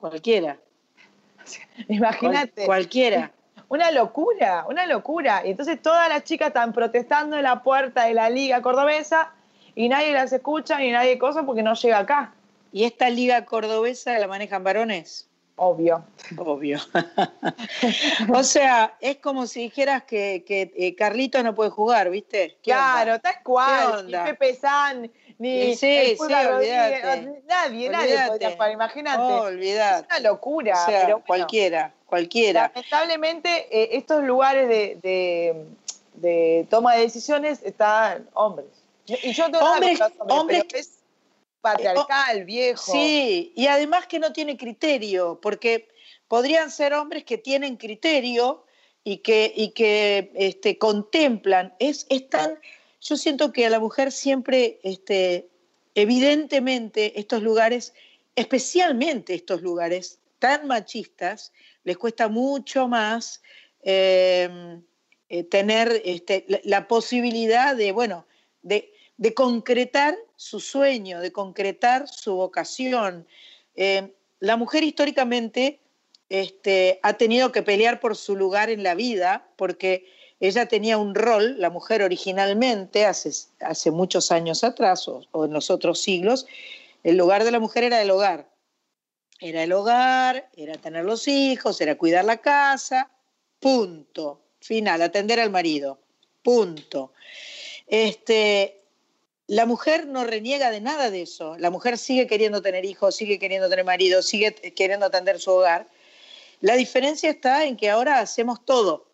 Cualquiera? 0.00 0.56
Imagínate. 1.88 2.64
Cual- 2.64 2.66
cualquiera. 2.66 3.30
Una 3.68 3.92
locura, 3.92 4.64
una 4.68 4.84
locura. 4.86 5.42
Y 5.46 5.50
entonces 5.52 5.80
todas 5.80 6.08
las 6.08 6.24
chicas 6.24 6.48
están 6.48 6.72
protestando 6.72 7.36
en 7.36 7.44
la 7.44 7.62
puerta 7.62 8.04
de 8.06 8.14
la 8.14 8.28
liga 8.28 8.60
cordobesa 8.62 9.32
y 9.76 9.88
nadie 9.88 10.12
las 10.12 10.32
escucha 10.32 10.76
ni 10.78 10.90
nadie 10.90 11.18
cosa 11.18 11.44
porque 11.44 11.62
no 11.62 11.74
llega 11.74 12.00
acá. 12.00 12.32
¿Y 12.72 12.82
esta 12.82 13.08
liga 13.10 13.44
cordobesa 13.44 14.18
la 14.18 14.26
manejan 14.26 14.64
varones? 14.64 15.28
Obvio. 15.54 16.02
Obvio. 16.36 16.78
o 18.34 18.42
sea, 18.42 18.96
es 19.00 19.18
como 19.18 19.46
si 19.46 19.60
dijeras 19.60 20.02
que, 20.02 20.42
que 20.44 20.72
eh, 20.76 20.96
Carlito 20.96 21.40
no 21.44 21.54
puede 21.54 21.70
jugar, 21.70 22.10
¿viste? 22.10 22.56
¿Qué 22.62 22.72
Claro, 22.72 23.20
tal 23.20 23.36
cual. 23.44 23.78
¿Qué 23.78 24.02
Ni 24.02 24.14
onda? 24.14 24.24
Pepe 24.24 24.54
San, 24.54 25.10
ni 25.40 25.74
Sí, 25.74 25.86
el 25.86 26.16
sí, 26.18 26.22
nadie, 26.28 27.88
nadie 27.88 27.88
Olvídate. 27.88 28.28
podría 28.28 28.50
jugar, 28.52 28.70
imagínate. 28.72 29.22
Oh. 29.22 29.48
Es 29.48 30.04
una 30.06 30.18
locura. 30.20 30.72
O 30.74 30.86
sea, 30.86 31.00
pero 31.00 31.06
bueno. 31.18 31.24
cualquiera, 31.26 31.94
cualquiera. 32.06 32.70
Lamentablemente, 32.74 33.66
eh, 33.70 33.88
estos 33.96 34.22
lugares 34.22 34.68
de, 34.68 34.98
de- 35.02 35.64
de 36.14 36.66
toma 36.68 36.94
de 36.94 37.00
decisiones 37.02 37.60
están 37.62 38.28
hombres. 38.34 38.66
Y 39.06 39.32
yo 39.32 39.50
tengo 39.50 39.64
Hombres- 39.64 39.98
hombres, 40.00 40.28
hombres- 40.28 40.64
pero 40.68 40.78
es 40.80 40.90
patriarcal, 41.62 42.44
viejo. 42.44 42.92
Sí, 42.92 43.52
y 43.56 43.66
además 43.66 44.06
que 44.06 44.18
no 44.18 44.32
tiene 44.32 44.56
criterio, 44.56 45.38
porque 45.40 45.88
podrían 46.28 46.70
ser 46.70 46.92
hombres 46.94 47.24
que 47.24 47.38
tienen 47.38 47.76
criterio 47.76 48.64
y 49.04 49.18
que, 49.18 49.50
y 49.56 49.70
que 49.70 50.30
este, 50.34 50.76
contemplan. 50.78 51.74
Es, 51.78 52.06
es 52.10 52.28
tan, 52.28 52.58
yo 53.00 53.16
siento 53.16 53.52
que 53.52 53.66
a 53.66 53.70
la 53.70 53.80
mujer 53.80 54.12
siempre, 54.12 54.78
este, 54.82 55.48
evidentemente, 55.94 57.18
estos 57.18 57.42
lugares, 57.42 57.94
especialmente 58.36 59.34
estos 59.34 59.62
lugares 59.62 60.18
tan 60.38 60.66
machistas, 60.66 61.52
les 61.84 61.96
cuesta 61.96 62.28
mucho 62.28 62.88
más 62.88 63.42
eh, 63.82 64.80
eh, 65.28 65.44
tener 65.44 66.02
este, 66.04 66.44
la, 66.64 66.88
posibilidad 66.88 67.74
de, 67.74 67.92
bueno, 67.92 68.26
de, 68.62 68.92
de 69.16 69.34
concretar 69.34 70.16
su 70.36 70.60
sueño, 70.60 71.20
de 71.20 71.32
concretar 71.32 72.08
su 72.08 72.34
vocación. 72.34 73.26
Eh, 73.76 74.12
la 74.40 74.56
mujer 74.56 74.82
históricamente 74.82 75.78
este, 76.30 77.00
ha 77.02 77.14
tenido 77.14 77.52
que 77.52 77.62
pelear 77.62 78.00
por 78.00 78.16
su 78.16 78.36
lugar 78.36 78.70
en 78.70 78.82
la 78.82 78.94
vida, 78.94 79.48
porque 79.56 80.06
ella 80.40 80.66
tenía 80.66 80.96
un 80.96 81.14
rol, 81.14 81.60
la 81.60 81.68
mujer 81.68 82.02
originalmente, 82.02 83.04
hace, 83.04 83.30
hace 83.60 83.90
muchos 83.90 84.32
años 84.32 84.64
atrás, 84.64 85.06
o, 85.06 85.44
en 85.44 85.52
los 85.52 85.70
otros 85.70 86.00
siglos, 86.00 86.46
el 87.04 87.16
lugar 87.16 87.44
de 87.44 87.50
la 87.50 87.60
mujer 87.60 87.84
era 87.84 88.00
el 88.00 88.10
hogar. 88.10 88.48
Era 89.38 89.62
el 89.62 89.72
hogar, 89.72 90.48
era 90.56 90.74
tener 90.74 91.04
los 91.04 91.28
hijos, 91.28 91.80
era 91.80 91.96
cuidar 91.96 92.24
la 92.24 92.38
casa, 92.38 93.10
punto. 93.58 94.40
Final, 94.60 95.00
atender 95.02 95.40
al 95.40 95.50
marido, 95.50 95.98
punto. 96.42 97.12
Este, 97.86 98.82
la 99.46 99.66
mujer 99.66 100.06
no 100.06 100.24
reniega 100.24 100.70
de 100.70 100.80
nada 100.80 101.10
de 101.10 101.22
eso. 101.22 101.56
La 101.58 101.70
mujer 101.70 101.98
sigue 101.98 102.26
queriendo 102.26 102.62
tener 102.62 102.84
hijos, 102.84 103.16
sigue 103.16 103.38
queriendo 103.38 103.68
tener 103.68 103.84
marido, 103.84 104.22
sigue 104.22 104.54
queriendo 104.54 105.06
atender 105.06 105.38
su 105.40 105.52
hogar. 105.52 105.88
La 106.60 106.76
diferencia 106.76 107.30
está 107.30 107.64
en 107.64 107.76
que 107.76 107.90
ahora 107.90 108.20
hacemos 108.20 108.64
todo. 108.64 109.09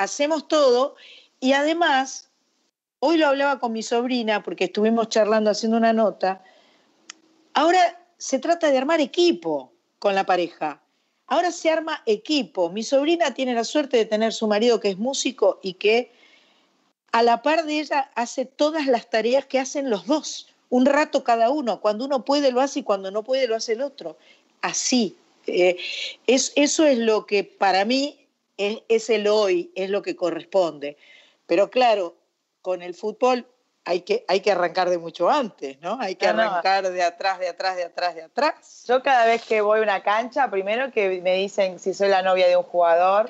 Hacemos 0.00 0.48
todo 0.48 0.96
y 1.40 1.52
además, 1.52 2.30
hoy 3.00 3.18
lo 3.18 3.26
hablaba 3.26 3.58
con 3.58 3.72
mi 3.72 3.82
sobrina 3.82 4.42
porque 4.42 4.64
estuvimos 4.64 5.10
charlando 5.10 5.50
haciendo 5.50 5.76
una 5.76 5.92
nota. 5.92 6.42
Ahora 7.52 8.02
se 8.16 8.38
trata 8.38 8.70
de 8.70 8.78
armar 8.78 9.02
equipo 9.02 9.74
con 9.98 10.14
la 10.14 10.24
pareja. 10.24 10.80
Ahora 11.26 11.52
se 11.52 11.68
arma 11.68 12.02
equipo. 12.06 12.70
Mi 12.70 12.82
sobrina 12.82 13.34
tiene 13.34 13.52
la 13.52 13.62
suerte 13.62 13.98
de 13.98 14.06
tener 14.06 14.32
su 14.32 14.46
marido 14.46 14.80
que 14.80 14.88
es 14.88 14.96
músico 14.96 15.60
y 15.62 15.74
que 15.74 16.10
a 17.12 17.22
la 17.22 17.42
par 17.42 17.66
de 17.66 17.80
ella 17.80 18.10
hace 18.14 18.46
todas 18.46 18.86
las 18.86 19.10
tareas 19.10 19.44
que 19.44 19.58
hacen 19.58 19.90
los 19.90 20.06
dos, 20.06 20.48
un 20.70 20.86
rato 20.86 21.24
cada 21.24 21.50
uno. 21.50 21.82
Cuando 21.82 22.06
uno 22.06 22.24
puede 22.24 22.52
lo 22.52 22.62
hace 22.62 22.80
y 22.80 22.84
cuando 22.84 23.10
no 23.10 23.22
puede 23.22 23.46
lo 23.46 23.54
hace 23.54 23.74
el 23.74 23.82
otro. 23.82 24.16
Así. 24.62 25.18
Eh, 25.46 25.76
es, 26.26 26.54
eso 26.56 26.86
es 26.86 26.96
lo 26.96 27.26
que 27.26 27.44
para 27.44 27.84
mí 27.84 28.16
es, 28.60 28.82
es 28.88 29.10
el 29.10 29.26
hoy, 29.26 29.72
es 29.74 29.90
lo 29.90 30.02
que 30.02 30.14
corresponde. 30.16 30.96
Pero 31.46 31.70
claro, 31.70 32.14
con 32.62 32.82
el 32.82 32.94
fútbol 32.94 33.46
hay 33.86 34.02
que, 34.02 34.24
hay 34.28 34.40
que 34.40 34.52
arrancar 34.52 34.90
de 34.90 34.98
mucho 34.98 35.30
antes, 35.30 35.80
¿no? 35.80 35.98
Hay 36.00 36.14
que 36.14 36.26
No, 36.26 36.34
no. 36.34 36.42
arrancar 36.42 36.90
de 36.90 37.02
atrás, 37.02 37.38
de 37.38 37.48
atrás, 37.48 37.76
de 37.76 37.84
atrás, 37.84 38.14
de 38.14 38.22
atrás. 38.22 38.84
Yo 38.86 39.02
cada 39.02 39.24
vez 39.24 39.42
que 39.42 39.62
voy 39.62 39.80
a 39.80 39.82
una 39.82 40.02
cancha, 40.02 40.50
primero 40.50 40.92
que 40.92 41.20
me 41.22 41.34
dicen 41.36 41.78
si 41.78 41.94
soy 41.94 42.08
la 42.10 42.20
novia 42.22 42.46
de 42.46 42.56
un 42.58 42.62
jugador, 42.64 43.28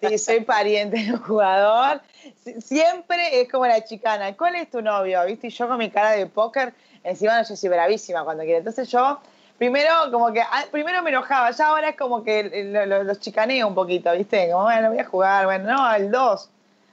si 0.00 0.18
soy 0.18 0.40
pariente 0.40 0.98
de 1.02 1.12
un 1.14 1.22
jugador, 1.22 2.02
si- 2.44 2.60
siempre 2.60 3.40
es 3.40 3.50
como 3.50 3.66
la 3.66 3.82
chicana. 3.82 4.36
¿Cuál 4.36 4.56
es 4.56 4.70
tu 4.70 4.82
novio? 4.82 5.24
¿Viste? 5.24 5.46
Y 5.46 5.50
yo 5.50 5.66
con 5.66 5.78
mi 5.78 5.90
cara 5.90 6.10
de 6.12 6.26
póker, 6.26 6.74
encima 7.02 7.42
yo 7.42 7.56
soy 7.56 7.68
bravísima 7.70 8.22
cuando 8.22 8.42
quiero. 8.44 8.58
Entonces 8.58 8.88
yo, 8.90 9.18
primero 9.60 9.90
como 10.10 10.32
que, 10.32 10.40
ah, 10.40 10.64
primero 10.72 11.02
me 11.02 11.10
enojaba, 11.10 11.50
ya 11.50 11.66
ahora 11.68 11.90
es 11.90 11.96
como 11.96 12.24
que 12.24 12.64
lo- 12.72 12.86
lo- 12.86 13.04
los 13.04 13.20
chicaneo 13.20 13.68
un 13.68 13.74
poquito, 13.74 14.10
¿viste? 14.12 14.50
Como, 14.50 14.64
bueno, 14.64 14.88
voy 14.88 14.98
a 14.98 15.04
jugar, 15.04 15.44
bueno, 15.44 15.70
no, 15.70 15.94
el 15.94 16.10
2. 16.10 16.48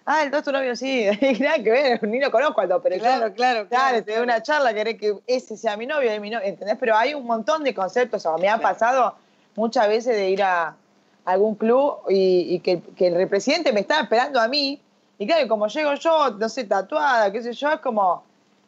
Ah, 0.05 0.23
el 0.23 0.31
2 0.31 0.43
tu 0.43 0.51
novio, 0.51 0.75
sí. 0.75 1.05
Nada 1.39 1.63
que 1.63 1.71
ver, 1.71 2.03
ni 2.03 2.19
lo 2.19 2.29
conozco 2.29 2.59
al 2.59 2.67
2, 2.67 2.81
pero 2.83 2.97
Claro, 2.97 3.29
yo, 3.29 3.33
claro, 3.35 3.67
claro, 3.69 4.03
te 4.03 4.13
doy 4.15 4.21
una 4.21 4.43
charla, 4.43 4.73
querés 4.73 4.97
que 4.99 5.15
ese 5.27 5.55
sea 5.55 5.77
mi 5.77 5.85
novio, 5.85 6.09
mi 6.19 6.29
novio, 6.29 6.45
¿entendés? 6.45 6.75
Pero 6.77 6.93
hay 6.97 7.13
un 7.13 7.25
montón 7.25 7.63
de 7.63 7.73
conceptos, 7.73 8.25
o 8.25 8.37
me 8.37 8.49
ha 8.49 8.57
pasado 8.57 9.15
muchas 9.55 9.87
veces 9.87 10.17
de 10.17 10.29
ir 10.29 10.43
a 10.43 10.75
algún 11.23 11.55
club 11.55 11.99
y, 12.09 12.53
y 12.55 12.59
que, 12.59 12.81
que 12.97 13.07
el 13.07 13.15
represidente 13.15 13.71
me 13.71 13.79
estaba 13.79 14.01
esperando 14.01 14.41
a 14.41 14.47
mí, 14.49 14.81
y 15.17 15.25
claro, 15.25 15.45
y 15.45 15.47
como 15.47 15.67
llego 15.67 15.93
yo, 15.93 16.31
no 16.31 16.49
sé, 16.49 16.65
tatuada, 16.65 17.31
qué 17.31 17.41
sé 17.41 17.53
yo, 17.53 17.71
es 17.71 17.79
como, 17.79 18.23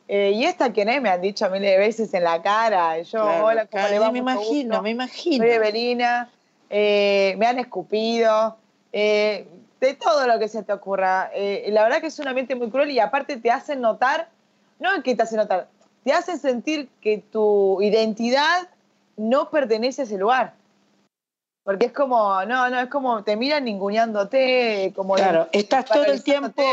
eh, 0.10 0.32
¿y 0.32 0.44
esta 0.46 0.74
quién 0.74 0.90
es? 0.90 1.02
Me 1.02 1.10
han 1.10 1.22
dicho 1.22 1.48
miles 1.52 1.70
de 1.70 1.78
veces 1.78 2.12
en 2.16 2.24
la 2.24 2.42
cara, 2.42 3.00
yo, 3.02 3.22
Claro, 3.22 3.46
hola, 3.46 3.66
¿cómo 3.68 3.88
le 3.88 4.00
va? 4.00 4.12
me 4.12 4.20
imagino, 4.20 4.70
gusto. 4.70 4.82
me 4.82 4.90
imagino. 4.90 5.46
Soy 5.46 5.54
Evelina, 5.54 6.32
eh, 6.68 7.36
me 7.38 7.46
han 7.46 7.60
escupido, 7.60 8.58
eh, 8.92 9.48
de 9.80 9.94
todo 9.94 10.26
lo 10.26 10.40
que 10.40 10.48
se 10.48 10.64
te 10.64 10.74
ocurra. 10.74 11.30
La 11.68 11.84
verdad 11.84 12.02
que 12.02 12.08
es 12.08 12.18
un 12.18 12.28
ambiente 12.28 12.56
muy 12.56 12.72
cruel 12.72 12.90
y 12.90 13.00
aparte 13.00 13.38
te 13.38 13.52
hacen 13.52 13.82
notar, 13.82 14.30
no 14.80 15.02
que 15.04 15.16
te 15.16 15.22
hacen 15.22 15.38
notar, 15.38 15.68
te 16.04 16.12
hacen 16.12 16.40
sentir 16.40 16.90
que 17.02 17.20
tu 17.20 17.80
identidad 17.82 18.68
no 19.16 19.52
pertenece 19.52 20.02
a 20.02 20.06
ese 20.06 20.18
lugar. 20.18 20.54
Porque 21.64 21.86
es 21.86 21.92
como, 21.92 22.44
no, 22.46 22.68
no, 22.70 22.80
es 22.80 22.90
como 22.90 23.24
te 23.24 23.36
miran 23.36 23.66
ninguneándote, 23.66 24.92
como 24.96 25.14
Claro, 25.14 25.48
estás 25.52 25.86
todo 25.86 26.04
el 26.06 26.24
tiempo, 26.24 26.64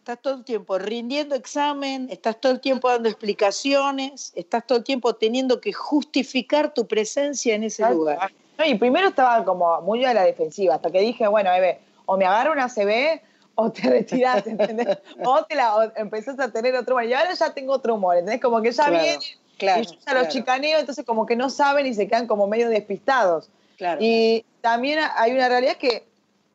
estás 0.00 0.22
todo 0.22 0.34
el 0.34 0.44
tiempo 0.44 0.78
rindiendo 0.78 1.34
examen, 1.34 2.08
estás 2.10 2.40
todo 2.40 2.52
el 2.52 2.60
tiempo 2.60 2.88
dando 2.88 3.08
explicaciones, 3.08 4.32
estás 4.34 4.66
todo 4.66 4.78
el 4.78 4.84
tiempo 4.84 5.14
teniendo 5.14 5.60
que 5.60 5.74
justificar 5.74 6.72
tu 6.72 6.86
presencia 6.86 7.54
en 7.54 7.64
ese 7.64 7.88
lugar. 7.90 8.32
No, 8.58 8.64
y 8.64 8.74
primero 8.76 9.08
estaba 9.08 9.44
como 9.44 9.80
muy 9.82 10.04
a 10.06 10.14
la 10.14 10.22
defensiva, 10.22 10.76
hasta 10.76 10.90
que 10.90 11.00
dije, 11.00 11.28
bueno, 11.28 11.52
Eve, 11.52 11.80
o 12.06 12.16
me 12.16 12.24
agarro 12.24 12.52
una 12.52 12.68
CB 12.68 13.20
o 13.56 13.70
te 13.70 13.82
retirás, 13.90 14.46
¿entendés? 14.46 14.98
o, 15.22 15.44
te 15.44 15.54
la, 15.54 15.76
o 15.76 15.92
empezás 15.96 16.40
a 16.40 16.50
tener 16.50 16.74
otro 16.74 16.94
humor. 16.94 17.06
Y 17.06 17.12
ahora 17.12 17.34
ya 17.34 17.52
tengo 17.52 17.74
otro 17.74 17.94
humor, 17.94 18.16
¿entendés? 18.16 18.40
Como 18.40 18.62
que 18.62 18.72
ya 18.72 18.86
Claro, 18.86 19.02
viene 19.02 19.18
claro, 19.58 19.82
y 19.82 19.84
yo 19.84 19.92
ya 19.92 19.98
claro. 20.04 20.20
los 20.20 20.28
chicaneo, 20.28 20.78
entonces 20.78 21.04
como 21.04 21.26
que 21.26 21.36
no 21.36 21.50
saben 21.50 21.86
y 21.86 21.92
se 21.92 22.08
quedan 22.08 22.26
como 22.26 22.46
medio 22.46 22.70
despistados. 22.70 23.50
Claro. 23.76 23.98
Y 24.02 24.46
también 24.62 24.98
hay 25.16 25.32
una 25.32 25.48
realidad 25.48 25.76
que 25.76 26.09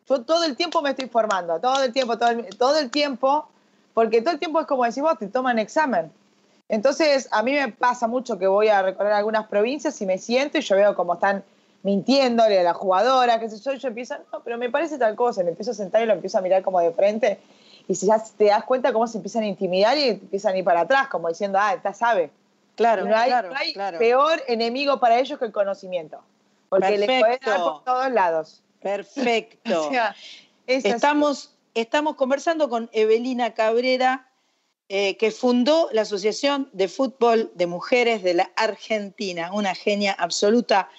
yo 0.08 0.22
todo 0.22 0.44
el 0.44 0.56
tiempo 0.56 0.82
me 0.82 0.92
estoy 0.92 1.08
formando, 1.08 1.60
todo 1.60 1.84
el 1.84 1.92
tiempo, 1.92 2.18
todo 2.18 2.30
el, 2.30 2.58
todo 2.58 2.78
el 2.78 2.92
tiempo, 2.92 3.48
porque 3.94 4.22
todo 4.22 4.34
el 4.34 4.40
tiempo 4.40 4.60
es 4.60 4.68
como 4.68 4.84
decís 4.84 5.02
vos, 5.02 5.18
te 5.18 5.28
toman 5.28 5.60
examen. 5.60 6.12
Entonces, 6.68 7.28
a 7.32 7.44
mí 7.44 7.54
me 7.54 7.72
pasa 7.72 8.08
mucho 8.08 8.40
que 8.40 8.48
voy 8.48 8.70
a 8.70 8.82
recorrer 8.82 9.14
algunas 9.14 9.48
provincias 9.48 10.02
y 10.02 10.06
me 10.06 10.18
siento 10.18 10.58
y 10.58 10.62
yo 10.62 10.76
veo 10.76 10.96
cómo 10.96 11.14
están 11.14 11.44
mintiéndole 11.84 12.60
a 12.60 12.64
la 12.64 12.74
jugadora, 12.74 13.40
qué 13.40 13.48
sé 13.48 13.60
yo, 13.60 13.74
y 13.74 13.78
yo 13.78 13.90
empiezo, 13.90 14.16
no, 14.34 14.40
pero 14.40 14.58
me 14.58 14.72
parece 14.72 14.98
tal 14.98 15.16
cosa, 15.16 15.42
y 15.42 15.44
me 15.44 15.52
empiezo 15.52 15.70
a 15.70 15.76
sentar 15.76 16.02
y 16.02 16.08
lo 16.08 16.14
empiezo 16.14 16.40
a 16.40 16.42
mirar 16.42 16.64
como 16.64 16.80
de 16.80 16.92
frente, 16.92 17.40
y 17.88 17.94
si 17.94 18.08
ya 18.08 18.22
te 18.36 18.46
das 18.46 18.64
cuenta 18.64 18.92
cómo 18.92 19.06
se 19.06 19.20
empiezan 19.20 19.44
a 19.44 19.48
intimidar 19.48 19.96
y 19.96 20.10
empiezan 20.10 20.56
a 20.56 20.58
ir 20.58 20.64
para 20.64 20.82
atrás, 20.82 21.08
como 21.10 21.30
diciendo, 21.30 21.60
ah, 21.62 21.76
esta 21.76 21.94
sabe. 21.94 22.32
Claro, 22.76 23.06
no 23.06 23.16
hay, 23.16 23.30
claro, 23.30 23.50
no 23.52 23.56
hay 23.56 23.74
claro. 23.74 24.00
peor 24.00 24.42
enemigo 24.48 25.00
para 25.00 25.20
ellos 25.20 25.38
que 25.38 25.46
el 25.46 25.52
conocimiento, 25.52 26.20
porque 26.70 26.98
les 26.98 27.06
pueden 27.06 27.22
dar 27.22 27.40
Perfecto. 27.40 27.74
por 27.74 27.84
todos 27.84 28.12
lados. 28.12 28.64
Perfecto. 28.86 29.88
O 29.88 29.90
sea, 29.90 30.16
es 30.68 30.86
así. 30.86 30.94
estamos, 30.94 31.56
estamos 31.74 32.16
conversando 32.16 32.70
con 32.70 32.88
Evelina 32.94 33.56
Cabrera, 33.56 34.30
eh, 34.90 35.18
que 35.18 35.32
fundó 35.32 35.90
la 35.92 36.04
Asociación 36.04 36.70
de 36.72 36.88
Fútbol 36.88 37.52
de 37.56 37.66
Mujeres 37.66 38.22
de 38.22 38.36
la 38.36 38.52
Argentina, 38.56 39.52
una 39.54 39.74
genia 39.74 40.14
absoluta. 40.14 40.90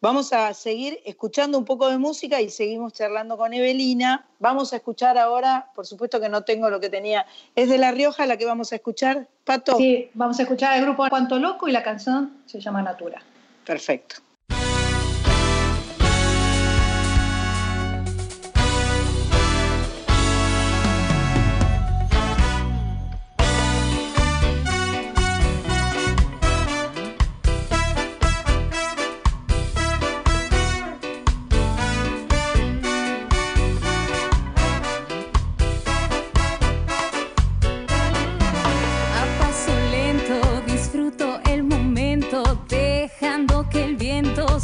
Vamos 0.00 0.32
a 0.32 0.54
seguir 0.54 1.00
escuchando 1.04 1.58
un 1.58 1.64
poco 1.64 1.88
de 1.88 1.98
música 1.98 2.40
y 2.40 2.50
seguimos 2.50 2.92
charlando 2.92 3.36
con 3.36 3.52
Evelina. 3.52 4.28
Vamos 4.38 4.72
a 4.72 4.76
escuchar 4.76 5.18
ahora, 5.18 5.72
por 5.74 5.86
supuesto 5.86 6.20
que 6.20 6.28
no 6.28 6.44
tengo 6.44 6.70
lo 6.70 6.78
que 6.78 6.88
tenía, 6.88 7.26
es 7.56 7.68
de 7.68 7.78
La 7.78 7.90
Rioja 7.90 8.26
la 8.26 8.36
que 8.36 8.44
vamos 8.44 8.70
a 8.70 8.76
escuchar, 8.76 9.26
Pato. 9.42 9.76
Sí, 9.76 10.08
vamos 10.14 10.38
a 10.38 10.42
escuchar 10.42 10.78
el 10.78 10.84
grupo 10.84 11.08
Cuanto 11.08 11.40
Loco 11.40 11.66
y 11.66 11.72
la 11.72 11.82
canción 11.82 12.44
se 12.46 12.60
llama 12.60 12.80
Natura. 12.80 13.20
Perfecto. 13.64 14.23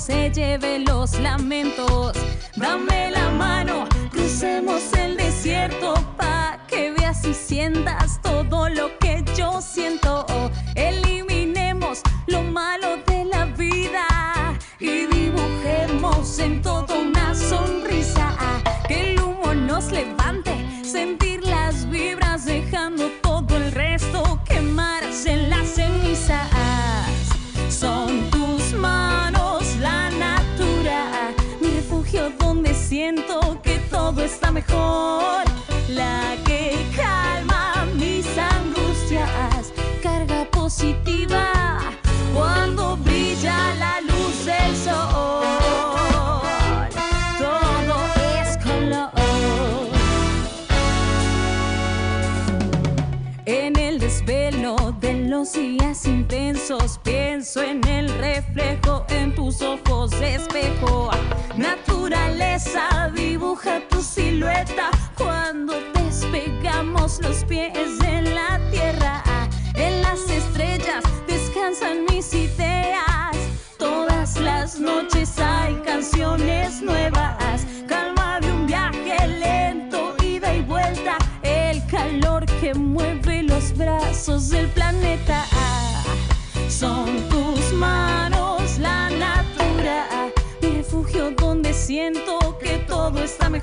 Se 0.01 0.31
lleve 0.31 0.79
los 0.79 1.19
lamentos. 1.21 2.13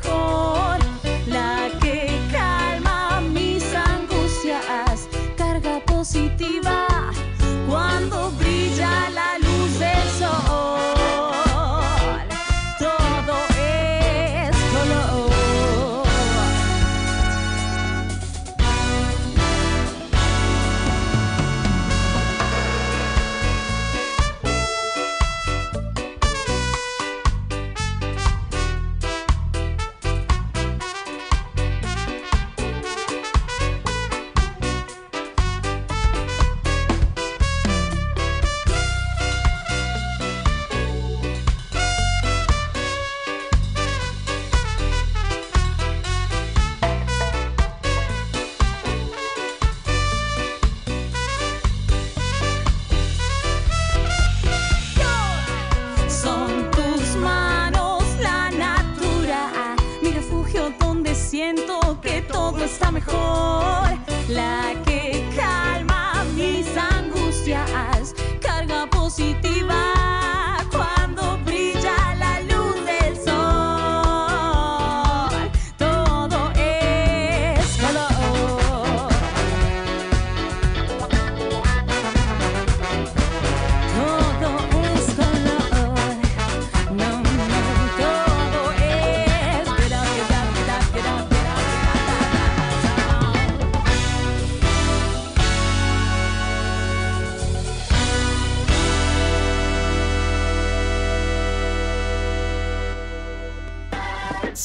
Todo 0.03 0.96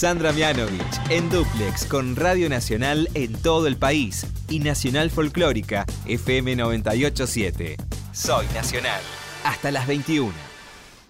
Sandra 0.03 0.33
Mianovich 0.33 1.01
en 1.11 1.31
Duplex 1.31 1.87
con 1.87 2.17
Radio 2.17 2.49
Nacional 2.49 3.09
en 3.15 3.41
todo 3.41 3.69
el 3.69 3.77
país 3.77 4.27
y 4.49 4.59
Nacional 4.59 5.11
Folclórica 5.11 5.87
FM 6.07 6.57
987. 6.57 7.77
Soy 8.13 8.45
Nacional. 8.47 9.01
Hasta 9.45 9.71
las 9.71 9.87
21. 9.87 10.33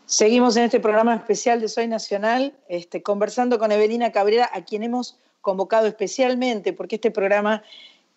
Seguimos 0.05 0.59
en 0.59 0.64
este 0.64 0.78
programa 0.78 1.14
especial 1.14 1.62
de 1.62 1.70
Soy 1.70 1.89
Nacional, 1.89 2.52
este, 2.69 3.02
conversando 3.02 3.59
con 3.59 3.73
Evelina 3.73 4.12
Cabrera, 4.12 4.51
a 4.52 4.62
quien 4.66 4.82
hemos 4.82 5.19
convocado 5.40 5.86
especialmente, 5.86 6.74
porque 6.74 6.97
este 6.97 7.10
programa 7.10 7.62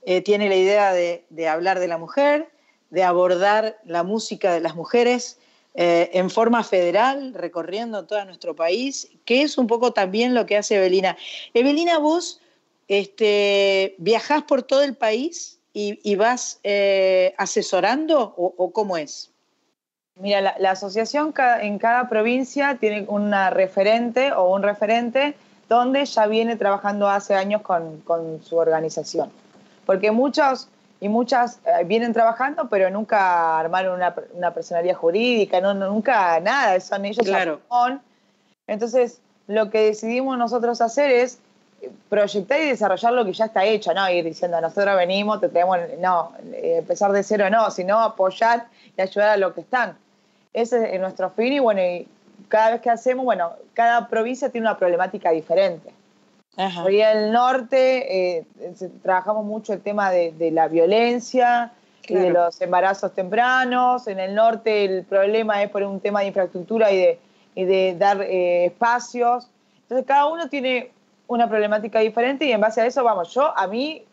eh, 0.01 0.19
tiene 0.19 0.49
la 0.49 0.57
idea 0.57 0.91
de, 0.91 1.25
de 1.29 1.47
hablar 1.47 1.79
de 1.79 1.87
la 1.87 1.97
mujer, 1.97 2.51
de 2.89 3.05
abordar 3.05 3.79
la 3.85 4.03
música 4.03 4.53
de 4.53 4.59
las 4.59 4.75
mujeres 4.75 5.39
eh, 5.77 6.09
en 6.13 6.29
forma 6.29 6.63
federal, 6.63 7.33
recorriendo 7.33 8.05
todo 8.05 8.23
nuestro 8.23 8.55
país, 8.55 9.09
que 9.25 9.41
es 9.41 9.57
un 9.57 9.67
poco 9.67 9.91
también 9.91 10.33
lo 10.33 10.45
que 10.45 10.55
hace 10.55 10.77
Evelina. 10.77 11.17
Evelina, 11.53 11.97
vos 11.97 12.39
este, 12.87 13.95
viajás 13.97 14.43
por 14.43 14.63
todo 14.63 14.83
el 14.83 14.95
país 14.95 15.59
y, 15.73 15.99
y 16.09 16.15
vas 16.15 16.61
eh, 16.63 17.33
asesorando 17.37 18.33
o, 18.37 18.71
cómo 18.71 18.95
es? 18.95 19.31
Mira, 20.17 20.55
la, 20.57 20.71
asociación 20.71 21.33
en 21.61 21.77
cada 21.77 22.07
provincia 22.07 22.77
tiene 22.79 23.03
una 23.09 23.49
referente 23.49 24.31
o 24.31 24.55
un 24.55 24.63
referente 24.63 25.35
donde 25.67 26.05
ya 26.05 26.25
viene 26.27 26.55
trabajando 26.55 27.09
hace 27.09 27.35
años 27.35 27.63
con, 27.63 27.99
con 28.01 28.41
su 28.41 28.55
organización. 28.55 29.29
Porque 29.85 30.11
muchos 30.11 30.69
y 31.05 31.09
muchas 31.09 31.59
eh, 31.65 31.83
vienen 31.85 32.13
trabajando, 32.13 32.67
pero 32.67 32.89
nunca 32.89 33.59
armaron 33.59 33.93
una, 33.95 34.15
una 34.33 34.51
personalidad 34.53 34.95
jurídica, 34.95 35.61
no, 35.61 35.73
no- 35.75 35.87
nunca 35.89 36.39
nada, 36.39 36.79
son 36.79 37.05
ellos 37.05 37.25
Claro. 37.25 37.61
son. 37.69 38.01
Entonces, 38.65 39.21
lo 39.47 39.69
que 39.69 39.85
decidimos 39.85 40.35
nosotros 40.39 40.81
hacer 40.81 41.11
es 41.11 41.37
proyectar 42.09 42.59
y 42.59 42.69
desarrollar 42.69 43.13
lo 43.13 43.23
que 43.23 43.33
ya 43.33 43.45
está 43.45 43.63
hecho, 43.63 43.93
no 43.93 44.09
ir 44.09 44.25
diciendo 44.25 44.59
nosotros 44.59 44.95
venimos, 44.97 45.39
te 45.39 45.49
traemos, 45.49 45.77
no, 45.99 46.31
eh, 46.53 46.77
empezar 46.79 47.11
de 47.11 47.21
cero 47.21 47.47
no, 47.51 47.69
sino 47.69 47.99
apoyar 47.99 48.65
y 48.97 49.01
ayudar 49.01 49.29
a 49.29 49.37
lo 49.37 49.53
que 49.53 49.61
están. 49.61 49.95
Ese 50.53 50.95
es 50.95 50.99
nuestro 50.99 51.29
fin 51.29 51.53
y 51.53 51.59
bueno, 51.59 51.81
y 51.81 52.07
cada 52.47 52.71
vez 52.71 52.81
que 52.81 52.89
hacemos, 52.89 53.25
bueno, 53.25 53.51
cada 53.75 54.07
provincia 54.07 54.49
tiene 54.49 54.65
una 54.67 54.77
problemática 54.79 55.29
diferente. 55.29 55.91
Por 56.55 56.87
ahí 56.87 57.01
en 57.01 57.17
el 57.17 57.31
norte 57.31 58.37
eh, 58.37 58.45
trabajamos 59.03 59.45
mucho 59.45 59.73
el 59.73 59.81
tema 59.81 60.09
de, 60.11 60.31
de 60.31 60.51
la 60.51 60.67
violencia 60.67 61.71
y 62.07 62.13
de 62.13 62.29
Claro. 62.31 62.45
los 62.45 62.61
embarazos 62.61 63.13
tempranos. 63.13 64.07
En 64.07 64.19
el 64.19 64.33
norte 64.35 64.85
el 64.85 65.03
problema 65.03 65.61
es 65.63 65.69
por 65.69 65.83
un 65.83 65.99
tema 65.99 66.21
de 66.21 66.27
infraestructura 66.27 66.91
y 66.91 66.97
de, 66.97 67.19
y 67.55 67.65
de 67.65 67.95
dar 67.97 68.21
eh, 68.21 68.65
espacios. 68.65 69.47
Entonces 69.83 70.05
cada 70.07 70.27
uno 70.27 70.47
tiene 70.49 70.91
una 71.27 71.49
problemática 71.49 71.99
diferente 71.99 72.45
y 72.45 72.51
en 72.51 72.61
base 72.61 72.81
a 72.81 72.85
eso, 72.85 73.03
vamos, 73.03 73.33
yo 73.33 73.57
a 73.57 73.67
mí, 73.67 74.03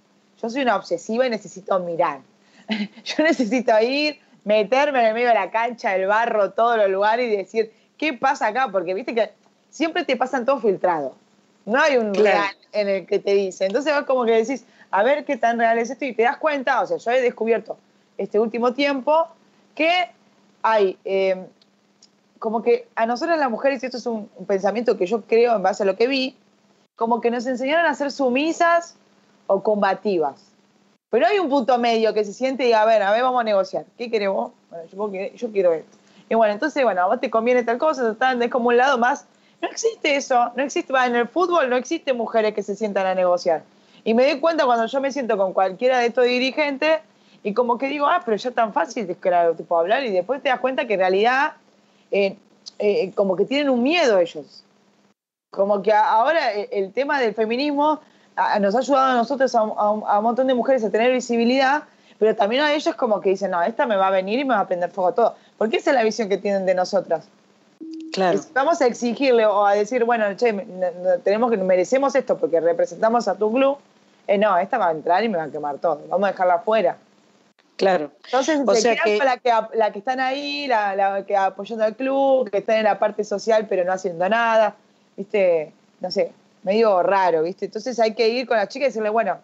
yo 0.40 0.48
soy 0.51 0.62
una 0.62 0.77
obsesiva 0.77 1.27
y 1.27 1.31
necesito 1.31 1.78
mirar. 1.81 2.20
yo 3.05 3.23
necesito 3.24 3.73
ir, 3.81 4.19
meterme 4.44 5.01
en 5.01 5.06
el 5.06 5.14
medio 5.14 5.28
de 5.28 5.35
la 5.35 5.51
cancha, 5.51 5.94
el 5.94 6.06
barro, 6.06 6.51
todos 6.52 6.77
los 6.77 6.89
lugares 6.89 7.32
y 7.32 7.36
decir, 7.36 7.73
¿qué 7.98 8.14
pasa 8.14 8.48
acá? 8.48 8.69
Porque 8.73 8.94
viste 8.94 9.14
que 9.14 9.31
siempre 9.70 10.05
te 10.05 10.16
pasan 10.16 10.44
todo 10.44 10.59
filtrado. 10.60 11.14
No 11.64 11.80
hay 11.80 11.97
un 11.97 12.12
Claro. 12.12 12.39
real 12.39 12.56
en 12.72 12.89
el 12.89 13.06
que 13.06 13.18
te 13.18 13.34
dice. 13.34 13.66
Entonces 13.66 13.94
vos 13.94 14.05
como 14.05 14.24
que 14.24 14.32
decís, 14.32 14.64
a 14.90 15.02
ver 15.02 15.24
qué 15.24 15.36
tan 15.36 15.59
real 15.59 15.78
es 15.78 15.90
esto 15.90 16.05
y 16.05 16.14
te 16.14 16.22
das 16.22 16.36
cuenta, 16.39 16.80
o 16.82 16.86
sea, 16.86 16.97
yo 16.97 17.10
he 17.10 17.20
descubierto 17.20 17.76
este 18.18 18.39
último 18.39 18.72
tiempo 18.74 19.26
que 19.74 20.10
hay 20.62 20.98
eh, 21.05 21.47
como 22.39 22.62
que 22.62 22.89
a 22.94 23.06
nosotros 23.06 23.39
las 23.39 23.51
mujeres, 23.51 23.82
y 23.82 23.86
esto 23.86 23.98
es 23.98 24.06
un, 24.06 24.28
un 24.36 24.47
pensamiento 24.47 24.97
que 24.97 25.06
yo 25.06 25.22
creo 25.22 25.55
en 25.56 25.62
base 25.62 25.84
a 25.84 25.86
lo 25.86 25.97
que 25.97 26.09
vi, 26.09 26.36
como 26.97 27.20
que 27.20 27.30
nos 27.30 27.47
enseñaron 27.47 27.86
a 27.86 27.94
ser 27.94 28.10
sumisas 28.10 28.97
o 29.47 29.62
combativas. 29.62 30.52
Pero 31.10 31.26
hay 31.26 31.39
un 31.39 31.48
punto 31.48 31.78
medio 31.78 32.14
que 32.14 32.24
se 32.24 32.32
siente 32.32 32.64
y 32.64 32.66
diga, 32.66 32.82
a 32.82 32.86
ver, 32.86 33.02
a 33.02 33.12
ver, 33.12 33.22
vamos 33.22 33.40
a 33.40 33.44
negociar. 33.44 33.84
¿Qué 33.98 34.10
querés 34.10 34.30
vos? 34.30 34.52
Bueno, 34.70 34.86
yo, 34.86 35.36
yo 35.36 35.52
quiero 35.52 35.72
esto. 35.72 35.98
Y 36.28 36.34
bueno, 36.34 36.55
entonces, 36.55 36.82
bueno, 36.82 37.02
a 37.02 37.06
vos 37.06 37.20
te 37.20 37.28
conviene 37.28 37.62
tal 37.62 37.76
cosa, 37.76 38.16
es 38.40 38.51
como 38.51 38.68
un 38.68 38.76
lado 38.78 38.97
más. 38.97 39.26
No 39.62 39.68
existe 39.68 40.16
eso, 40.16 40.51
no 40.56 40.62
existe, 40.64 40.93
en 40.93 41.14
el 41.14 41.28
fútbol 41.28 41.70
no 41.70 41.76
existe 41.76 42.12
mujeres 42.12 42.52
que 42.52 42.64
se 42.64 42.74
sientan 42.74 43.06
a 43.06 43.14
negociar. 43.14 43.62
Y 44.02 44.12
me 44.12 44.24
doy 44.24 44.40
cuenta 44.40 44.64
cuando 44.64 44.86
yo 44.86 45.01
me 45.01 45.12
siento 45.12 45.39
con 45.39 45.52
cualquiera 45.52 46.01
de 46.01 46.06
estos 46.06 46.24
dirigentes 46.24 46.98
y 47.44 47.55
como 47.55 47.78
que 47.78 47.86
digo, 47.86 48.06
ah, 48.06 48.22
pero 48.24 48.36
ya 48.36 48.51
tan 48.51 48.72
fácil 48.72 49.06
claro, 49.20 49.55
tipo, 49.55 49.78
hablar 49.78 50.05
y 50.05 50.10
después 50.10 50.43
te 50.43 50.48
das 50.48 50.59
cuenta 50.59 50.86
que 50.86 50.94
en 50.94 51.01
realidad 51.01 51.52
eh, 52.10 52.36
eh, 52.80 53.12
como 53.14 53.36
que 53.36 53.44
tienen 53.44 53.70
un 53.70 53.84
miedo 53.84 54.18
ellos. 54.18 54.64
Como 55.51 55.80
que 55.80 55.93
ahora 55.93 56.52
el, 56.52 56.68
el 56.72 56.93
tema 56.93 57.20
del 57.20 57.34
feminismo 57.34 58.01
nos 58.60 58.74
ha 58.74 58.78
ayudado 58.78 59.12
a 59.12 59.14
nosotros, 59.14 59.55
a 59.55 59.62
un 59.62 60.22
montón 60.24 60.47
de 60.47 60.55
mujeres 60.55 60.82
a 60.84 60.90
tener 60.90 61.12
visibilidad, 61.12 61.84
pero 62.18 62.34
también 62.34 62.62
a 62.62 62.72
ellos 62.72 62.94
como 62.97 63.20
que 63.20 63.30
dicen, 63.30 63.51
no, 63.51 63.62
esta 63.62 63.86
me 63.86 63.97
va 63.97 64.09
a 64.09 64.10
venir 64.10 64.39
y 64.40 64.44
me 64.44 64.55
va 64.55 64.60
a 64.60 64.66
prender 64.66 64.90
fuego 64.90 65.12
todo. 65.12 65.36
Porque 65.59 65.76
esa 65.76 65.90
es 65.90 65.97
la 65.97 66.02
visión 66.02 66.28
que 66.28 66.39
tienen 66.39 66.66
de 66.66 66.74
nosotras. 66.74 67.28
Claro. 68.12 68.40
Vamos 68.52 68.80
a 68.82 68.86
exigirle 68.86 69.47
o 69.47 69.64
a 69.66 69.72
decir, 69.74 70.05
bueno, 70.05 70.26
che, 70.36 70.52
tenemos 71.24 71.51
que 71.51 71.56
merecemos 71.56 72.14
esto 72.14 72.36
porque 72.36 72.60
representamos 72.60 73.26
a 73.26 73.34
tu 73.36 73.51
club. 73.52 73.78
Eh, 74.26 74.39
no, 74.39 74.56
esta 74.59 74.78
va 74.78 74.89
a 74.89 74.93
entrar 74.93 75.24
y 75.24 75.28
me 75.28 75.39
va 75.39 75.44
a 75.44 75.51
quemar 75.51 75.78
todo. 75.78 76.02
Vamos 76.09 76.28
a 76.28 76.32
dejarla 76.32 76.55
afuera. 76.55 76.97
Claro. 77.76 78.10
Entonces, 78.26 78.60
O 78.64 78.74
se 78.74 78.80
sea 78.82 78.97
quedan 79.02 79.40
que- 79.40 79.76
la 79.76 79.90
que 79.93 79.98
están 79.98 80.20
ahí, 80.20 80.66
la, 80.68 80.94
la 80.94 81.24
que 81.26 81.36
apoyando 81.36 81.84
al 81.84 81.97
club, 81.97 82.51
que 82.51 82.59
están 82.59 82.76
en 82.76 82.84
la 82.84 82.98
parte 82.98 83.24
social 83.24 83.66
pero 83.68 83.82
no 83.84 83.93
haciendo 83.93 84.28
nada. 84.28 84.76
¿Viste? 85.16 85.72
No 86.01 86.10
sé, 86.10 86.32
medio 86.62 87.02
raro, 87.02 87.43
¿viste? 87.43 87.64
Entonces 87.64 87.98
hay 87.98 88.14
que 88.14 88.28
ir 88.28 88.47
con 88.47 88.56
las 88.56 88.68
chicas 88.68 88.86
y 88.86 88.89
decirle, 88.90 89.09
bueno, 89.10 89.39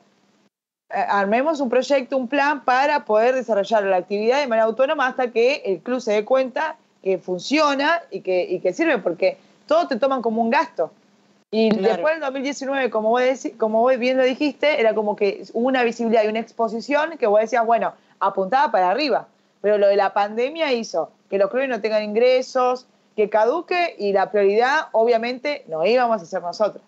eh, 0.91 1.05
armemos 1.09 1.61
un 1.61 1.69
proyecto, 1.69 2.17
un 2.17 2.29
plan 2.29 2.65
para 2.65 3.05
poder 3.05 3.35
desarrollar 3.35 3.83
la 3.85 3.97
actividad 3.97 4.41
de 4.41 4.47
manera 4.47 4.67
autónoma 4.67 5.07
hasta 5.09 5.31
que 5.31 5.63
el 5.65 5.81
club 5.81 6.01
se 6.01 6.13
dé 6.13 6.25
cuenta 6.25 6.77
que 7.03 7.19
funciona 7.19 8.03
y 8.11 8.21
que, 8.21 8.45
y 8.45 8.61
que 8.61 8.73
sirve, 8.73 8.99
porque 8.99 9.39
todo 9.67 9.87
te 9.89 9.97
toman 9.97 10.23
como 10.23 10.43
un 10.43 10.51
gasto. 10.51 10.91
Y 11.51 11.71
Claro. 11.71 11.89
después 11.95 12.15
del 12.15 12.21
2019, 12.21 12.91
como 12.91 13.09
vos, 13.11 13.23
decí- 13.23 13.57
como 13.57 13.81
vos 13.81 13.97
bien 13.99 14.17
lo 14.19 14.25
dijiste, 14.25 14.81
era 14.81 14.95
como 14.95 15.17
que 15.17 15.45
hubo 15.55 15.67
una 15.69 15.83
visibilidad 15.83 16.25
y 16.25 16.29
una 16.29 16.41
exposición 16.41 17.17
que 17.19 17.27
vos 17.27 17.41
decías, 17.41 17.65
bueno, 17.65 17.95
apuntaba 18.21 18.71
para 18.71 18.91
arriba. 18.91 19.29
Pero 19.63 19.79
lo 19.79 19.89
de 19.89 19.97
la 19.97 20.13
pandemia 20.13 20.73
hizo 20.73 21.11
que 21.31 21.39
los 21.39 21.51
clubes 21.51 21.69
no 21.69 21.81
tengan 21.81 22.03
ingresos, 22.03 22.87
que 23.17 23.29
caduque 23.29 23.97
y 23.99 24.13
la 24.13 24.31
prioridad, 24.31 24.89
obviamente, 24.93 25.65
no 25.69 25.85
íbamos 25.85 26.23
a 26.23 26.25
ser 26.27 26.43
nosotros. 26.43 26.83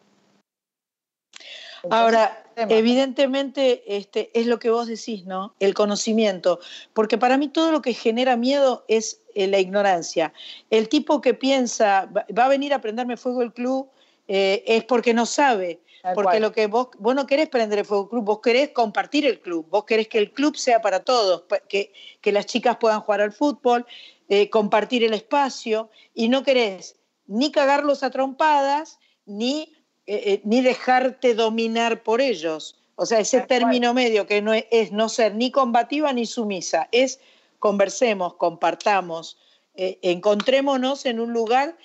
Ahora, 1.89 2.44
evidentemente, 2.57 3.97
este, 3.97 4.31
es 4.39 4.47
lo 4.47 4.59
que 4.59 4.70
vos 4.70 4.86
decís, 4.86 5.24
¿no? 5.24 5.55
El 5.61 5.74
conocimiento. 5.74 6.61
Porque 6.93 7.16
para 7.16 7.39
mí 7.39 7.48
todo 7.48 7.73
lo 7.73 7.81
que 7.81 7.94
genera 7.94 8.36
miedo 8.36 8.85
es 8.89 9.23
eh, 9.35 9.47
la 9.47 9.59
ignorancia. 9.59 10.32
El 10.69 10.89
tipo 10.89 11.20
que 11.20 11.35
piensa, 11.35 12.09
va, 12.12 12.44
a 12.44 12.48
venir 12.48 12.74
a 12.74 12.81
prenderme 12.81 13.16
fuego 13.16 13.43
el 13.43 13.52
club, 13.52 13.89
eh, 14.28 14.62
es 14.66 14.85
porque 14.85 15.15
no 15.15 15.27
sabe. 15.27 15.81
Tal 16.02 16.15
porque 16.15 16.31
cual. 16.31 16.43
lo 16.43 16.52
que 16.52 16.66
vos, 16.66 16.89
vos 16.98 17.15
no 17.15 17.27
querés 17.27 17.48
prender 17.48 17.81
el 17.81 17.85
fuego 17.85 18.09
club, 18.09 18.24
vos 18.24 18.40
querés 18.40 18.70
compartir 18.70 19.27
el 19.27 19.40
club, 19.40 19.66
vos 19.69 19.85
querés 19.85 20.09
que 20.09 20.19
el 20.19 20.32
club 20.32 20.57
sea 20.57 20.81
para 20.81 21.01
todos, 21.01 21.44
que, 21.69 21.93
que 22.23 22.32
las 22.32 22.47
chicas 22.47 22.78
puedan 22.78 23.01
jugar 23.01 23.20
al 23.20 23.32
fútbol, 23.32 23.86
eh, 24.28 24.48
compartir 24.48 25.05
el 25.05 25.12
espacio, 25.12 25.90
y 26.15 26.28
no 26.28 26.43
querés 26.43 26.97
ni 27.27 27.52
cagarlos 27.52 28.02
a 28.02 28.11
trompadas, 28.11 28.98
ni, 29.27 29.73
eh, 30.11 30.23
eh, 30.32 30.41
ni 30.43 30.61
dejarte 30.61 31.35
dominar 31.35 32.03
por 32.03 32.20
ellos. 32.20 32.74
O 32.97 33.07
sea, 33.07 33.20
ese 33.20 33.43
término 33.43 33.95
medio 33.95 34.27
que 34.27 34.43
no 34.43 34.53
es, 34.53 34.65
es 34.73 34.91
no 34.91 35.09
ser 35.09 35.37
ni 35.37 35.53
combativa 35.53 36.12
ni 36.12 36.27
sumisa, 36.27 36.89
es 36.91 37.20
conversemos, 37.61 38.35
compartamos, 38.35 39.39
eh, 39.74 40.01
encontrémonos 40.03 41.07
en 41.07 41.20
un 41.20 41.32
lugar 41.32 41.77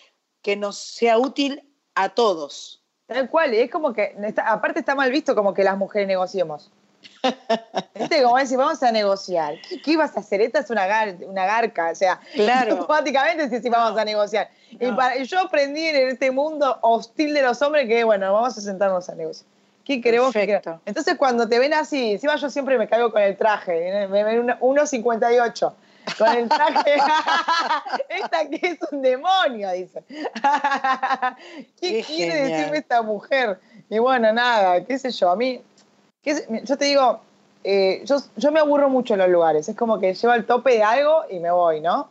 que 0.41 0.56
nos 0.56 0.76
sea 0.77 1.19
útil 1.19 1.61
a 1.93 2.10
todos. 2.10 2.81
Tal 3.06 3.30
cual, 3.30 3.53
y 3.53 3.57
es 3.60 3.69
como 3.69 3.93
que, 3.93 4.15
está- 4.23 4.52
aparte 4.52 4.80
está 4.80 4.95
mal 4.95 5.11
visto 5.11 5.35
como 5.35 5.53
que 5.53 5.64
las 5.64 5.77
mujeres 5.77 6.07
negociemos. 6.07 6.72
¿Viste? 7.95 8.22
Como 8.23 8.38
decir, 8.38 8.57
vamos 8.57 8.82
a 8.84 8.91
negociar. 8.91 9.56
¿Qué, 9.68 9.82
qué 9.82 9.91
ibas 9.91 10.15
a 10.15 10.19
hacer? 10.19 10.41
Esta 10.41 10.60
es 10.60 10.69
una, 10.69 10.88
gar- 10.88 11.26
una 11.27 11.45
garca, 11.45 11.90
o 11.91 11.95
sea, 11.95 12.19
Claro. 12.34 12.73
automáticamente 12.73 13.49
sí, 13.49 13.61
sí, 13.61 13.69
vamos 13.69 13.98
a 13.99 14.06
negociar. 14.06 14.49
Y, 14.72 14.91
para- 14.91 15.18
yo 15.23 15.40
aprendí 15.40 15.86
en 15.86 16.10
este 16.10 16.32
mundo 16.32 16.77
hostil 16.82 17.34
de 17.34 17.41
los 17.41 17.61
hombres 17.61 17.88
que, 17.88 18.03
bueno, 18.03 18.32
vamos 18.34 18.57
a 18.57 18.61
sentarnos 18.61 19.10
a 19.10 19.15
negociar. 19.15 19.48
¿Qué 19.84 20.02
queremos? 20.02 20.34
que 20.34 20.45
queremos? 20.48 20.82
Entonces, 20.86 21.15
cuando 21.15 21.48
te 21.48 21.60
ven 21.60 21.73
así, 21.73 22.14
encima 22.14 22.36
yo 22.38 22.49
siempre 22.49 22.77
me 22.77 22.88
caigo 22.88 23.11
con 23.11 23.22
el 23.22 23.38
traje, 23.38 23.88
¿eh? 24.03 24.07
me 24.07 24.23
ven 24.23 24.40
una- 24.40 24.60
1.58. 24.60 25.73
Con 26.19 26.27
el 26.30 26.48
traje, 26.48 26.98
esta 28.10 28.48
que 28.48 28.60
es 28.61 28.77
un 28.91 29.02
demonio, 29.02 29.72
dice. 29.72 30.03
¿Qué, 30.10 31.91
Qué 31.91 32.03
quiere 32.06 32.32
genial. 32.32 32.52
decirme 32.52 32.77
esta 32.77 33.02
mujer? 33.02 33.60
Y 33.90 33.98
bueno, 33.99 34.32
nada, 34.34 34.84
qué 34.86 34.98
sé 34.99 35.11
yo, 35.11 35.30
a 35.32 35.36
mí, 35.36 35.61
yo 36.26 36.77
te 36.77 36.85
digo, 36.85 37.22
eh, 37.64 38.02
yo, 38.06 38.18
yo 38.35 38.52
me 38.52 38.60
aburro 38.60 38.89
mucho 38.89 39.14
en 39.14 39.19
los 39.19 39.30
lugares, 39.30 39.69
es 39.69 39.76
como 39.76 39.99
que 39.99 40.14
llevo 40.14 40.34
al 40.34 40.45
tope 40.45 40.72
de 40.72 40.84
algo 40.84 41.23
y 41.30 41.39
me 41.39 41.52
voy, 41.52 41.81
¿no? 41.81 42.10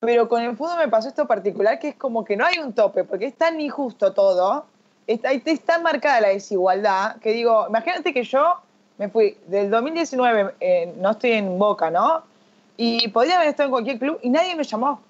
Pero 0.00 0.28
con 0.28 0.42
el 0.42 0.56
fútbol 0.56 0.78
me 0.78 0.88
pasó 0.88 1.08
esto 1.08 1.26
particular 1.26 1.78
que 1.78 1.90
es 1.90 1.94
como 1.94 2.24
que 2.24 2.36
no 2.36 2.44
hay 2.44 2.58
un 2.58 2.72
tope, 2.72 3.04
porque 3.04 3.26
es 3.26 3.36
tan 3.36 3.60
injusto 3.60 4.12
todo, 4.12 4.66
está, 5.06 5.30
es 5.32 5.60
tan 5.60 5.82
marcada 5.82 6.20
la 6.20 6.28
desigualdad, 6.28 7.16
que 7.20 7.32
digo, 7.32 7.66
imagínate 7.68 8.12
que 8.12 8.24
yo 8.24 8.56
me 8.98 9.08
fui 9.08 9.36
del 9.46 9.70
2019, 9.70 10.54
eh, 10.60 10.94
no 10.96 11.10
estoy 11.10 11.32
en 11.32 11.58
Boca, 11.58 11.90
¿no? 11.90 12.22
Y 12.76 13.08
podría 13.08 13.36
haber 13.36 13.48
estado 13.48 13.68
en 13.68 13.70
cualquier 13.72 13.98
club 13.98 14.18
y 14.22 14.30
nadie 14.30 14.56
me 14.56 14.64
llamó. 14.64 15.00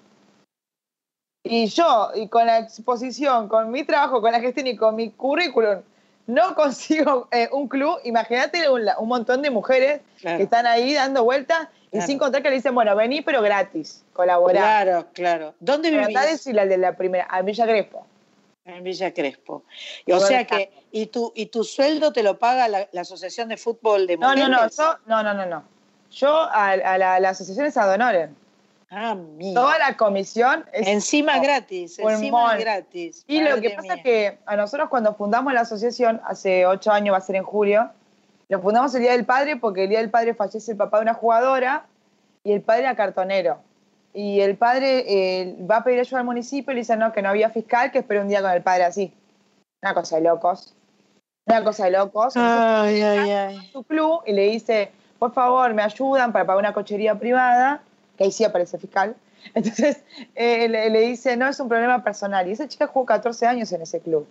Y 1.43 1.65
yo, 1.67 2.11
y 2.15 2.27
con 2.27 2.45
la 2.45 2.59
exposición, 2.59 3.49
con 3.49 3.71
mi 3.71 3.83
trabajo, 3.83 4.21
con 4.21 4.31
la 4.31 4.39
gestión 4.39 4.67
y 4.67 4.77
con 4.77 4.95
mi 4.95 5.09
currículum, 5.09 5.81
no 6.27 6.55
consigo 6.55 7.27
eh, 7.31 7.49
un 7.51 7.67
club. 7.67 7.99
Imagínate 8.03 8.69
un, 8.69 8.87
un 8.99 9.07
montón 9.07 9.41
de 9.41 9.49
mujeres 9.49 10.01
Claro. 10.21 10.37
que 10.37 10.43
están 10.43 10.65
ahí 10.65 10.93
dando 10.93 11.23
vueltas 11.23 11.67
y 11.91 11.99
sin 12.01 12.17
contar 12.17 12.41
que 12.41 12.49
le 12.49 12.55
dicen, 12.55 12.73
bueno, 12.73 12.95
vení, 12.95 13.21
pero 13.21 13.41
gratis, 13.41 14.03
colaborar. 14.13 14.83
Claro, 14.85 15.07
claro. 15.13 15.53
¿Dónde 15.59 15.91
vivís? 15.91 16.07
andá 16.07 16.21
a 16.21 16.25
decirle 16.25 16.61
al 16.61 16.69
de 16.69 16.77
la 16.77 16.95
primera, 16.95 17.25
a 17.25 17.41
Villa 17.41 17.65
Crespo. 17.65 18.07
En 18.65 18.83
Villa 18.83 19.13
Crespo. 19.13 19.63
Y, 20.05 20.13
o 20.13 20.19
sea 20.21 20.45
que, 20.47 20.71
¿y 20.91 21.07
tu, 21.07 21.33
¿y 21.35 21.47
tu 21.47 21.63
sueldo 21.65 22.13
te 22.13 22.23
lo 22.23 22.39
paga 22.39 22.67
la, 22.69 22.87
la 22.93 23.01
Asociación 23.01 23.49
de 23.49 23.57
Fútbol 23.57 24.07
de 24.07 24.15
No, 24.17 24.29
Mujeres? 24.29 24.49
no, 24.49 24.61
no, 24.63 24.69
yo, 24.69 24.97
no, 25.07 25.23
no, 25.23 25.33
no, 25.33 25.45
no. 25.45 25.63
Yo 26.09 26.29
a, 26.33 26.69
a 26.71 26.97
la, 26.97 27.19
la 27.19 27.29
asociación 27.29 27.65
es 27.65 27.75
ad 27.75 27.91
honorem. 27.91 28.33
Ah. 28.95 29.17
Toda 29.55 29.79
la 29.79 29.97
comisión 29.97 30.65
es 30.71 30.87
Encima 30.87 31.39
gratis, 31.39 31.95
pulmón. 31.95 32.13
encima 32.13 32.57
gratis. 32.57 33.23
Y 33.27 33.41
lo 33.41 33.59
que 33.59 33.71
pasa 33.71 33.81
mía. 33.81 33.93
es 33.95 34.03
que 34.03 34.39
a 34.45 34.55
nosotros 34.55 34.89
cuando 34.89 35.15
fundamos 35.15 35.51
la 35.51 35.61
asociación, 35.61 36.21
hace 36.25 36.67
ocho 36.67 36.91
años, 36.91 37.13
va 37.13 37.17
a 37.17 37.21
ser 37.21 37.35
en 37.35 37.43
julio, 37.43 37.89
lo 38.49 38.61
fundamos 38.61 38.93
el 38.93 39.01
Día 39.01 39.13
del 39.13 39.25
Padre 39.25 39.55
porque 39.55 39.85
el 39.85 39.89
Día 39.89 39.99
del 39.99 40.11
Padre 40.11 40.35
fallece 40.35 40.73
el 40.73 40.77
papá 40.77 40.97
de 40.97 41.03
una 41.03 41.13
jugadora 41.15 41.87
y 42.43 42.51
el 42.51 42.61
padre 42.61 42.81
era 42.83 42.95
cartonero. 42.95 43.57
Y 44.13 44.41
el 44.41 44.57
padre 44.57 45.05
eh, 45.07 45.57
va 45.69 45.77
a 45.77 45.83
pedir 45.83 45.99
ayuda 45.99 46.19
al 46.19 46.25
municipio 46.25 46.71
y 46.71 46.75
le 46.75 46.81
dice 46.81 46.95
no, 46.95 47.11
que 47.13 47.23
no 47.23 47.29
había 47.29 47.49
fiscal, 47.49 47.91
que 47.91 47.99
espere 47.99 48.21
un 48.21 48.27
día 48.27 48.41
con 48.43 48.51
el 48.51 48.61
padre 48.61 48.83
así. 48.83 49.11
Una 49.81 49.95
cosa 49.95 50.17
de 50.17 50.21
locos. 50.23 50.75
Una 51.47 51.63
cosa 51.63 51.85
de 51.85 51.91
locos. 51.91 52.33
Ay, 52.37 53.01
ay, 53.01 53.17
Entonces, 53.17 53.59
ay. 53.63 53.69
su 53.71 53.83
club 53.83 54.21
y 54.27 54.33
le 54.33 54.43
dice, 54.43 54.91
por 55.17 55.33
favor, 55.33 55.73
me 55.73 55.81
ayudan 55.81 56.31
para 56.31 56.45
pagar 56.45 56.59
una 56.59 56.73
cochería 56.73 57.15
privada, 57.15 57.81
que 58.17 58.25
ahí 58.25 58.31
sí 58.31 58.43
aparece 58.43 58.77
fiscal. 58.77 59.15
Entonces 59.53 60.03
eh, 60.35 60.67
le, 60.69 60.99
dice, 61.01 61.35
no, 61.37 61.47
es 61.47 61.59
un 61.59 61.67
problema 61.67 62.03
personal. 62.03 62.47
Y 62.47 62.51
esa 62.51 62.67
chica 62.67 62.87
jugó 62.87 63.05
14 63.05 63.45
años 63.45 63.71
en 63.71 63.81
ese 63.81 63.99
club. 63.99 64.27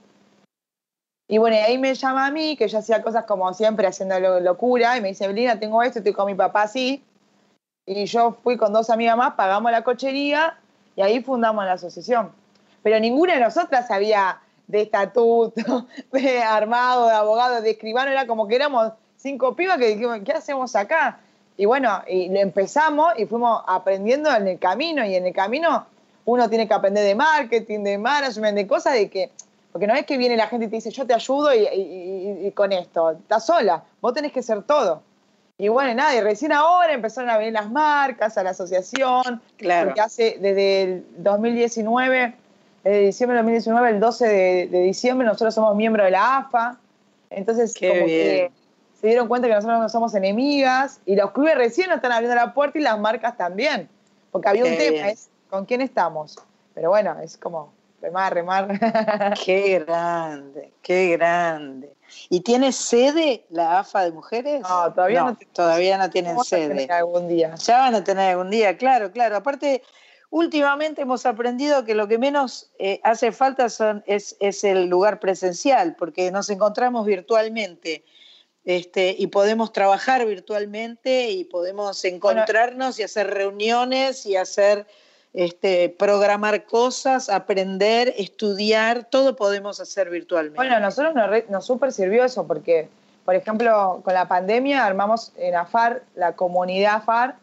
Y 1.29 1.39
bueno, 1.39 1.57
ahí 1.65 1.79
me 1.79 1.95
llama 1.95 2.27
a 2.27 2.31
mí, 2.31 2.57
que 2.57 2.69
yo 2.69 2.79
hacía 2.79 3.03
cosas 3.03 3.25
como 3.25 3.53
siempre, 3.55 3.87
haciendo 3.87 4.19
lo- 4.21 4.41
locura, 4.41 4.97
y 4.97 5.01
me 5.01 5.09
dice, 5.09 5.27
Belina, 5.27 5.59
tengo 5.59 5.83
esto, 5.83 6.01
estoy 6.01 6.13
con 6.13 6.27
mi 6.27 6.35
papá 6.35 6.63
así. 6.63 7.03
Y 7.87 8.05
yo 8.05 8.37
fui 8.43 8.57
con 8.57 8.73
dos 8.73 8.91
amigas 8.91 9.17
más, 9.17 9.35
pagamos 9.35 9.73
la 9.73 9.83
cochería, 9.83 10.59
y 10.95 11.01
ahí 11.03 11.23
fundamos 11.23 11.65
la 11.65 11.73
asociación. 11.73 12.33
Pero 12.83 13.01
ninguna 13.01 13.35
de 13.35 13.41
nosotras 13.41 13.87
sabía 13.89 14.41
de 14.67 14.83
estatuto, 14.83 15.87
de 16.13 16.43
armado, 16.43 17.07
de 17.07 17.15
abogado, 17.15 17.63
de 17.63 17.71
escribano, 17.71 18.11
era 18.11 18.27
como 18.27 18.47
que 18.47 18.57
éramos 18.57 18.93
cinco 19.17 19.55
pibas 19.55 19.79
que 19.79 19.89
dijimos, 19.89 20.19
¿qué 20.25 20.33
hacemos 20.33 20.75
acá? 20.77 21.21
Y 21.57 21.67
bueno, 21.67 22.03
y 22.09 22.29
lo 22.31 22.41
empezamos 22.41 23.13
y 23.19 23.27
fuimos 23.27 23.63
aprendiendo 23.67 24.35
en 24.35 24.49
el 24.49 24.59
camino, 24.59 25.05
y 25.05 25.15
en 25.15 25.27
el 25.27 25.33
camino 25.35 25.87
uno 26.25 26.49
tiene 26.49 26.67
que 26.69 26.75
aprender 26.75 27.05
de 27.05 27.15
marketing, 27.15 27.81
de 27.81 27.99
management, 27.99 28.57
de 28.57 28.67
cosas 28.67 28.95
de 28.95 29.11
que, 29.11 29.31
porque 29.73 29.87
no 29.87 29.95
es 29.95 30.07
que 30.07 30.17
viene 30.17 30.37
la 30.37 30.47
gente 30.49 30.67
y 30.67 30.69
te 30.69 30.77
dice, 30.77 30.91
yo 30.91 31.07
te 31.07 31.15
ayudo 31.15 31.53
y, 31.55 31.59
y- 31.61 32.41
y- 32.43 32.47
y 32.47 32.51
con 32.53 32.73
esto, 32.73 33.11
estás 33.13 33.45
sola, 33.47 33.83
vos 34.01 34.15
tenés 34.15 34.33
que 34.33 34.43
ser 34.43 34.63
todo. 34.63 35.03
Y 35.59 35.69
bueno, 35.69 35.95
nada, 35.95 36.15
y 36.17 36.21
recién 36.21 36.53
ahora 36.53 36.93
empezaron 36.93 37.29
a 37.31 37.37
venir 37.39 37.53
las 37.53 37.71
marcas, 37.71 38.37
a 38.39 38.43
la 38.43 38.51
asociación, 38.51 39.41
Claro. 39.57 39.87
porque 39.89 40.01
hace 40.01 40.39
desde 40.41 40.83
el 40.83 41.05
2019, 41.19 42.35
desde 42.85 42.99
diciembre 43.01 43.37
del 43.37 43.45
2019, 43.45 43.91
el 43.91 44.01
12 44.01 44.27
de, 44.29 44.67
de 44.69 44.81
diciembre, 44.83 45.27
nosotros 45.27 45.55
somos 45.55 45.77
miembros 45.77 46.05
de 46.07 46.11
la 46.13 46.39
AFA, 46.39 46.79
entonces 47.31 47.75
Qué 47.75 47.89
como 47.89 48.07
bien. 48.07 48.09
que 48.09 48.51
se 49.03 49.09
dieron 49.09 49.27
cuenta 49.27 49.49
que 49.49 49.55
nosotros 49.55 49.81
no 49.81 49.89
somos 49.89 50.15
enemigas, 50.15 51.01
y 51.05 51.17
los 51.17 51.33
clubes 51.33 51.57
recién 51.57 51.89
nos 51.89 51.97
están 51.97 52.13
abriendo 52.13 52.37
la 52.37 52.55
puerta 52.55 52.79
y 52.79 52.83
las 52.83 52.99
marcas 53.01 53.37
también, 53.37 53.89
porque 54.31 54.49
había 54.49 54.65
un 54.65 54.71
Qué 54.71 54.77
tema, 54.77 55.11
es 55.11 55.29
con 55.51 55.67
quién 55.67 55.81
estamos, 55.81 56.39
pero 56.73 56.91
bueno, 56.91 57.19
es 57.21 57.37
como 57.37 57.73
remar, 58.01 58.33
remar. 58.33 58.69
Qué 59.45 59.81
grande, 59.81 60.73
qué 60.83 61.17
grande. 61.17 61.93
¿Y 62.29 62.41
tiene 62.41 62.71
sede 62.73 63.45
la 63.51 63.81
AFA 63.81 64.05
de 64.05 64.13
mujeres? 64.13 64.63
No, 64.63 64.93
todavía 64.93 65.25
no 65.25 65.35
tenemos. 65.37 65.55
Todavía 65.55 65.99
no 65.99 66.11
tienen 66.11 66.33
Vamos 66.33 66.53
a 66.53 66.57
sede. 66.57 66.69
tener 66.69 66.93
algún 66.93 67.27
día. 67.27 67.55
Ya 67.57 67.79
van 67.79 67.95
a 67.95 68.05
tener 68.05 68.31
algún 68.31 68.51
día, 68.51 68.77
claro, 68.77 69.11
claro. 69.11 69.37
Aparte, 69.37 69.83
últimamente 70.31 71.03
hemos 71.03 71.27
aprendido 71.27 71.85
que 71.85 71.95
lo 71.95 72.07
que 72.07 72.19
menos 72.19 72.71
eh, 72.79 73.01
hace 73.03 73.33
falta 73.33 73.69
son, 73.69 74.05
es, 74.07 74.37
es 74.41 74.63
el 74.63 74.87
lugar 74.87 75.19
presencial, 75.19 75.97
porque 75.97 76.31
nos 76.31 76.51
encontramos 76.51 77.05
virtualmente. 77.07 78.05
Este, 78.65 79.17
y 79.19 79.27
podemos 79.27 79.73
trabajar 79.73 80.25
virtualmente 80.25 81.31
y 81.31 81.45
podemos 81.45 82.05
encontrarnos 82.05 83.01
y 83.01 83.03
hacer 83.03 83.29
reuniones 83.29 84.25
y 84.25 84.37
hacer 84.37 84.87
este, 85.35 85.89
programar 85.89 86.65
cosas, 86.65 87.29
aprender, 87.29 88.15
estudiar, 88.17 89.05
todo 89.05 89.35
podemos 89.35 89.81
hacer 89.81 90.11
virtualmente. 90.11 90.57
Bueno, 90.59 90.77
a 90.77 90.81
nosotros 90.81 91.15
nos, 91.15 91.29
re- 91.29 91.47
nos 91.49 91.67
súper 91.67 91.91
sirvió 91.93 92.25
eso 92.25 92.47
porque, 92.47 92.89
por 93.25 93.35
ejemplo, 93.35 94.01
con 94.05 94.15
la 94.15 94.29
pandemia 94.29 94.85
armamos 94.85 95.33
en 95.39 95.57
AFAR 95.57 96.03
la 96.15 96.37
comunidad 96.37 96.97
AFAR, 96.97 97.35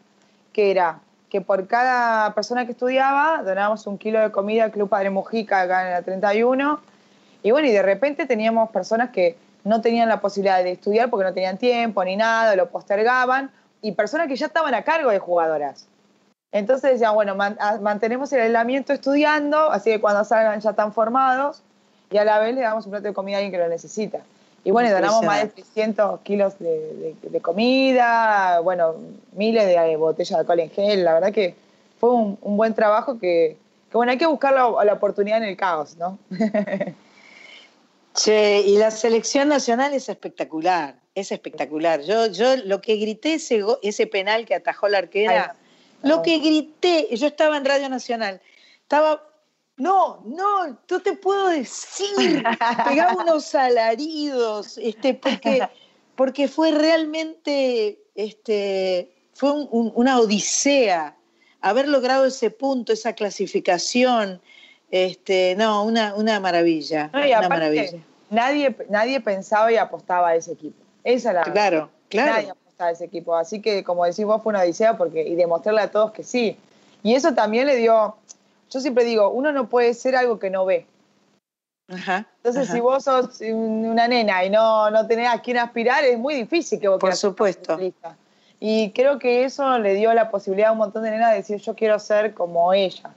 que 0.54 0.70
era 0.70 1.00
que 1.28 1.40
por 1.42 1.66
cada 1.68 2.34
persona 2.34 2.64
que 2.64 2.72
estudiaba 2.72 3.42
donábamos 3.44 3.86
un 3.86 3.98
kilo 3.98 4.20
de 4.20 4.30
comida 4.32 4.64
al 4.64 4.70
Club 4.72 4.88
Padre 4.88 5.10
Mujica 5.10 5.60
acá 5.60 5.86
en 5.86 5.92
la 5.92 6.02
31. 6.02 6.80
Y 7.42 7.50
bueno, 7.50 7.68
y 7.68 7.72
de 7.72 7.82
repente 7.82 8.26
teníamos 8.26 8.70
personas 8.70 9.10
que 9.10 9.36
no 9.64 9.80
tenían 9.80 10.08
la 10.08 10.20
posibilidad 10.20 10.62
de 10.62 10.72
estudiar 10.72 11.10
porque 11.10 11.24
no 11.24 11.32
tenían 11.34 11.58
tiempo 11.58 12.04
ni 12.04 12.16
nada, 12.16 12.56
lo 12.56 12.68
postergaban, 12.70 13.50
y 13.82 13.92
personas 13.92 14.28
que 14.28 14.36
ya 14.36 14.46
estaban 14.46 14.74
a 14.74 14.82
cargo 14.82 15.10
de 15.10 15.18
jugadoras. 15.18 15.86
Entonces 16.52 16.92
decían, 16.92 17.14
bueno, 17.14 17.34
man- 17.34 17.56
a- 17.60 17.78
mantenemos 17.78 18.32
el 18.32 18.40
aislamiento 18.40 18.92
estudiando, 18.92 19.70
así 19.70 19.90
que 19.90 20.00
cuando 20.00 20.24
salgan 20.24 20.60
ya 20.60 20.70
están 20.70 20.92
formados, 20.92 21.62
y 22.10 22.18
a 22.18 22.24
la 22.24 22.38
vez 22.40 22.54
le 22.54 22.62
damos 22.62 22.84
un 22.86 22.90
plato 22.90 23.06
de 23.08 23.14
comida 23.14 23.36
a 23.36 23.38
alguien 23.38 23.52
que 23.52 23.58
lo 23.58 23.68
necesita. 23.68 24.18
Y 24.64 24.72
bueno, 24.72 24.90
donamos 24.90 25.22
más 25.24 25.40
de 25.42 25.48
300 25.62 26.20
kilos 26.20 26.58
de, 26.58 27.14
de- 27.22 27.30
de 27.30 27.40
comida, 27.40 28.60
bueno, 28.60 28.94
miles 29.32 29.64
de 29.64 29.74
eh, 29.74 29.96
botellas 29.96 30.30
de 30.30 30.40
alcohol 30.40 30.60
en 30.60 30.70
gel. 30.70 31.04
La 31.04 31.14
verdad 31.14 31.32
que 31.32 31.54
fue 31.98 32.10
un, 32.10 32.36
un 32.42 32.56
buen 32.56 32.74
trabajo 32.74 33.18
que, 33.18 33.56
que, 33.90 33.96
bueno, 33.96 34.12
hay 34.12 34.18
que 34.18 34.26
buscar 34.26 34.52
la, 34.52 34.68
la 34.84 34.92
oportunidad 34.94 35.38
en 35.38 35.44
el 35.44 35.56
caos, 35.56 35.96
¿no? 35.96 36.18
Che, 38.14 38.60
y 38.66 38.76
la 38.76 38.90
selección 38.90 39.48
nacional 39.48 39.94
es 39.94 40.08
espectacular, 40.08 41.00
es 41.14 41.30
espectacular. 41.32 42.02
Yo, 42.02 42.26
yo 42.26 42.56
lo 42.56 42.80
que 42.80 42.96
grité 42.96 43.34
ese, 43.34 43.62
ese 43.82 44.06
penal 44.06 44.44
que 44.46 44.54
atajó 44.54 44.88
la 44.88 44.98
arquera, 44.98 45.56
lo 46.02 46.22
que 46.22 46.38
grité, 46.38 47.08
yo 47.16 47.26
estaba 47.28 47.56
en 47.56 47.64
Radio 47.64 47.88
Nacional, 47.88 48.40
estaba, 48.82 49.22
no, 49.76 50.22
no, 50.26 50.66
no 50.90 51.00
te 51.02 51.12
puedo 51.12 51.48
decir, 51.48 52.42
pegaba 52.84 53.22
unos 53.22 53.54
alaridos, 53.54 54.76
este, 54.78 55.14
porque, 55.14 55.68
porque 56.16 56.48
fue 56.48 56.72
realmente, 56.72 58.00
este, 58.14 59.14
fue 59.34 59.52
un- 59.52 59.68
un- 59.70 59.92
una 59.94 60.18
odisea 60.18 61.16
haber 61.60 61.86
logrado 61.88 62.24
ese 62.26 62.50
punto, 62.50 62.92
esa 62.92 63.12
clasificación. 63.12 64.40
Este, 64.90 65.54
no, 65.56 65.84
una, 65.84 66.14
una 66.14 66.40
maravilla. 66.40 67.10
No, 67.12 67.24
y 67.26 67.32
una 67.32 67.48
maravilla. 67.48 67.98
nadie, 68.30 68.76
nadie 68.88 69.20
pensaba 69.20 69.70
y 69.72 69.76
apostaba 69.76 70.28
a 70.30 70.34
ese 70.34 70.52
equipo. 70.52 70.82
Esa 71.04 71.30
era 71.30 71.46
la 71.46 71.52
Claro, 71.52 71.90
claro. 72.08 72.32
Nadie 72.32 72.50
apostaba 72.50 72.90
a 72.90 72.92
ese 72.92 73.04
equipo. 73.04 73.36
Así 73.36 73.60
que, 73.62 73.84
como 73.84 74.04
decís 74.04 74.24
vos, 74.24 74.42
fue 74.42 74.50
una 74.50 74.60
odisea 74.62 74.96
porque, 74.96 75.22
y 75.22 75.34
demostrarle 75.36 75.82
a 75.82 75.90
todos 75.90 76.10
que 76.12 76.22
sí. 76.24 76.56
Y 77.02 77.14
eso 77.14 77.34
también 77.34 77.66
le 77.66 77.76
dio. 77.76 78.16
Yo 78.70 78.80
siempre 78.80 79.04
digo, 79.04 79.30
uno 79.30 79.52
no 79.52 79.68
puede 79.68 79.94
ser 79.94 80.16
algo 80.16 80.38
que 80.38 80.50
no 80.50 80.64
ve. 80.64 80.86
Entonces, 81.88 82.64
ajá. 82.64 82.72
si 82.72 82.80
vos 82.80 83.04
sos 83.04 83.40
un- 83.40 83.84
una 83.86 84.06
nena 84.06 84.44
y 84.44 84.50
no, 84.50 84.90
no 84.90 85.06
tenés 85.06 85.28
a 85.28 85.40
quién 85.40 85.58
aspirar, 85.58 86.04
es 86.04 86.18
muy 86.18 86.34
difícil 86.34 86.78
que 86.78 86.88
vos 86.88 87.00
Por 87.00 87.16
supuesto. 87.16 87.78
Y 88.60 88.90
creo 88.90 89.18
que 89.18 89.44
eso 89.44 89.78
le 89.78 89.94
dio 89.94 90.12
la 90.14 90.30
posibilidad 90.30 90.68
a 90.68 90.72
un 90.72 90.78
montón 90.78 91.02
de 91.02 91.10
nenas 91.10 91.30
de 91.30 91.38
decir, 91.38 91.56
yo 91.58 91.74
quiero 91.74 91.98
ser 91.98 92.34
como 92.34 92.72
ella. 92.72 93.10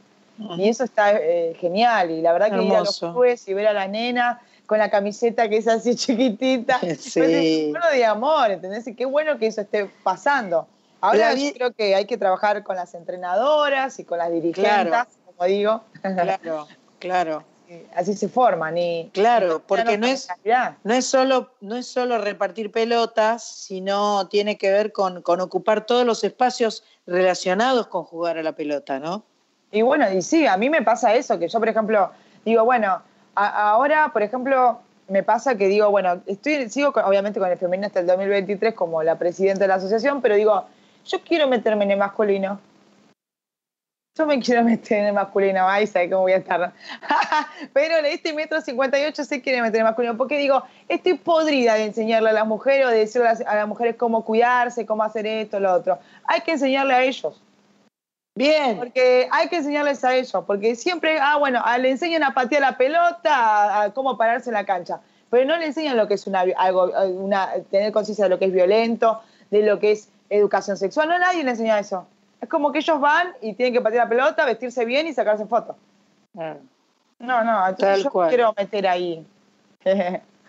Y 0.58 0.68
eso 0.70 0.84
está 0.84 1.14
eh, 1.14 1.56
genial. 1.60 2.12
Y 2.12 2.22
la 2.22 2.34
verdad 2.34 2.50
que 2.50 2.64
ir 2.64 2.74
a 2.74 2.80
los 2.80 3.02
Hermoso. 3.02 3.12
clubes 3.14 3.48
y 3.48 3.54
ver 3.54 3.68
a 3.68 3.74
la 3.74 3.88
nena 3.88 4.42
con 4.66 4.80
la 4.80 4.90
camiseta 4.90 5.48
que 5.50 5.58
es 5.58 5.68
así 5.68 5.96
chiquitita, 5.96 6.80
Sí. 6.80 6.86
pues 7.20 7.30
es 7.30 7.68
un 7.68 7.78
de 7.98 8.06
amor, 8.06 8.52
¿entendés? 8.52 8.88
Y 8.88 8.96
qué 8.96 9.06
bueno 9.06 9.38
que 9.38 9.48
eso 9.48 9.62
esté 9.62 9.90
pasando. 10.04 10.68
Ahora 11.02 11.34
yo 11.34 11.54
creo 11.54 11.74
que 11.74 11.96
hay 11.96 12.06
que 12.06 12.18
trabajar 12.18 12.64
con 12.64 12.76
las 12.78 12.94
entrenadoras 12.94 14.00
y 14.00 14.06
con 14.06 14.18
las 14.18 14.32
dirigentes, 14.32 14.64
Claro. 14.64 15.08
como 15.26 15.48
digo. 15.48 15.82
Claro, 16.02 16.68
claro. 17.00 17.44
Así 17.96 18.14
se 18.14 18.30
forman. 18.30 18.78
Y, 18.78 19.10
Claro, 19.14 19.58
y 19.58 19.68
porque 19.68 19.98
no 19.98 20.06
es, 20.08 20.28
no 20.84 20.94
es 20.94 21.06
solo, 21.06 21.52
no 21.62 21.76
es 21.76 21.88
solo 21.88 22.18
repartir 22.20 22.72
pelotas, 22.72 23.44
sino 23.44 24.28
tiene 24.28 24.58
que 24.58 24.72
ver 24.72 24.92
con, 24.92 25.22
con 25.22 25.42
ocupar 25.42 25.86
todos 25.86 26.06
los 26.06 26.24
espacios 26.24 26.84
relacionados 27.06 27.88
con 27.88 28.04
jugar 28.04 28.38
a 28.38 28.44
la 28.44 28.54
pelota, 28.54 29.00
¿no? 29.00 29.26
Y 29.74 29.82
bueno, 29.82 30.10
y 30.12 30.22
sí, 30.22 30.46
a 30.46 30.56
mí 30.56 30.70
me 30.70 30.84
pasa 30.84 31.16
eso, 31.16 31.40
que 31.40 31.48
yo, 31.48 31.58
por 31.58 31.68
ejemplo, 31.68 32.12
digo, 32.46 32.64
bueno, 32.64 33.02
ahora, 33.34 34.12
por 34.14 34.22
ejemplo, 34.22 34.80
me 35.08 35.24
pasa 35.24 35.56
que 35.56 35.68
digo, 35.68 35.90
bueno, 35.90 36.22
estoy, 36.28 36.70
sigo 36.70 36.90
obviamente 36.90 37.40
con 37.40 37.50
el 37.50 37.58
femenino 37.58 37.88
hasta 37.88 38.00
el 38.00 38.06
2023 38.06 38.76
como 38.76 39.02
la 39.02 39.18
presidenta 39.18 39.62
de 39.62 39.70
la 39.70 39.76
asociación, 39.76 40.22
pero 40.22 40.36
digo, 40.36 40.64
yo 41.08 41.22
quiero 41.24 41.48
meterme 41.48 41.86
en 41.86 41.92
el 41.92 41.98
masculino. 41.98 42.60
Yo 44.16 44.28
me 44.28 44.40
quiero 44.40 44.64
meter 44.64 45.00
en 45.00 45.06
el 45.06 45.14
masculino, 45.14 45.68
ay, 45.68 45.88
sabe 45.88 46.08
cómo 46.08 46.22
voy 46.22 46.34
a 46.34 46.38
estar. 46.38 46.72
pero 47.74 47.98
en 47.98 48.06
este 48.06 48.32
metro 48.32 48.62
58 48.62 49.24
se 49.24 49.42
quiere 49.42 49.60
meter 49.64 49.78
en 49.78 49.82
el 49.82 49.86
masculino, 49.86 50.16
porque 50.16 50.38
digo, 50.38 50.62
estoy 50.88 51.16
podrida 51.16 51.74
de 51.74 51.86
enseñarle 51.86 52.30
a 52.30 52.34
las 52.34 52.46
mujeres 52.46 52.86
o 52.86 52.90
de 52.90 53.00
decirle 53.00 53.28
a 53.28 53.32
las, 53.32 53.42
a 53.42 53.56
las 53.56 53.68
mujeres 53.68 53.96
cómo 53.96 54.24
cuidarse, 54.24 54.86
cómo 54.86 55.02
hacer 55.02 55.26
esto, 55.26 55.60
lo 55.60 55.74
otro. 55.74 55.98
Hay 56.26 56.42
que 56.42 56.52
enseñarle 56.52 56.94
a 56.94 57.02
ellos. 57.02 57.42
Bien. 58.36 58.78
Porque 58.78 59.28
hay 59.32 59.48
que 59.48 59.58
enseñarles 59.58 60.04
a 60.04 60.16
ellos, 60.16 60.44
porque 60.48 60.76
siempre, 60.76 61.20
ah, 61.22 61.38
bueno, 61.38 61.62
a- 61.64 61.78
le 61.78 61.92
enseñan 61.92 62.24
a 62.24 62.34
patear 62.34 62.62
la 62.62 62.78
pelota, 62.78 63.32
a, 63.36 63.84
a 63.84 63.94
cómo 63.94 64.18
pararse 64.18 64.50
en 64.50 64.56
la 64.56 64.66
cancha, 64.66 65.02
pero 65.30 65.46
no 65.46 65.56
le 65.58 65.68
enseñan 65.68 65.98
lo 65.98 66.08
que 66.08 66.16
es 66.16 66.26
una, 66.26 66.44
algo, 66.58 66.86
una, 67.10 67.52
tener 67.70 67.92
conciencia 67.92 68.26
de 68.26 68.30
lo 68.30 68.40
que 68.40 68.46
es 68.46 68.52
violento, 68.54 69.22
de 69.52 69.62
lo 69.64 69.80
que 69.80 69.92
es 69.92 70.10
educación 70.30 70.78
sexual, 70.78 71.10
no 71.10 71.20
nadie 71.20 71.44
le 71.44 71.52
enseña 71.52 71.78
eso. 71.78 72.08
Es 72.42 72.50
como 72.50 72.72
que 72.72 72.80
ellos 72.80 73.00
van 73.00 73.34
y 73.42 73.54
tienen 73.54 73.74
que 73.74 73.82
patear 73.82 74.06
la 74.06 74.10
pelota, 74.10 74.46
vestirse 74.46 74.84
bien 74.84 75.06
y 75.08 75.14
sacarse 75.14 75.46
fotos. 75.46 75.76
No, 76.34 77.44
no, 77.44 77.68
entonces 77.68 77.78
Tal 77.78 78.04
yo 78.04 78.10
cual. 78.10 78.30
quiero 78.30 78.54
meter 78.58 78.88
ahí. 78.88 79.26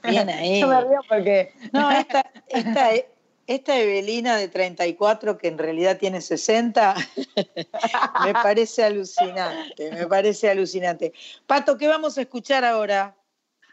Bien 0.03 0.29
ahí. 0.29 0.61
Yo 0.61 0.69
me 0.69 0.81
río 0.81 1.01
porque... 1.09 1.53
No, 1.73 1.91
esta, 1.91 2.25
esta, 2.49 2.89
esta 3.47 3.79
Evelina 3.79 4.37
de 4.37 4.49
34, 4.49 5.37
que 5.37 5.49
en 5.49 5.59
realidad 5.59 5.99
tiene 5.99 6.21
60, 6.21 6.95
me 8.25 8.33
parece 8.33 8.85
alucinante, 8.85 9.91
me 9.93 10.07
parece 10.07 10.51
alucinante. 10.51 11.13
Pato, 11.47 11.77
¿qué 11.77 11.89
vamos 11.89 12.17
a 12.19 12.23
escuchar 12.23 12.65
ahora? 12.65 13.15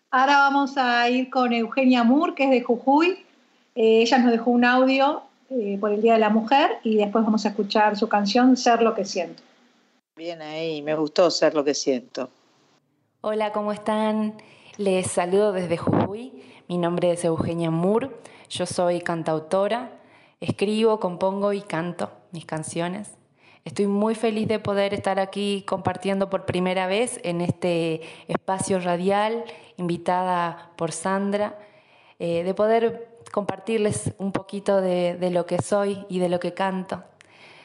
Ahora 0.10 0.38
vamos 0.40 0.78
a 0.78 1.08
ir 1.10 1.30
con 1.30 1.54
Eugenia 1.54 2.04
Moore, 2.04 2.34
que 2.36 2.44
es 2.44 2.52
de 2.52 2.62
Jujuy. 2.62 3.26
Eh, 3.76 4.02
ella 4.02 4.18
nos 4.18 4.32
dejó 4.32 4.52
un 4.52 4.66
audio 4.66 5.24
eh, 5.50 5.78
por 5.80 5.94
el 5.94 6.02
Día 6.02 6.14
de 6.14 6.20
la 6.20 6.30
Mujer 6.30 6.80
y 6.84 6.98
después 6.98 7.24
vamos 7.24 7.46
a 7.46 7.50
escuchar 7.50 7.98
su 7.98 8.10
canción 8.10 8.58
Ser 8.58 8.82
lo 8.82 8.94
que 8.94 9.06
siento. 9.06 9.42
Bien 10.18 10.42
ahí, 10.42 10.82
me 10.82 10.96
gustó 10.96 11.32
ser 11.32 11.56
lo 11.56 11.64
que 11.64 11.74
siento. 11.74 12.30
Hola, 13.22 13.54
¿cómo 13.54 13.72
están? 13.72 14.34
Les 14.78 15.10
saludo 15.10 15.54
desde 15.54 15.78
Jujuy. 15.78 16.34
Mi 16.68 16.78
nombre 16.78 17.12
es 17.12 17.24
Eugenia 17.24 17.72
Moore. 17.72 18.10
Yo 18.52 18.66
soy 18.66 19.00
cantautora. 19.00 19.92
Escribo, 20.42 21.00
compongo 21.00 21.54
y 21.54 21.62
canto 21.62 22.12
mis 22.34 22.46
canciones. 22.46 23.10
Estoy 23.64 23.88
muy 23.88 24.14
feliz 24.14 24.46
de 24.50 24.60
poder 24.60 24.94
estar 24.94 25.22
aquí 25.22 25.64
compartiendo 25.66 26.30
por 26.30 26.46
primera 26.46 26.86
vez 26.86 27.22
en 27.24 27.40
este 27.40 28.02
espacio 28.28 28.82
radial, 28.82 29.46
invitada 29.78 30.72
por 30.76 30.92
Sandra, 30.92 31.58
eh, 32.20 32.44
de 32.44 32.54
poder 32.54 33.08
compartirles 33.32 34.14
un 34.18 34.34
poquito 34.34 34.82
de, 34.82 35.16
de 35.16 35.30
lo 35.30 35.46
que 35.46 35.62
soy 35.62 36.06
y 36.10 36.20
de 36.20 36.28
lo 36.28 36.42
que 36.42 36.54
canto. 36.54 37.06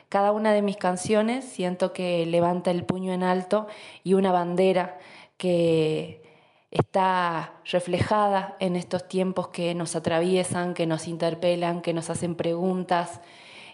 Cada 0.08 0.30
una 0.30 0.52
de 0.52 0.62
mis 0.62 0.76
canciones 0.76 1.44
siento 1.44 1.92
que 1.92 2.24
levanta 2.26 2.70
el 2.70 2.84
puño 2.84 3.12
en 3.12 3.24
alto 3.24 3.66
y 4.04 4.14
una 4.14 4.30
bandera 4.30 4.98
que 5.36 6.26
está 6.70 7.55
reflejada 7.64 8.56
en 8.60 8.76
estos 8.76 9.09
tiempos 9.09 9.48
que 9.48 9.74
nos 9.74 9.97
atraviesan, 9.97 10.74
que 10.74 10.86
nos 10.86 11.09
interpelan, 11.09 11.80
que 11.80 11.93
nos 11.93 12.10
hacen 12.10 12.34
preguntas 12.34 13.20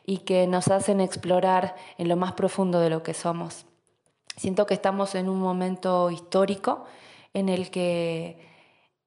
y 0.04 0.18
que 0.18 0.46
nos 0.46 0.68
hacen 0.68 1.00
explorar 1.00 1.74
en 1.98 2.08
lo 2.08 2.16
más 2.16 2.32
profundo 2.32 2.80
de 2.80 2.90
lo 2.90 3.02
que 3.02 3.14
somos. 3.14 3.66
Siento 4.36 4.66
que 4.66 4.74
estamos 4.74 5.14
en 5.14 5.28
un 5.28 5.40
momento 5.40 6.10
histórico 6.10 6.84
en 7.34 7.48
el 7.48 7.70
que 7.70 8.38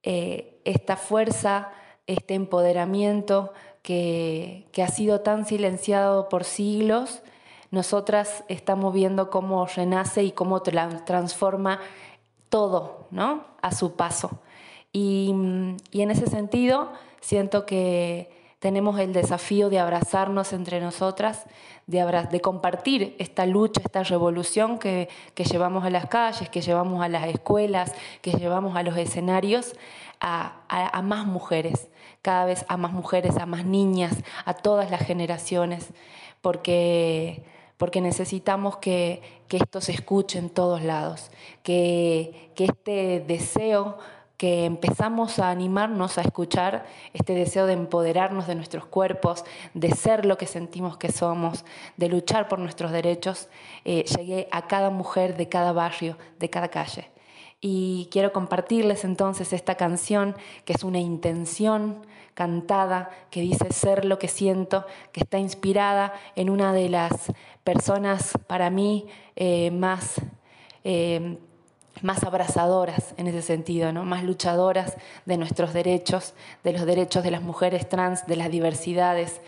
eh, 0.02 0.60
esta 0.64 0.96
fuerza, 0.96 1.70
este 2.06 2.34
empoderamiento 2.34 3.52
que, 3.82 4.68
que 4.72 4.82
ha 4.82 4.88
sido 4.88 5.20
tan 5.20 5.46
silenciado 5.46 6.28
por 6.28 6.44
siglos, 6.44 7.22
nosotras 7.70 8.44
estamos 8.48 8.94
viendo 8.94 9.28
cómo 9.30 9.66
renace 9.66 10.22
y 10.22 10.32
cómo 10.32 10.62
tra- 10.62 11.04
transforma 11.04 11.80
todo, 12.56 13.06
¿no? 13.10 13.44
A 13.60 13.70
su 13.70 13.96
paso. 13.96 14.30
Y, 14.90 15.28
en 15.28 16.10
ese 16.10 16.26
sentido, 16.26 16.90
siento 17.20 17.66
que 17.66 18.30
tenemos 18.60 18.98
el 18.98 19.12
desafío 19.12 19.68
de 19.68 19.78
abrazarnos 19.78 20.54
entre 20.54 20.80
nosotras, 20.80 21.44
de, 21.86 22.40
compartir 22.40 23.14
esta 23.18 23.44
lucha, 23.44 23.82
esta 23.84 24.02
revolución 24.04 24.78
que, 24.78 25.10
llevamos 25.36 25.84
a 25.84 25.90
las 25.90 26.06
calles, 26.06 26.48
que 26.48 26.62
llevamos 26.62 27.04
a 27.04 27.10
las 27.10 27.26
escuelas, 27.26 27.92
que 28.22 28.32
llevamos 28.32 28.74
a 28.74 28.82
los 28.82 28.96
escenarios, 28.96 29.74
a- 30.18 30.62
a 30.70 31.02
más 31.02 31.26
mujeres, 31.26 31.88
cada 32.22 32.46
vez 32.46 32.64
a 32.68 32.78
más 32.78 32.92
mujeres, 32.92 33.36
a 33.36 33.44
más 33.44 33.66
niñas, 33.66 34.14
a 34.46 34.54
todas 34.54 34.90
las 34.90 35.02
generaciones, 35.02 35.90
porque, 36.40 37.44
porque 37.76 38.00
necesitamos 38.00 38.78
que, 38.78 39.20
que 39.48 39.58
esto 39.58 39.80
se 39.80 39.92
escuche 39.92 40.38
en 40.38 40.50
todos 40.50 40.82
lados, 40.82 41.30
que, 41.62 42.50
que 42.54 42.64
este 42.64 43.24
deseo 43.26 43.98
que 44.36 44.66
empezamos 44.66 45.38
a 45.38 45.50
animarnos 45.50 46.18
a 46.18 46.22
escuchar 46.22 46.84
este 47.14 47.34
deseo 47.34 47.66
de 47.66 47.72
empoderarnos 47.72 48.46
de 48.46 48.54
nuestros 48.54 48.84
cuerpos, 48.84 49.44
de 49.72 49.90
ser 49.92 50.26
lo 50.26 50.36
que 50.36 50.46
sentimos 50.46 50.98
que 50.98 51.10
somos, 51.10 51.64
de 51.96 52.08
luchar 52.08 52.48
por 52.48 52.58
nuestros 52.58 52.92
derechos, 52.92 53.48
eh, 53.84 54.04
llegue 54.04 54.48
a 54.50 54.66
cada 54.66 54.90
mujer 54.90 55.36
de 55.36 55.48
cada 55.48 55.72
barrio, 55.72 56.18
de 56.38 56.50
cada 56.50 56.68
calle. 56.68 57.10
Y 57.60 58.08
quiero 58.12 58.32
compartirles 58.32 59.04
entonces 59.04 59.54
esta 59.54 59.76
canción, 59.76 60.36
que 60.66 60.74
es 60.74 60.84
una 60.84 60.98
intención 60.98 62.06
cantada, 62.34 63.08
que 63.30 63.40
dice 63.40 63.72
ser 63.72 64.04
lo 64.04 64.18
que 64.18 64.28
siento, 64.28 64.84
que 65.12 65.20
está 65.20 65.38
inspirada 65.38 66.12
en 66.34 66.50
una 66.50 66.74
de 66.74 66.90
las 66.90 67.32
personas 67.66 68.38
para 68.46 68.70
mí 68.70 69.06
eh, 69.34 69.70
más... 69.72 70.22
eh, 70.84 71.36
más 72.02 72.24
abrazadoras 72.24 73.14
en 73.16 73.26
ese 73.26 73.40
sentido, 73.40 73.90
¿no? 73.90 74.04
más 74.04 74.22
luchadoras 74.22 74.96
de 75.24 75.38
nuestros 75.38 75.72
derechos, 75.72 76.34
de 76.62 76.72
los 76.72 76.84
derechos 76.84 77.24
de 77.24 77.30
las 77.30 77.40
mujeres 77.40 77.88
trans, 77.88 78.26
de 78.26 78.36
las 78.36 78.50
diversidades, 78.50 79.40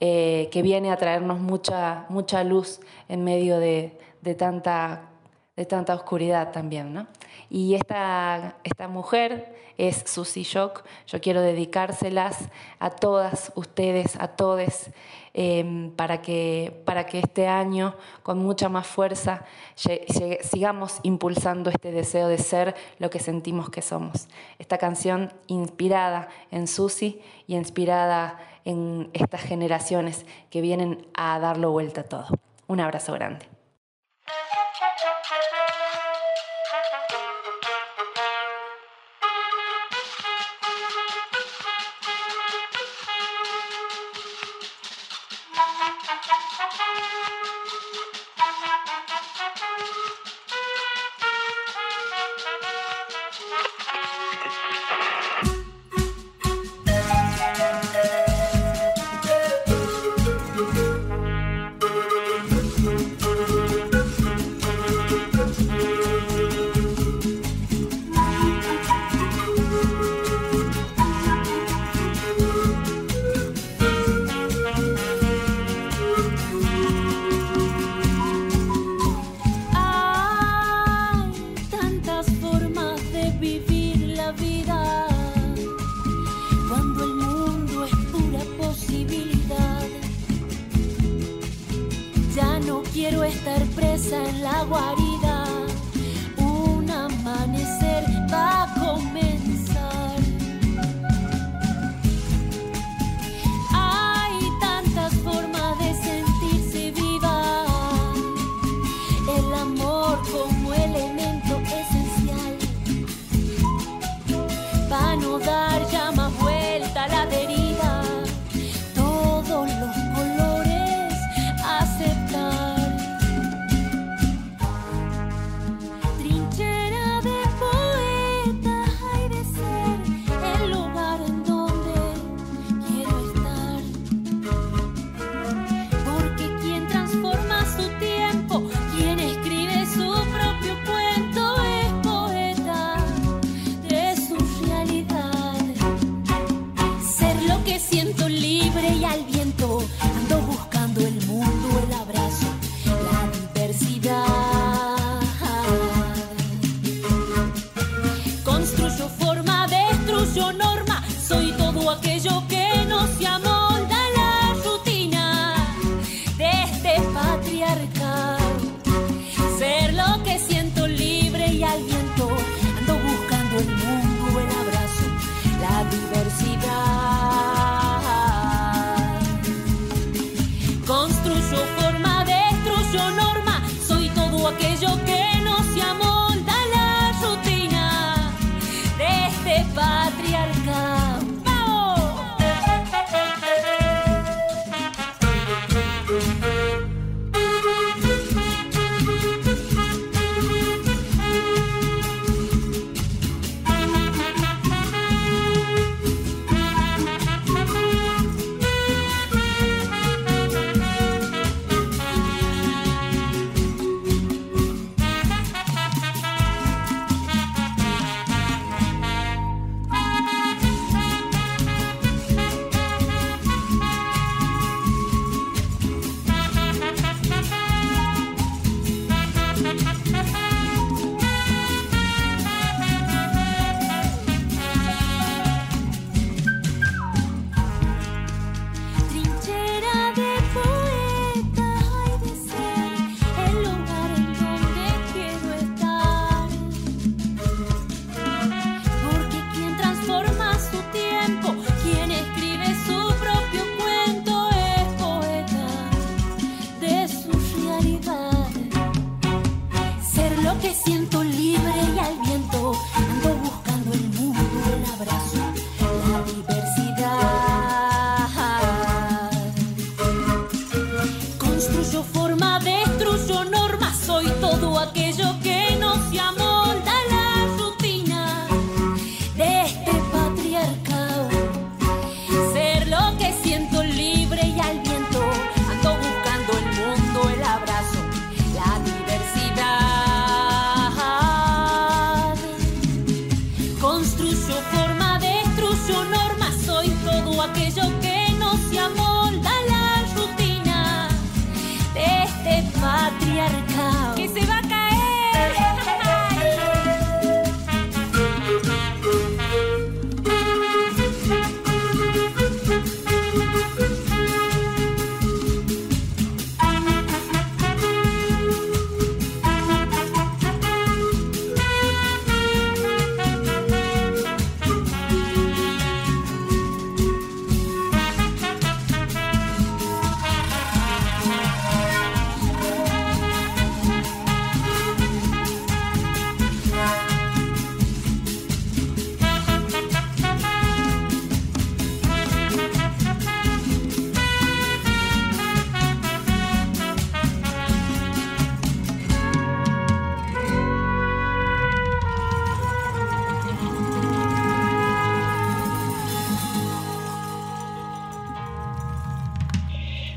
eh, 0.00 0.48
que 0.50 0.62
viene 0.62 0.90
a 0.90 0.96
traernos 0.96 1.40
mucha, 1.40 2.06
mucha 2.08 2.42
luz 2.42 2.80
en 3.08 3.22
medio 3.22 3.58
de, 3.58 3.98
de 4.22 4.34
tanta, 4.34 5.10
de 5.56 5.66
tanta 5.66 5.94
oscuridad 5.94 6.52
también. 6.52 6.94
¿no? 6.94 7.06
Y 7.50 7.74
esta, 7.74 8.56
esta 8.64 8.88
mujer 8.88 9.54
es 9.76 10.02
Susie 10.06 10.42
Shock. 10.42 10.84
Yo 11.06 11.20
quiero 11.20 11.42
dedicárselas 11.42 12.48
a 12.78 12.88
todas 12.88 13.52
ustedes, 13.56 14.16
a 14.16 14.28
todos, 14.28 14.86
eh, 15.32 15.92
para, 15.96 16.22
que, 16.22 16.82
para 16.84 17.06
que 17.06 17.20
este 17.20 17.46
año, 17.46 17.94
con 18.22 18.38
mucha 18.38 18.68
más 18.68 18.86
fuerza, 18.86 19.44
sigamos 19.74 21.00
impulsando 21.02 21.70
este 21.70 21.92
deseo 21.92 22.28
de 22.28 22.38
ser 22.38 22.74
lo 22.98 23.10
que 23.10 23.20
sentimos 23.20 23.70
que 23.70 23.82
somos. 23.82 24.28
Esta 24.58 24.78
canción 24.78 25.32
inspirada 25.46 26.28
en 26.50 26.66
Susie 26.66 27.22
y 27.46 27.56
inspirada 27.56 28.38
en 28.64 29.10
estas 29.12 29.42
generaciones 29.42 30.26
que 30.50 30.60
vienen 30.60 31.06
a 31.14 31.38
darlo 31.38 31.70
vuelta 31.70 32.02
a 32.02 32.04
todo. 32.04 32.26
Un 32.66 32.80
abrazo 32.80 33.12
grande. 33.12 33.46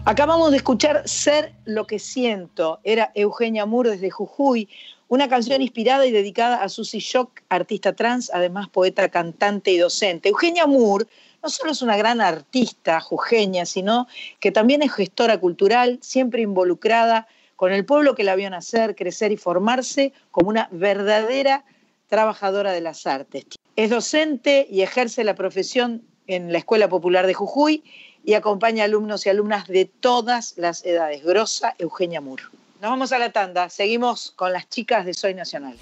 Acabamos 0.06 0.52
de 0.52 0.58
escuchar 0.58 1.08
Ser 1.08 1.54
lo 1.64 1.88
que 1.88 1.98
siento. 1.98 2.82
Era 2.84 3.14
Eugenia 3.16 3.66
Moore 3.66 3.92
desde 3.92 4.10
Jujuy, 4.10 4.68
una 5.08 5.30
canción 5.30 5.62
inspirada 5.62 6.06
y 6.06 6.12
dedicada 6.12 6.62
a 6.62 6.68
Susi 6.68 7.00
Shock, 7.00 7.42
artista 7.48 7.94
trans, 7.94 8.30
además 8.34 8.68
poeta, 8.68 9.08
cantante 9.08 9.72
y 9.72 9.78
docente. 9.78 10.28
Eugenia 10.28 10.68
Moore 10.68 11.06
no 11.42 11.48
solo 11.48 11.72
es 11.72 11.82
una 11.82 11.96
gran 11.96 12.20
artista 12.20 13.00
jujeña, 13.00 13.66
sino 13.66 14.08
que 14.42 14.52
también 14.52 14.82
es 14.82 14.94
gestora 14.94 15.40
cultural, 15.40 16.00
siempre 16.02 16.42
involucrada 16.42 17.26
con 17.56 17.72
el 17.72 17.86
pueblo 17.86 18.14
que 18.14 18.26
la 18.26 18.36
vio 18.36 18.50
nacer, 18.50 18.96
crecer 18.96 19.32
y 19.32 19.38
formarse 19.38 20.12
como 20.32 20.50
una 20.50 20.68
verdadera 20.74 21.64
trabajadora 22.10 22.74
de 22.74 22.82
las 22.82 23.08
artes. 23.08 23.46
Es 23.78 23.90
docente 23.90 24.68
y 24.70 24.82
ejerce 24.82 25.24
la 25.24 25.36
profesión 25.36 26.04
en 26.28 26.52
la 26.52 26.58
Escuela 26.58 26.90
Popular 26.90 27.26
de 27.26 27.34
Jujuy 27.34 27.84
y 28.24 28.34
acompaña 28.34 28.86
alumnos 28.86 29.26
y 29.26 29.30
alumnas 29.30 29.68
de 29.68 29.86
todas 29.86 30.54
las 30.58 30.86
edades. 30.86 31.24
Grosa 31.24 31.76
Eugenia 31.78 32.22
Muro. 32.22 32.46
Nos 32.82 32.92
vamos 32.92 33.12
a 33.12 33.20
la 33.20 33.32
tanda. 33.32 33.70
Seguimos 33.70 34.32
con 34.36 34.52
las 34.52 34.68
chicas 34.70 35.06
de 35.06 35.14
Soy 35.14 35.34
Nacional. 35.34 35.78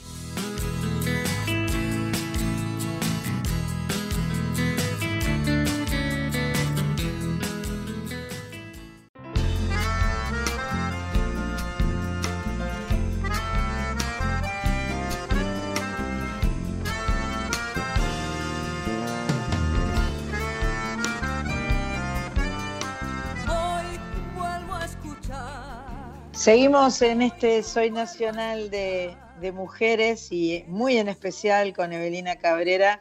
Seguimos 26.42 27.04
en 27.04 27.22
este 27.22 27.62
Soy 27.62 27.92
Nacional 27.92 28.72
de, 28.72 29.16
de 29.40 29.52
Mujeres 29.52 30.32
y 30.32 30.66
muy 30.68 30.98
en 30.98 31.08
especial 31.08 31.72
con 31.72 31.94
Evelina 31.94 32.38
Cabrera, 32.38 33.00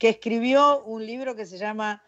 que 0.00 0.08
escribió 0.08 0.82
un 0.82 1.06
libro 1.06 1.36
que 1.36 1.46
se 1.46 1.58
llama 1.58 2.02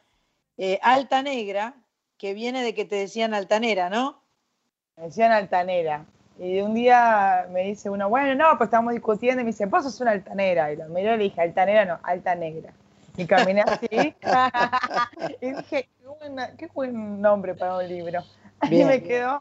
eh, 0.58 0.80
Alta 0.82 1.22
Negra, 1.22 1.76
que 2.18 2.34
viene 2.34 2.64
de 2.64 2.74
que 2.74 2.84
te 2.84 2.96
decían 2.96 3.34
altanera, 3.34 3.88
¿no? 3.88 4.20
Me 4.96 5.04
decían 5.04 5.30
altanera. 5.30 6.06
Y 6.40 6.60
un 6.60 6.74
día 6.74 7.46
me 7.52 7.62
dice 7.62 7.88
uno, 7.88 8.08
bueno, 8.08 8.34
no, 8.34 8.58
pues 8.58 8.66
estábamos 8.66 8.94
discutiendo 8.94 9.42
y 9.42 9.44
me 9.44 9.52
dice, 9.52 9.66
vos 9.66 9.84
sos 9.84 10.00
una 10.00 10.10
altanera. 10.10 10.72
Y 10.72 10.76
lo 10.76 10.88
miré 10.88 11.14
y 11.14 11.18
le 11.18 11.22
dije, 11.22 11.40
altanera 11.40 11.84
no, 11.84 12.00
alta 12.02 12.34
negra. 12.34 12.72
Y 13.16 13.26
caminé 13.26 13.60
así. 13.60 13.86
y 15.40 15.50
dije, 15.52 15.88
qué, 16.00 16.08
buena- 16.18 16.56
qué 16.56 16.66
buen 16.74 17.20
nombre 17.20 17.54
para 17.54 17.76
un 17.76 17.86
libro. 17.88 18.24
Bien, 18.68 18.88
me 18.88 18.98
bien. 18.98 19.08
quedó. 19.08 19.40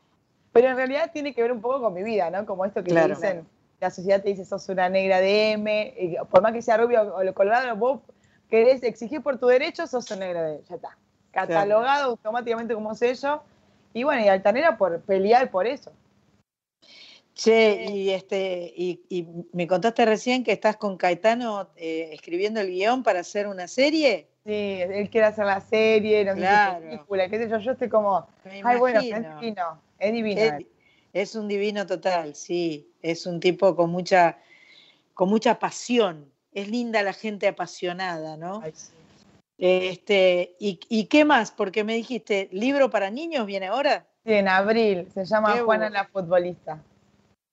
Pero 0.53 0.69
en 0.69 0.77
realidad 0.77 1.11
tiene 1.11 1.33
que 1.33 1.41
ver 1.41 1.51
un 1.51 1.61
poco 1.61 1.81
con 1.81 1.93
mi 1.93 2.03
vida, 2.03 2.29
¿no? 2.29 2.45
Como 2.45 2.63
esto 2.63 2.83
que 2.83 2.91
Claro. 2.91 3.15
dicen, 3.15 3.45
la 3.81 3.89
sociedad 3.89 4.21
te 4.21 4.29
dice, 4.29 4.45
sos 4.45 4.69
una 4.69 4.87
negra 4.87 5.19
de 5.19 5.51
M, 5.51 5.93
y 5.97 6.15
por 6.29 6.41
más 6.41 6.53
que 6.53 6.61
sea 6.61 6.77
rubio 6.77 7.13
o 7.15 7.23
lo 7.23 7.33
colorado, 7.33 7.75
vos 7.75 7.99
querés 8.49 8.83
exigir 8.83 9.21
por 9.21 9.39
tu 9.39 9.47
derecho, 9.47 9.87
sos 9.87 10.09
una 10.11 10.27
negra 10.27 10.43
de 10.43 10.55
M. 10.55 10.63
Ya 10.69 10.75
está. 10.75 10.97
Catalogado 11.31 12.11
automáticamente 12.11 12.73
como 12.75 12.93
sello. 12.93 13.41
Y 13.95 14.03
bueno, 14.03 14.23
y 14.23 14.27
altanera 14.27 14.77
por 14.77 15.01
pelear 15.01 15.49
por 15.51 15.67
eso. 15.67 15.91
Che, 17.33 17.85
y, 17.89 18.11
este, 18.11 18.71
y, 18.75 19.01
y 19.09 19.27
me 19.53 19.67
contaste 19.67 20.05
recién 20.05 20.43
que 20.43 20.51
estás 20.51 20.77
con 20.77 20.97
Caetano 20.97 21.67
eh, 21.75 22.09
escribiendo 22.13 22.61
el 22.61 22.69
guion 22.69 23.01
para 23.01 23.21
hacer 23.21 23.47
una 23.47 23.67
serie. 23.67 24.27
Sí, 24.45 24.81
él 24.81 25.09
quiere 25.09 25.27
hacer 25.27 25.45
la 25.45 25.61
serie, 25.61 26.25
no 26.25 26.33
sé 26.33 26.39
Claro. 26.39 26.79
qué 26.81 26.87
película, 26.89 27.29
qué 27.29 27.37
sé 27.37 27.49
yo, 27.49 27.57
yo 27.57 27.71
estoy 27.71 27.89
como, 27.89 28.27
Me 28.43 28.61
ay 28.63 28.77
bueno, 28.77 28.99
es 30.03 30.13
divino. 30.13 30.41
Es, 31.13 31.35
un 31.35 31.47
divino 31.47 31.85
total, 31.85 32.35
sí. 32.35 32.91
Es 33.01 33.25
un 33.25 33.39
tipo 33.39 33.75
con 33.75 33.89
mucha, 33.91 34.37
con 35.13 35.29
mucha 35.29 35.59
pasión. 35.59 36.31
Es 36.51 36.67
linda 36.67 37.01
la 37.03 37.13
gente 37.13 37.47
apasionada, 37.47 38.35
¿no? 38.35 38.63
Este, 39.57 40.55
y, 40.59 40.79
¿Y 40.89 41.05
qué 41.05 41.23
más? 41.23 41.51
Porque 41.51 41.83
me 41.83 41.95
dijiste, 41.95 42.49
¿libro 42.51 42.89
para 42.89 43.09
niños 43.09 43.45
viene 43.45 43.67
ahora? 43.67 44.07
Sí, 44.25 44.33
en 44.33 44.47
abril, 44.47 45.07
se 45.13 45.25
llama 45.25 45.53
Qué 45.53 45.61
Juana 45.61 45.89
la 45.89 46.05
futbolista. 46.05 46.83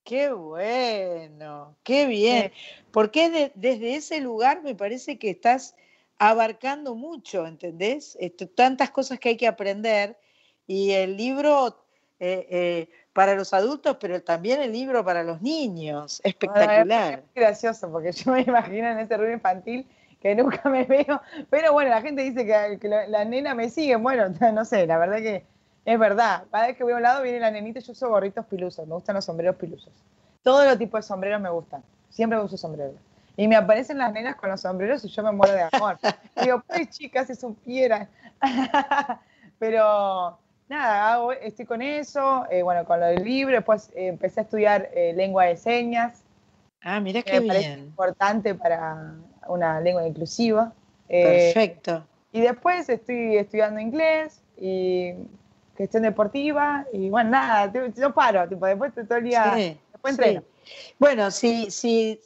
Qué 0.05 0.32
bueno, 0.32 1.77
qué 1.85 2.06
bien. 2.06 2.52
Porque 2.90 3.31
de- 3.31 3.52
desde 3.55 3.94
ese 3.94 4.20
lugar 4.20 4.62
me 4.62 4.74
parece 4.74 5.18
que 5.18 5.31
estás 5.31 5.77
abarcando 6.18 6.94
mucho, 6.94 7.47
¿entendés? 7.47 8.18
Tantas 8.55 8.90
cosas 8.90 9.20
que 9.20 9.31
hay 9.31 9.36
que 9.36 9.47
aprender 9.47 10.18
y 10.66 10.93
el 10.93 11.16
libro 11.16 11.85
eh, 12.20 12.47
eh, 12.51 12.88
para 13.14 13.34
los 13.34 13.52
adultos, 13.55 13.97
pero 13.98 14.22
también 14.22 14.60
el 14.60 14.72
libro 14.72 15.05
para 15.05 15.22
los 15.22 15.40
niños. 15.40 16.20
Espectacular. 16.24 17.20
Es 17.20 17.34
gracioso, 17.34 17.90
porque 17.90 18.12
yo 18.12 18.32
me 18.32 18.42
imagino 18.42 18.88
en 18.90 18.98
ese 18.98 19.16
rubio 19.16 19.32
infantil 19.32 19.86
que 20.20 20.34
nunca 20.34 20.68
me 20.68 20.84
veo, 20.84 21.20
pero 21.48 21.72
bueno, 21.72 21.88
la 21.88 22.02
gente 22.02 22.22
dice 22.22 22.44
que, 22.44 22.78
que 22.78 22.88
la, 22.88 23.06
la 23.09 23.24
nena 23.24 23.55
me 23.55 23.70
sigue, 23.70 23.97
bueno, 23.97 24.28
no 24.52 24.64
sé, 24.66 24.86
la 24.86 24.98
verdad 24.98 25.16
que 25.16 25.44
es 25.86 25.98
verdad. 25.98 26.44
Cada 26.51 26.66
vez 26.66 26.76
que 26.76 26.84
voy 26.84 26.92
a 26.92 26.97
un 26.97 27.02
lado 27.02 27.22
viene 27.22 27.40
la 27.40 27.51
nenita, 27.51 27.80
yo 27.80 27.92
uso 27.92 28.09
gorritos 28.09 28.44
pilusos, 28.47 28.86
me 28.86 28.94
gustan 28.94 29.16
los 29.16 29.24
sombreros 29.24 29.56
pilusos. 29.56 29.92
Todos 30.42 30.66
los 30.66 30.78
tipos 30.78 31.01
de 31.01 31.09
sombreros 31.09 31.40
me 31.40 31.51
gustan, 31.51 31.82
siempre 32.10 32.38
uso 32.38 32.56
sombreros. 32.56 32.97
Y 33.36 33.48
me 33.48 33.56
aparecen 33.56 33.97
las 33.97 34.12
nenas 34.12 34.36
con 34.36 34.51
los 34.51 34.60
sombreros 34.60 35.02
y 35.05 35.09
yo 35.09 35.22
me 35.22 35.32
muero 35.32 35.55
de 35.55 35.66
amor. 35.72 35.98
Digo, 36.42 36.62
pues 36.66 36.90
chicas, 36.90 37.26
si 37.28 37.34
supieran. 37.34 38.06
Pero 39.59 40.38
nada, 40.70 41.12
hago- 41.14 41.32
estoy 41.32 41.66
con 41.66 41.82
eso, 41.82 42.47
eh, 42.51 42.62
bueno, 42.62 42.84
con 42.84 43.01
lo 43.01 43.06
del 43.06 43.24
libro, 43.24 43.55
después 43.56 43.90
eh, 43.94 44.06
empecé 44.09 44.40
a 44.40 44.42
estudiar 44.44 44.88
eh, 44.94 45.12
lengua 45.14 45.44
de 45.47 45.56
señas. 45.56 46.22
Ah, 46.82 47.01
mira 47.01 47.22
qué 47.22 47.40
me 47.40 47.47
parece 47.48 47.68
bien. 47.70 47.86
importante 47.86 48.55
para 48.55 49.14
una 49.48 49.80
lengua 49.80 50.06
inclusiva. 50.06 50.72
Perfecto. 51.09 52.06
y 52.32 52.40
después 52.40 52.88
estoy 52.88 53.36
estudiando 53.36 53.80
inglés 53.80 54.40
y 54.56 55.12
gestión 55.76 56.05
deportiva 56.05 56.86
y 56.92 57.10
bueno, 57.10 57.30
nada, 57.30 57.72
no 57.97 58.14
paro, 58.14 58.48
tipo, 58.48 58.64
después 58.66 58.92
todo 58.94 59.18
el 59.18 59.24
día, 59.24 59.56
Sí, 59.56 59.80
después 59.92 60.14
sí. 60.14 60.22
entreno. 60.22 60.42
Bueno, 61.01 61.30
si, 61.32 61.70
si, 61.70 62.20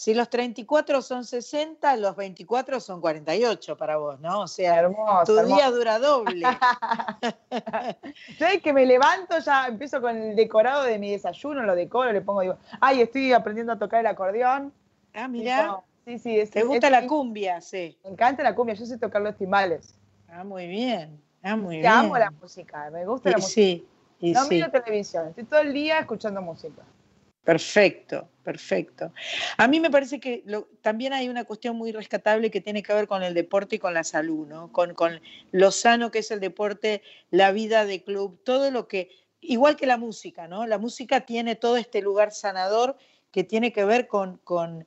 si 0.00 0.14
los 0.14 0.30
34 0.30 1.02
son 1.02 1.26
60, 1.26 1.94
los 1.96 2.16
24 2.16 2.80
son 2.80 3.02
48 3.02 3.76
para 3.76 3.98
vos, 3.98 4.18
¿no? 4.18 4.40
O 4.40 4.48
sea, 4.48 4.76
Hermoso, 4.80 5.26
tu 5.42 5.46
día 5.46 5.70
dura 5.70 5.98
doble. 5.98 6.46
¿Sabes 8.38 8.62
que 8.62 8.72
me 8.72 8.86
levanto, 8.86 9.38
ya 9.40 9.66
empiezo 9.66 10.00
con 10.00 10.16
el 10.16 10.36
decorado 10.36 10.84
de 10.84 10.98
mi 10.98 11.10
desayuno, 11.10 11.64
lo 11.64 11.74
decoro, 11.74 12.10
le 12.12 12.22
pongo, 12.22 12.40
digo, 12.40 12.56
ay, 12.80 13.02
estoy 13.02 13.34
aprendiendo 13.34 13.74
a 13.74 13.78
tocar 13.78 14.00
el 14.00 14.06
acordeón. 14.06 14.72
Ah, 15.12 15.28
mirá. 15.28 15.64
Tipo, 15.64 15.84
sí, 16.06 16.18
sí, 16.18 16.40
es, 16.40 16.50
¿Te 16.50 16.62
gusta 16.62 16.86
es- 16.86 16.92
la 16.92 17.06
cumbia? 17.06 17.60
Sí. 17.60 17.98
Me 18.02 18.12
encanta 18.12 18.42
la 18.42 18.54
cumbia, 18.54 18.74
yo 18.76 18.86
sé 18.86 18.96
tocar 18.96 19.20
los 19.20 19.36
timbales. 19.36 19.94
Ah, 20.30 20.44
muy 20.44 20.66
bien. 20.66 21.20
Ah, 21.42 21.56
muy 21.56 21.74
Te 21.76 21.80
bien. 21.82 21.92
amo 21.92 22.16
la 22.16 22.30
música, 22.30 22.88
me 22.90 23.04
gusta 23.04 23.28
Y 23.28 23.32
la 23.32 23.36
música. 23.38 23.52
sí, 23.52 23.86
y 24.20 24.32
no 24.32 24.44
sí. 24.46 24.54
miro 24.54 24.70
televisión, 24.70 25.28
estoy 25.28 25.44
todo 25.44 25.60
el 25.60 25.74
día 25.74 25.98
escuchando 25.98 26.40
música. 26.40 26.80
Perfecto, 27.44 28.28
perfecto. 28.42 29.12
A 29.56 29.66
mí 29.66 29.80
me 29.80 29.90
parece 29.90 30.20
que 30.20 30.44
también 30.82 31.14
hay 31.14 31.28
una 31.28 31.44
cuestión 31.44 31.76
muy 31.76 31.90
rescatable 31.90 32.50
que 32.50 32.60
tiene 32.60 32.82
que 32.82 32.92
ver 32.92 33.08
con 33.08 33.22
el 33.22 33.32
deporte 33.32 33.76
y 33.76 33.78
con 33.78 33.94
la 33.94 34.04
salud, 34.04 34.46
¿no? 34.46 34.70
Con, 34.72 34.94
lo 35.50 35.70
sano 35.70 36.10
que 36.10 36.18
es 36.18 36.30
el 36.30 36.40
deporte, 36.40 37.02
la 37.30 37.50
vida 37.50 37.86
de 37.86 38.02
club, 38.02 38.38
todo 38.44 38.70
lo 38.70 38.88
que, 38.88 39.10
igual 39.40 39.76
que 39.76 39.86
la 39.86 39.96
música, 39.96 40.48
¿no? 40.48 40.66
La 40.66 40.76
música 40.76 41.22
tiene 41.22 41.56
todo 41.56 41.78
este 41.78 42.02
lugar 42.02 42.32
sanador 42.32 42.98
que 43.32 43.42
tiene 43.42 43.72
que 43.72 43.86
ver 43.86 44.06
con, 44.06 44.36
con, 44.44 44.86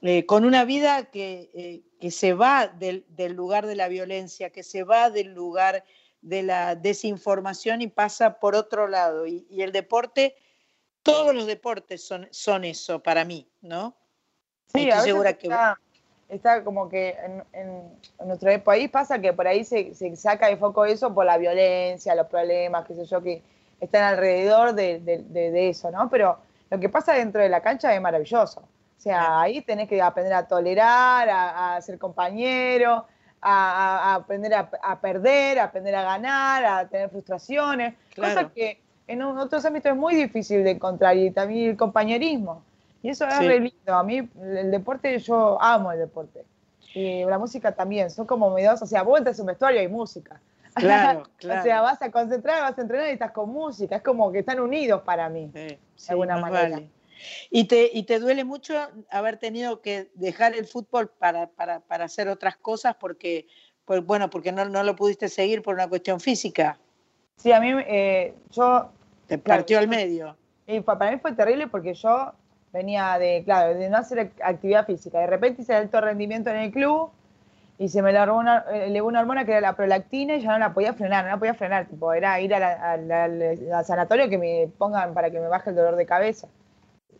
eh, 0.00 0.24
una 0.30 0.64
vida 0.64 1.10
que, 1.10 1.50
eh, 1.52 1.82
que 2.00 2.10
se 2.10 2.32
va 2.32 2.66
del, 2.66 3.04
lugar 3.34 3.66
de 3.66 3.76
la 3.76 3.88
violencia, 3.88 4.48
que 4.48 4.62
se 4.62 4.84
va 4.84 5.10
del 5.10 5.34
lugar 5.34 5.84
de 6.22 6.42
la 6.42 6.76
desinformación 6.76 7.82
y 7.82 7.88
pasa 7.88 8.40
por 8.40 8.54
otro 8.54 8.88
lado. 8.88 9.26
Y 9.26 9.44
el 9.58 9.72
deporte, 9.72 10.34
todos 11.02 11.34
los 11.34 11.46
deportes 11.46 12.06
son, 12.06 12.28
son 12.30 12.64
eso 12.64 13.02
para 13.02 13.24
mí, 13.24 13.48
¿no? 13.60 13.94
Sí, 14.72 14.82
Estoy 14.82 14.90
a 14.90 14.94
veces 14.96 15.04
segura 15.04 15.32
que 15.34 15.46
está, 15.48 15.80
está 16.28 16.64
como 16.64 16.88
que 16.88 17.10
en, 17.24 17.42
en- 17.52 17.98
en 18.18 18.28
nuestro 18.28 18.62
país 18.62 18.88
pasa 18.90 19.20
que 19.20 19.32
por 19.32 19.46
ahí 19.48 19.64
se, 19.64 19.94
se 19.94 20.14
saca 20.16 20.46
de 20.48 20.56
foco 20.56 20.84
eso 20.84 21.12
por 21.12 21.24
la 21.26 21.38
violencia, 21.38 22.14
los 22.14 22.26
problemas, 22.28 22.86
qué 22.86 22.94
sé 22.94 23.04
yo, 23.04 23.22
que 23.22 23.42
están 23.80 24.04
alrededor 24.04 24.74
de, 24.74 25.00
de- 25.00 25.22
de- 25.24 25.50
de 25.50 25.68
eso, 25.70 25.90
¿no? 25.90 26.08
Pero 26.10 26.38
lo 26.70 26.78
que 26.78 26.88
pasa 26.88 27.14
dentro 27.14 27.42
de 27.42 27.48
la 27.48 27.60
cancha 27.62 27.92
es 27.94 28.00
maravilloso. 28.00 28.60
O 28.60 29.02
sea, 29.02 29.40
ahí 29.40 29.62
tenés 29.62 29.88
que 29.88 30.00
aprender 30.02 30.34
a 30.34 30.46
tolerar, 30.46 31.28
a, 31.30 31.76
a 31.76 31.80
ser 31.80 31.98
compañero, 31.98 33.06
a, 33.40 34.14
aprender 34.14 34.52
a, 34.52 34.70
a 34.82 35.00
perder, 35.00 35.58
a 35.58 35.64
aprender 35.64 35.94
a 35.94 36.02
ganar, 36.02 36.64
a 36.64 36.86
tener 36.88 37.08
frustraciones, 37.08 37.94
Claro. 38.14 38.34
cosas 38.34 38.52
que 38.52 38.78
en 39.12 39.22
otros 39.22 39.64
ámbitos 39.64 39.92
es 39.92 39.98
muy 39.98 40.14
difícil 40.14 40.62
de 40.64 40.70
encontrar 40.72 41.16
y 41.16 41.30
también 41.30 41.70
el 41.70 41.76
compañerismo. 41.76 42.62
Y 43.02 43.10
eso 43.10 43.26
es 43.26 43.34
Sí. 43.34 43.48
re 43.48 43.60
lindo. 43.60 43.94
A 43.94 44.02
mí 44.02 44.28
el 44.42 44.70
deporte, 44.70 45.18
yo 45.18 45.60
amo 45.60 45.92
el 45.92 45.98
deporte. 45.98 46.44
Y 46.94 47.24
la 47.24 47.38
música 47.38 47.72
también, 47.72 48.10
son 48.10 48.26
como 48.26 48.50
mis 48.54 48.66
dos, 48.66 48.82
o 48.82 48.86
sea, 48.86 49.02
vos 49.02 49.18
entras 49.18 49.38
en 49.38 49.42
un 49.42 49.46
vestuario 49.48 49.78
y 49.80 49.84
hay 49.84 49.88
música. 49.88 50.40
Claro, 50.74 51.20
o 51.26 51.36
claro. 51.36 51.62
sea, 51.62 51.80
vas 51.80 52.02
a 52.02 52.10
concentrar, 52.10 52.62
vas 52.62 52.78
a 52.78 52.82
entrenar 52.82 53.08
y 53.08 53.12
estás 53.12 53.30
con 53.32 53.48
música. 53.50 53.96
Es 53.96 54.02
como 54.02 54.30
que 54.32 54.40
están 54.40 54.60
unidos 54.60 55.02
para 55.02 55.28
mí, 55.28 55.46
de 55.52 55.78
alguna 56.08 56.38
manera. 56.38 56.68
vale. 56.76 56.90
¿Y 57.50 57.64
te, 57.64 57.90
¿Y 57.92 58.04
te 58.04 58.18
duele 58.18 58.44
mucho 58.44 58.74
haber 59.10 59.36
tenido 59.36 59.80
que 59.82 60.10
dejar 60.14 60.54
el 60.54 60.66
fútbol 60.66 61.08
para, 61.10 61.48
para, 61.48 61.80
para 61.80 62.04
hacer 62.06 62.28
otras 62.28 62.56
cosas 62.56 62.96
porque, 62.98 63.46
pues, 63.84 64.04
bueno, 64.04 64.30
porque 64.30 64.52
no, 64.52 64.64
no 64.64 64.82
lo 64.82 64.96
pudiste 64.96 65.28
seguir 65.28 65.62
por 65.62 65.74
una 65.74 65.86
cuestión 65.88 66.18
física? 66.18 66.78
Sí, 67.36 67.52
a 67.52 67.60
mí, 67.60 67.72
eh, 67.86 68.34
yo... 68.52 68.90
Te 69.30 69.38
partió 69.38 69.78
al 69.78 69.86
medio. 69.86 70.36
Y 70.66 70.80
pa- 70.80 70.98
para 70.98 71.12
mí 71.12 71.18
fue 71.18 71.32
terrible 71.32 71.68
porque 71.68 71.94
yo 71.94 72.32
venía 72.72 73.16
de, 73.16 73.42
claro, 73.44 73.74
de 73.74 73.88
no 73.88 73.96
hacer 73.98 74.18
ac- 74.18 74.42
actividad 74.42 74.84
física. 74.86 75.20
De 75.20 75.28
repente 75.28 75.62
hice 75.62 75.72
alto 75.74 76.00
rendimiento 76.00 76.50
en 76.50 76.56
el 76.56 76.72
club 76.72 77.10
y 77.78 77.88
se 77.88 78.02
me 78.02 78.10
elevó 78.10 78.36
una, 78.36 78.64
elevó 78.72 79.06
una 79.06 79.20
hormona 79.20 79.44
que 79.44 79.52
era 79.52 79.60
la 79.60 79.76
prolactina 79.76 80.34
y 80.34 80.40
ya 80.40 80.50
no 80.50 80.58
la 80.58 80.74
podía 80.74 80.94
frenar, 80.94 81.24
no 81.24 81.30
la 81.30 81.36
podía 81.38 81.54
frenar, 81.54 81.86
tipo, 81.86 82.12
era 82.12 82.40
ir 82.40 82.52
al, 82.52 83.84
sanatorio 83.84 84.28
que 84.28 84.36
me 84.36 84.68
pongan 84.78 85.14
para 85.14 85.30
que 85.30 85.38
me 85.38 85.46
baje 85.46 85.70
el 85.70 85.76
dolor 85.76 85.94
de 85.94 86.06
cabeza. 86.06 86.48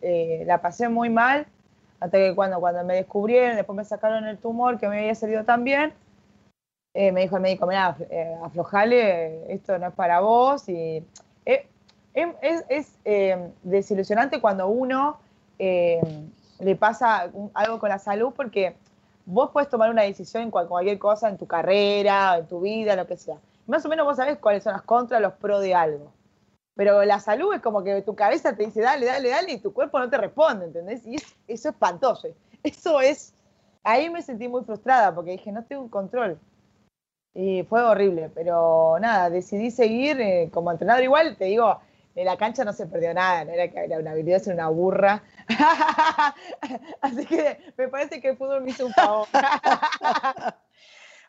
Eh, 0.02 0.42
la 0.46 0.60
pasé 0.60 0.88
muy 0.88 1.10
mal, 1.10 1.46
hasta 2.00 2.18
que 2.18 2.34
cuando, 2.34 2.58
cuando 2.58 2.84
me 2.84 2.94
descubrieron, 2.96 3.54
después 3.54 3.76
me 3.76 3.84
sacaron 3.84 4.26
el 4.26 4.36
tumor 4.36 4.80
que 4.80 4.88
me 4.88 4.98
había 4.98 5.14
salido 5.14 5.44
tan 5.44 5.62
bien, 5.62 5.92
eh, 6.92 7.12
me 7.12 7.20
dijo 7.22 7.36
el 7.36 7.42
médico, 7.42 7.66
mira, 7.68 7.96
aflojale, 8.42 9.52
esto 9.52 9.78
no 9.78 9.88
es 9.88 9.94
para 9.94 10.20
vos. 10.20 10.68
Y 10.68 10.74
eh, 10.74 11.04
es, 12.14 12.64
es, 12.68 12.92
eh, 13.04 13.50
desilusionante 13.62 14.40
cuando 14.40 14.68
uno 14.68 15.18
eh, 15.58 16.02
le 16.58 16.76
pasa 16.76 17.30
algo 17.54 17.78
con 17.78 17.88
la 17.88 17.98
salud 17.98 18.32
porque 18.36 18.74
vos 19.26 19.50
puedes 19.52 19.68
tomar 19.68 19.90
una 19.90 20.02
decisión 20.02 20.42
en 20.44 20.50
cual- 20.50 20.68
cualquier 20.68 20.98
cosa, 20.98 21.28
en 21.28 21.38
tu 21.38 21.46
carrera, 21.46 22.38
en 22.38 22.46
tu 22.46 22.60
vida, 22.60 22.96
lo 22.96 23.06
que 23.06 23.16
sea. 23.16 23.36
Más 23.66 23.84
o 23.84 23.88
menos 23.88 24.06
vos 24.06 24.16
sabés 24.16 24.38
cuáles 24.38 24.64
son 24.64 24.72
las 24.72 24.82
contras, 24.82 25.20
los 25.20 25.34
pros 25.34 25.62
de 25.62 25.74
algo. 25.74 26.10
Pero 26.74 27.04
la 27.04 27.20
salud 27.20 27.54
es 27.54 27.60
como 27.60 27.84
que 27.84 28.02
tu 28.02 28.14
cabeza 28.14 28.56
te 28.56 28.64
dice, 28.64 28.80
dale, 28.80 29.06
dale, 29.06 29.28
dale, 29.28 29.52
y 29.52 29.58
tu 29.58 29.72
cuerpo 29.72 29.98
no 29.98 30.08
te 30.08 30.16
responde, 30.16 30.64
¿entendés? 30.66 31.06
Y 31.06 31.16
es- 31.16 31.22
eso 31.46 31.68
es 31.68 31.74
espantoso. 31.74 32.28
Eso 32.62 33.00
es... 33.00 33.32
Ahí 33.82 34.10
me 34.10 34.20
sentí 34.20 34.46
muy 34.48 34.62
frustrada 34.64 35.14
porque 35.14 35.30
dije, 35.32 35.50
no 35.52 35.64
tengo 35.64 35.82
un 35.82 35.88
control. 35.88 36.38
Y 37.34 37.62
fue 37.64 37.82
horrible, 37.82 38.30
pero 38.34 38.98
nada, 39.00 39.30
decidí 39.30 39.70
seguir 39.70 40.20
eh, 40.20 40.50
como 40.52 40.70
entrenador. 40.70 41.02
Igual, 41.04 41.36
te 41.36 41.44
digo, 41.46 41.78
en 42.16 42.24
la 42.24 42.36
cancha 42.36 42.64
no 42.64 42.72
se 42.72 42.86
perdió 42.86 43.14
nada, 43.14 43.44
no 43.44 43.52
era 43.52 43.70
que 43.70 43.78
era 43.84 43.98
una 43.98 44.10
habilidad, 44.12 44.42
era 44.44 44.54
una 44.54 44.68
burra. 44.68 45.22
Así 47.00 47.24
que 47.26 47.58
me 47.76 47.88
parece 47.88 48.20
que 48.20 48.30
el 48.30 48.36
fútbol 48.36 48.62
me 48.62 48.70
hizo 48.70 48.86
un 48.86 48.92
favor. 48.92 49.26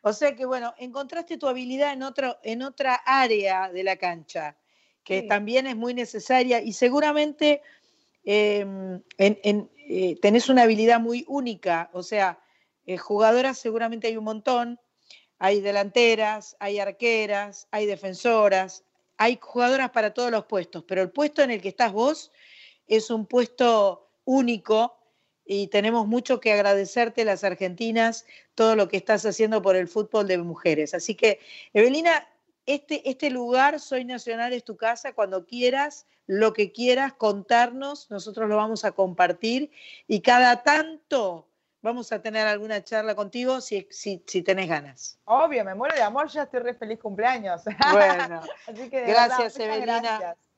O 0.04 0.14
sea 0.14 0.36
que, 0.36 0.46
bueno, 0.48 0.74
encontraste 0.80 1.38
tu 1.38 1.48
habilidad 1.48 1.94
en, 1.94 2.02
otro, 2.02 2.36
en 2.42 2.64
otra 2.64 2.96
área 3.06 3.72
de 3.72 3.84
la 3.84 3.98
cancha, 3.98 4.58
que 5.04 5.22
Sí. 5.22 5.28
también 5.28 5.68
es 5.68 5.76
muy 5.76 5.94
necesaria 5.94 6.60
y 6.60 6.74
seguramente 6.74 7.62
eh, 8.26 8.62
en- 8.62 9.04
en, 9.44 9.70
eh, 9.88 10.16
tenés 10.20 10.50
una 10.50 10.64
habilidad 10.64 11.00
muy 11.00 11.24
única. 11.28 11.92
O 11.94 12.02
sea, 12.02 12.40
eh, 12.88 12.98
jugadoras 12.98 13.60
seguramente 13.60 14.08
hay 14.08 14.18
un 14.18 14.24
montón, 14.24 14.80
hay 15.38 15.62
delanteras, 15.62 16.56
hay 16.60 16.80
arqueras, 16.80 17.68
hay 17.70 17.86
defensoras, 17.86 18.84
hay 19.22 19.38
jugadoras 19.40 19.92
para 19.92 20.16
todos 20.16 20.32
los 20.32 20.46
puestos, 20.46 20.84
pero 20.88 21.04
el 21.04 21.12
puesto 21.12 21.44
en 21.44 21.52
el 21.52 21.62
que 21.62 21.70
estás 21.70 21.94
vos 21.94 22.32
es 22.88 23.12
un 23.12 23.28
puesto 23.28 24.10
único 24.26 24.98
y 25.46 25.68
tenemos 25.68 26.08
mucho 26.08 26.40
que 26.40 26.52
agradecerte 26.52 27.24
las 27.24 27.44
argentinas 27.44 28.26
todo 28.56 28.76
lo 28.76 28.88
que 28.88 28.98
estás 28.98 29.24
haciendo 29.28 29.62
por 29.62 29.76
el 29.76 29.88
fútbol 29.88 30.28
de 30.28 30.40
mujeres. 30.40 30.96
Así 30.96 31.14
que, 31.14 31.40
Evelina, 31.72 32.28
este, 32.66 33.08
este 33.08 33.30
lugar, 33.30 33.80
Soy 33.80 34.06
Nacional, 34.06 34.54
es 34.54 34.64
tu 34.64 34.76
casa, 34.76 35.14
cuando 35.14 35.46
quieras, 35.46 36.08
lo 36.26 36.54
que 36.54 36.72
quieras 36.72 37.14
contarnos, 37.14 38.10
nosotros 38.10 38.50
lo 38.50 38.56
vamos 38.56 38.86
a 38.86 38.94
compartir 38.94 39.70
y 40.08 40.22
cada 40.22 40.64
tanto 40.64 41.48
vamos 41.82 42.12
a 42.12 42.22
tener 42.22 42.48
alguna 42.48 42.84
charla 42.84 43.16
contigo 43.16 43.62
si, 43.62 43.88
si, 43.90 44.24
si 44.26 44.42
tenés 44.42 44.70
ganas. 44.70 45.18
Obvio, 45.26 45.64
me 45.66 45.76
muero 45.76 45.96
de 45.96 46.04
amor, 46.04 46.30
ya 46.30 46.44
estoy 46.44 46.62
re 46.62 46.74
feliz 46.74 47.00
cumpleaños. 47.00 47.64
Bueno, 47.92 48.42
Así 48.68 48.90
que 48.90 49.02
de 49.02 49.08
gracias, 49.08 49.58
verdad, 49.58 49.78
Evelina. 49.78 50.02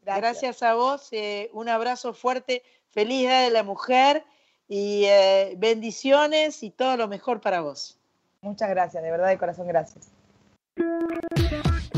Gracias, 0.01 0.41
Gracias. 0.41 0.63
a 0.63 0.73
vos, 0.73 1.07
eh, 1.11 1.49
un 1.53 1.69
abrazo 1.69 2.13
fuerte, 2.13 2.63
feliz 2.89 3.21
Día 3.21 3.39
de 3.39 3.51
la 3.51 3.63
Mujer 3.63 4.25
y 4.67 5.05
eh, 5.05 5.53
bendiciones 5.57 6.61
y 6.63 6.71
todo 6.71 6.97
lo 6.97 7.07
mejor 7.07 7.39
para 7.41 7.61
vos. 7.61 7.97
Muchas 8.41 8.69
gracias, 8.69 9.01
de 9.01 9.11
verdad 9.11 9.29
de 9.29 9.37
corazón, 9.37 9.67
gracias. 9.67 10.09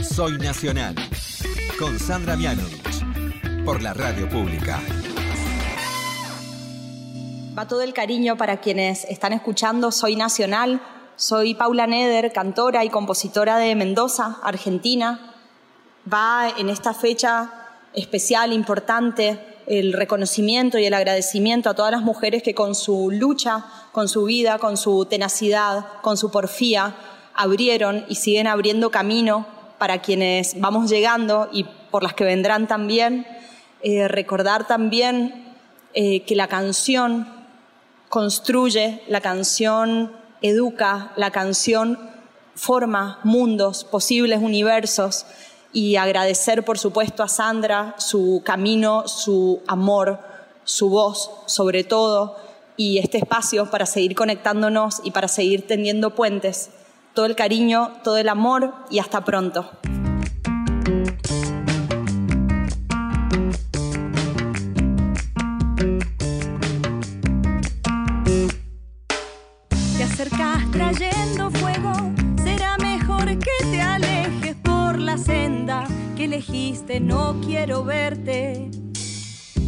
Soy 0.04 0.38
Nacional. 0.38 0.96
Con 1.80 2.00
Sandra 2.00 2.36
Mianovich. 2.36 3.66
Por 3.66 3.82
la 3.82 3.94
radio 3.94 4.30
pública. 4.30 4.80
Va 7.58 7.66
todo 7.70 7.84
el 7.84 7.94
cariño 7.94 8.36
para 8.36 8.58
quienes 8.58 9.06
están 9.06 9.32
escuchando 9.32 9.90
Soy 9.90 10.18
Nacional. 10.18 10.82
Soy 11.16 11.54
Paula 11.54 11.88
Neder, 11.88 12.34
cantora 12.34 12.84
y 12.84 12.90
compositora 12.90 13.58
de 13.58 13.76
Mendoza, 13.76 14.40
Argentina. 14.44 15.34
Va 16.12 16.50
en 16.58 16.68
esta 16.68 16.94
fecha 16.94 17.54
especial, 17.94 18.52
importante, 18.52 19.40
el 19.68 19.94
reconocimiento 19.94 20.78
y 20.80 20.86
el 20.86 20.94
agradecimiento 20.94 21.70
a 21.70 21.76
todas 21.76 21.94
las 21.94 22.02
mujeres 22.02 22.44
que 22.44 22.54
con 22.54 22.76
su 22.76 23.10
lucha, 23.10 23.64
con 23.94 24.10
su 24.10 24.26
vida, 24.26 24.60
con 24.60 24.76
su 24.76 25.06
tenacidad, 25.06 25.86
con 26.02 26.18
su 26.18 26.32
porfía, 26.32 26.98
abrieron 27.34 28.04
y 28.10 28.16
siguen 28.16 28.48
abriendo 28.48 28.92
camino 28.92 29.46
para 29.78 30.02
quienes 30.02 30.60
vamos 30.60 30.90
llegando 30.90 31.48
y 31.54 31.64
por 31.90 32.04
las 32.04 32.16
que 32.16 32.26
vendrán 32.26 32.68
también. 32.68 33.26
Eh, 33.82 34.10
recordar 34.10 34.68
también 34.68 35.56
eh, 35.94 36.24
que 36.24 36.36
la 36.36 36.50
canción 36.50 37.35
construye, 38.16 39.04
la 39.10 39.20
canción 39.20 40.14
educa, 40.42 41.12
la 41.18 41.32
canción 41.32 42.00
forma 42.56 43.20
mundos, 43.26 43.84
posibles 43.84 44.40
universos 44.42 45.26
y 45.74 45.98
agradecer 45.98 46.64
por 46.64 46.78
supuesto 46.78 47.24
a 47.24 47.28
Sandra 47.28 47.94
su 47.98 48.42
camino, 48.46 49.06
su 49.10 49.62
amor, 49.68 50.22
su 50.64 50.90
voz 50.90 51.30
sobre 51.46 51.84
todo 51.84 52.38
y 52.78 53.00
este 53.00 53.18
espacio 53.18 53.70
para 53.70 53.86
seguir 53.86 54.16
conectándonos 54.16 55.02
y 55.04 55.12
para 55.12 55.28
seguir 55.28 55.68
tendiendo 55.68 56.16
puentes. 56.16 56.70
Todo 57.14 57.26
el 57.26 57.36
cariño, 57.36 57.98
todo 58.06 58.16
el 58.16 58.30
amor 58.30 58.76
y 58.90 59.00
hasta 59.00 59.26
pronto. 59.26 59.70
No 77.00 77.40
quiero 77.46 77.86
verte. 77.86 78.70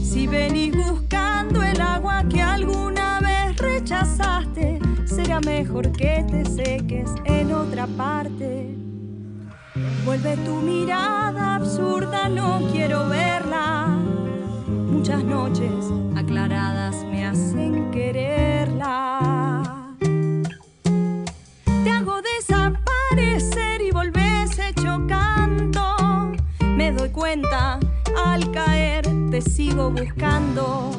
Si 0.03 0.27
venís 0.27 0.76
buscando 0.76 1.64
el 1.64 1.80
agua 1.80 2.26
que 2.30 2.41
alguna 2.41 3.22
vez 3.22 3.56
rechazaste, 3.56 4.80
será 5.06 5.39
mejor 5.39 5.94
que 5.94 6.26
te 6.30 6.44
seques 6.44 7.10
en 7.23 7.53
otra 7.53 7.88
parte. 7.88 8.76
Vuelve 10.03 10.35
tu 10.38 10.56
mirada 10.56 11.56
absurda, 11.56 12.27
no 12.27 12.60
quiero 12.69 13.07
verla. 13.07 13.98
Muchas 14.68 15.23
noches 15.23 15.85
aclaradas 16.18 16.98
me 17.06 17.27
hacen 17.27 17.91
quererla. 17.91 19.95
Te 21.84 21.89
hago 21.89 22.22
desaparecer 22.22 23.77
cuenta 27.28 27.78
al 28.24 28.52
caer, 28.52 29.06
te 29.30 29.41
sigo 29.41 29.91
buscando. 29.91 30.91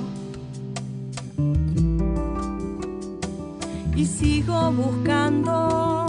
Y 3.96 4.04
sigo 4.04 4.70
buscando. 4.72 6.07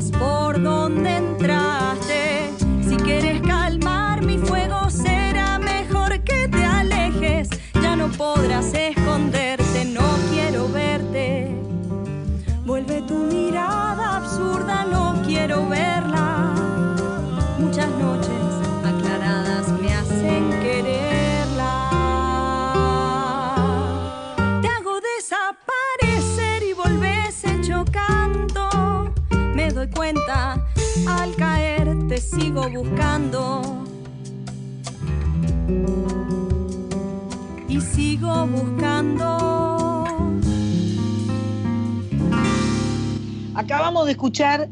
Por 0.00 0.62
donde 0.62 1.16
entraste. 1.16 2.50
Si 2.88 2.96
quieres 2.96 3.42
calmar 3.42 4.22
mi 4.22 4.38
fuego, 4.38 4.88
será 4.88 5.58
mejor 5.58 6.20
que 6.20 6.48
te 6.48 6.64
alejes. 6.64 7.50
Ya 7.74 7.94
no 7.94 8.08
podrás 8.08 8.72
esconderte, 8.72 9.41
Al 31.06 31.34
caer 31.36 31.96
te 32.08 32.18
sigo 32.18 32.68
buscando. 32.68 33.84
Y 37.68 37.80
sigo 37.80 38.46
buscando. 38.46 40.04
Acabamos 43.54 44.06
de 44.06 44.12
escuchar 44.12 44.68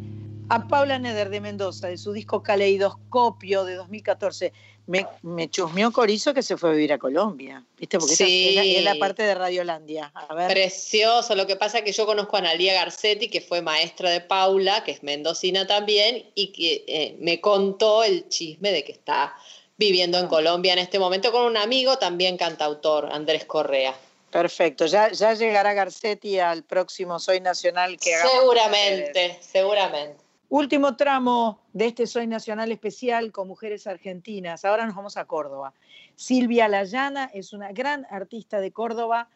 a 0.48 0.66
Paula 0.66 0.98
Neder 0.98 1.30
de 1.30 1.40
Mendoza, 1.40 1.88
de 1.88 1.96
su 1.96 2.12
disco 2.12 2.42
Caleidoscopio 2.42 3.64
de 3.64 3.74
2014. 3.74 4.52
Me, 4.90 5.06
me 5.22 5.48
chusmeó 5.48 5.92
Corizo 5.92 6.34
que 6.34 6.42
se 6.42 6.56
fue 6.56 6.70
a 6.70 6.72
vivir 6.72 6.92
a 6.92 6.98
Colombia, 6.98 7.62
¿viste? 7.78 7.98
Porque 7.98 8.14
esa 8.14 8.24
Sí. 8.24 8.48
es, 8.48 8.54
la, 8.56 8.64
es 8.64 8.84
la 8.84 8.94
parte 8.96 9.22
de 9.22 9.34
Radiolandia. 9.36 10.10
A 10.14 10.34
ver. 10.34 10.50
Precioso, 10.50 11.34
lo 11.36 11.46
que 11.46 11.54
pasa 11.54 11.78
es 11.78 11.84
que 11.84 11.92
yo 11.92 12.06
conozco 12.06 12.34
a 12.36 12.40
Analia 12.40 12.74
Garcetti, 12.74 13.28
que 13.28 13.40
fue 13.40 13.62
maestra 13.62 14.10
de 14.10 14.20
Paula, 14.20 14.82
que 14.82 14.90
es 14.90 15.02
mendocina 15.04 15.66
también, 15.66 16.24
y 16.34 16.48
que 16.48 16.84
eh, 16.88 17.16
me 17.20 17.40
contó 17.40 18.02
el 18.02 18.28
chisme 18.28 18.72
de 18.72 18.82
que 18.82 18.90
está 18.92 19.34
viviendo 19.76 20.18
Ah. 20.18 20.22
en 20.22 20.26
Colombia 20.26 20.72
en 20.72 20.80
este 20.80 20.98
momento 20.98 21.30
con 21.30 21.42
un 21.46 21.56
amigo 21.56 21.96
también 21.98 22.36
cantautor, 22.36 23.08
Andrés 23.12 23.44
Correa. 23.44 23.94
Perfecto, 24.30 24.86
ya, 24.86 25.10
ya 25.10 25.34
llegará 25.34 25.72
Garcetti 25.72 26.38
al 26.38 26.62
próximo 26.64 27.18
Soy 27.18 27.40
Nacional 27.40 27.96
que 27.98 28.14
hagamos. 28.14 28.32
Seguramente, 28.40 29.38
seguramente. 29.40 30.19
Último 30.50 30.96
tramo 30.96 31.60
de 31.72 31.86
este 31.86 32.08
Soy 32.08 32.26
Nacional 32.26 32.72
especial 32.72 33.30
con 33.30 33.46
mujeres 33.46 33.86
argentinas. 33.86 34.64
Ahora 34.64 34.84
nos 34.84 34.96
vamos 34.96 35.16
a 35.16 35.24
Córdoba. 35.26 35.74
Silvia 36.16 36.66
Layana 36.66 37.30
es 37.32 37.52
una 37.52 37.70
gran 37.70 38.04
artista 38.10 38.60
de 38.60 38.72
Córdoba, 38.72 39.28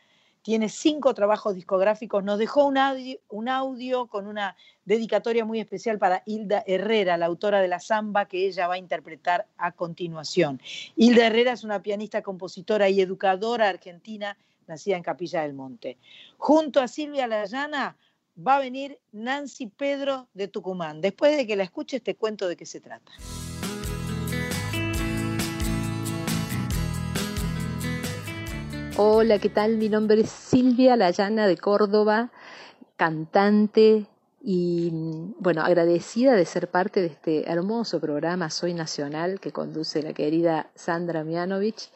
tiene 0.43 0.69
cinco 0.69 1.15
trabajos 1.15 1.55
discográficos, 1.55 2.25
nos 2.25 2.41
dejó 2.41 2.67
un 2.67 2.79
audio, 2.79 3.21
un 3.29 3.49
audio 3.49 4.09
con 4.09 4.27
una 4.27 4.57
dedicatoria 4.85 5.45
muy 5.45 5.61
especial 5.61 6.01
para 6.01 6.25
Hilda 6.27 6.65
Herrera, 6.67 7.17
la 7.17 7.27
autora 7.27 7.61
de 7.61 7.69
la 7.69 7.79
samba 7.79 8.27
que 8.27 8.49
ella 8.49 8.67
va 8.67 8.75
a 8.75 8.79
interpretar 8.79 9.47
a 9.57 9.71
continuación. 9.71 10.61
Hilda 10.97 11.29
Herrera 11.29 11.53
es 11.53 11.63
una 11.63 11.81
pianista, 11.81 12.23
compositora 12.23 12.89
y 12.89 13.01
educadora 13.01 13.69
argentina 13.69 14.37
nacida 14.67 14.97
en 14.97 15.05
Capilla 15.05 15.43
del 15.43 15.55
Monte. 15.55 15.97
Junto 16.39 16.81
a 16.81 16.89
Silvia 16.89 17.29
Layana 17.29 17.97
va 18.37 18.57
a 18.57 18.61
venir 18.61 18.99
Nancy 19.13 19.67
Pedro 19.67 20.29
de 20.35 20.49
Tucumán. 20.49 21.01
Después 21.01 21.37
de 21.37 21.47
que 21.47 21.57
la 21.57 21.63
escuches 21.63 22.03
te 22.03 22.17
cuento 22.17 22.49
de 22.49 22.57
qué 22.57 22.67
se 22.67 22.81
trata. 22.81 23.13
Hola, 28.97 29.39
¿qué 29.41 29.49
tal? 29.49 29.77
Mi 29.77 29.89
nombre 29.89 30.21
es 30.21 30.31
Silvia 30.31 30.97
Layana 30.97 31.49
de 31.49 31.57
Córdoba, 31.57 32.31
cantante 32.97 34.07
y 34.41 34.91
bueno, 35.41 35.63
agradecida 35.63 36.35
de 36.35 36.45
ser 36.45 36.69
parte 36.69 37.01
de 37.01 37.09
este 37.09 37.51
hermoso 37.51 37.99
programa 37.99 38.51
Soy 38.51 38.73
Nacional 38.73 39.41
que 39.41 39.51
conduce 39.51 40.03
la 40.03 40.13
querida 40.13 40.71
Sandra 40.77 41.25
Mianovich. 41.25 41.91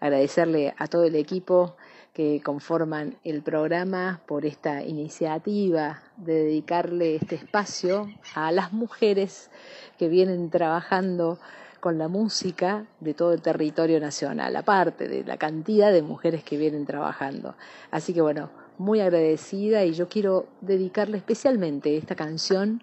Agradecerle 0.00 0.74
a 0.76 0.88
todo 0.88 1.04
el 1.04 1.14
equipo 1.14 1.76
que 2.12 2.42
conforman 2.44 3.16
el 3.24 3.42
programa 3.42 4.20
por 4.26 4.44
esta 4.44 4.82
iniciativa 4.82 6.02
de 6.18 6.44
dedicarle 6.44 7.16
este 7.16 7.36
espacio 7.36 8.10
a 8.34 8.52
las 8.52 8.72
mujeres 8.72 9.50
que 9.98 10.08
vienen 10.08 10.50
trabajando 10.50 11.38
con 11.80 11.98
la 11.98 12.08
música 12.08 12.86
de 13.00 13.14
todo 13.14 13.32
el 13.32 13.42
territorio 13.42 13.98
nacional, 13.98 14.54
aparte 14.56 15.08
de 15.08 15.24
la 15.24 15.36
cantidad 15.36 15.90
de 15.90 16.02
mujeres 16.02 16.44
que 16.44 16.56
vienen 16.56 16.86
trabajando. 16.86 17.56
Así 17.90 18.12
que 18.12 18.20
bueno, 18.20 18.50
muy 18.78 19.00
agradecida 19.00 19.84
y 19.84 19.92
yo 19.92 20.08
quiero 20.08 20.46
dedicarle 20.60 21.16
especialmente 21.16 21.96
esta 21.96 22.14
canción, 22.14 22.82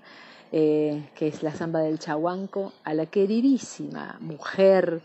eh, 0.52 1.08
que 1.16 1.28
es 1.28 1.44
la 1.44 1.54
samba 1.54 1.82
del 1.82 2.00
chahuanco, 2.00 2.74
a 2.84 2.94
la 2.94 3.06
queridísima 3.06 4.18
mujer, 4.20 5.02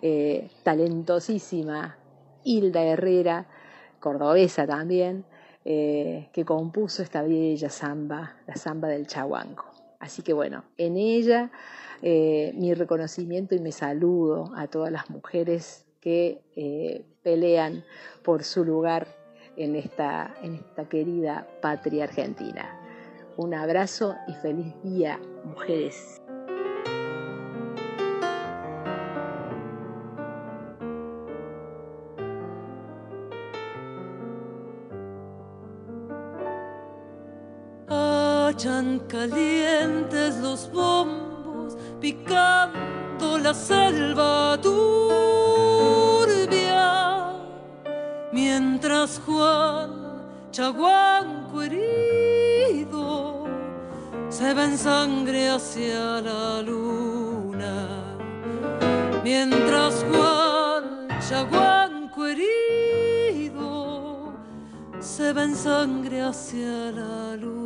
eh, 0.00 0.48
talentosísima 0.62 1.96
Hilda 2.44 2.82
Herrera, 2.82 3.46
cordobesa 4.04 4.66
también, 4.66 5.24
eh, 5.64 6.28
que 6.34 6.44
compuso 6.44 7.02
esta 7.02 7.22
bella 7.22 7.70
samba, 7.70 8.36
la 8.46 8.54
samba 8.54 8.88
del 8.88 9.06
chahuanco. 9.06 9.64
Así 9.98 10.20
que 10.20 10.34
bueno, 10.34 10.62
en 10.76 10.98
ella 10.98 11.50
eh, 12.02 12.52
mi 12.54 12.74
reconocimiento 12.74 13.54
y 13.54 13.60
me 13.60 13.72
saludo 13.72 14.52
a 14.56 14.66
todas 14.66 14.92
las 14.92 15.08
mujeres 15.08 15.86
que 16.02 16.42
eh, 16.54 17.06
pelean 17.22 17.82
por 18.22 18.44
su 18.44 18.62
lugar 18.62 19.06
en 19.56 19.74
esta, 19.74 20.34
en 20.42 20.56
esta 20.56 20.86
querida 20.86 21.48
patria 21.62 22.04
argentina. 22.04 22.78
Un 23.38 23.54
abrazo 23.54 24.16
y 24.28 24.34
feliz 24.34 24.74
día, 24.82 25.18
mujeres. 25.44 26.23
Hayan 38.64 38.96
calientes 39.08 40.38
los 40.38 40.72
bombos 40.72 41.76
picando 42.00 43.36
la 43.36 43.52
selva 43.52 44.58
turbia, 44.58 46.00
mientras 48.32 49.20
Juan 49.26 49.90
Chaguanco 50.50 51.60
herido 51.60 53.44
se 54.30 54.54
va 54.54 54.64
en 54.64 54.78
sangre 54.78 55.50
hacia 55.50 56.22
la 56.22 56.62
luna, 56.62 58.16
mientras 59.22 60.02
Juan 60.10 61.08
Chaguanco 61.20 62.28
herido 62.28 64.32
se 65.00 65.34
va 65.34 65.42
en 65.42 65.54
sangre 65.54 66.22
hacia 66.22 66.92
la 66.92 67.36
luna. 67.36 67.63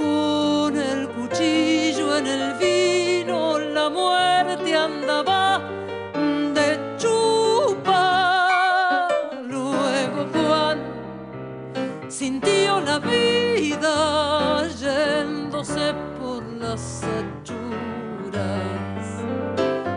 Con 0.00 0.76
el 0.78 1.08
cuchillo 1.10 2.16
en 2.16 2.26
el 2.26 2.54
vino, 2.54 3.58
la 3.58 3.90
muerte 3.90 4.74
andaba 4.74 5.60
de 6.54 6.78
chupa. 6.96 7.98
Luego 9.46 10.26
Juan 10.32 10.78
sintió 12.08 12.80
la 12.80 12.98
vida 12.98 14.66
yéndose 14.68 15.92
por 16.18 16.42
las 16.44 17.04
achuras. 17.18 17.60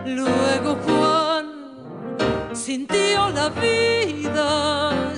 Luego 0.05 0.75
Juan 0.85 1.45
sintió 2.51 3.29
la 3.29 3.47
vida 3.47 5.13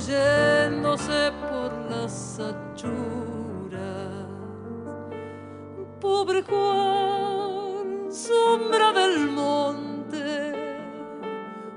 Pobre 6.26 6.42
Juan, 6.42 8.12
sombra 8.12 8.92
del 8.94 9.30
monte, 9.30 10.54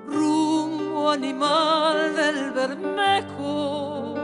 rumbo 0.07 1.11
animal 1.11 2.17
del 2.17 2.53
Bermejo, 2.53 4.15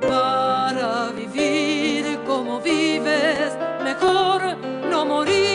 para 0.00 1.10
vivir 1.10 2.18
como 2.26 2.62
vives, 2.62 3.58
mejor 3.82 4.56
no 4.88 5.04
morir 5.04 5.53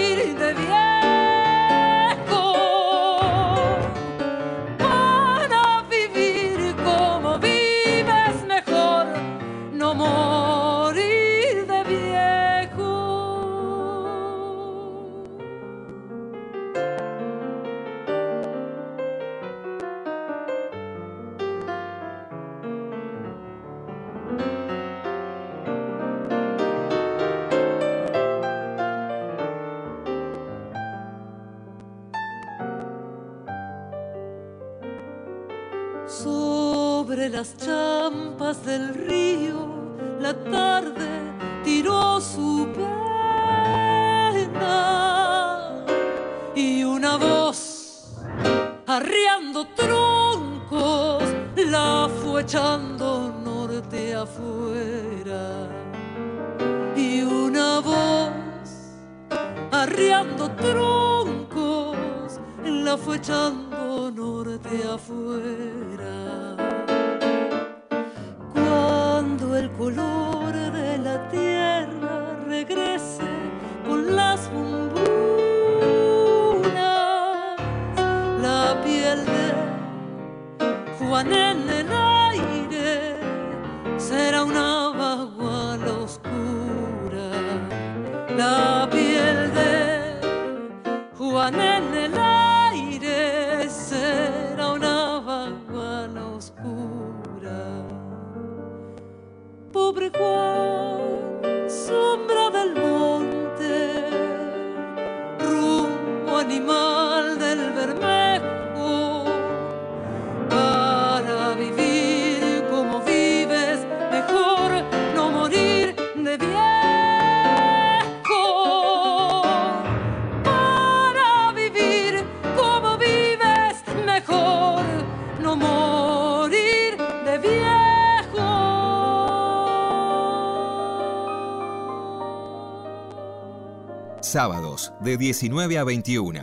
Sábados 134.79 134.93
de 135.01 135.17
19 135.17 135.77
a 135.77 135.83
21. 135.83 136.41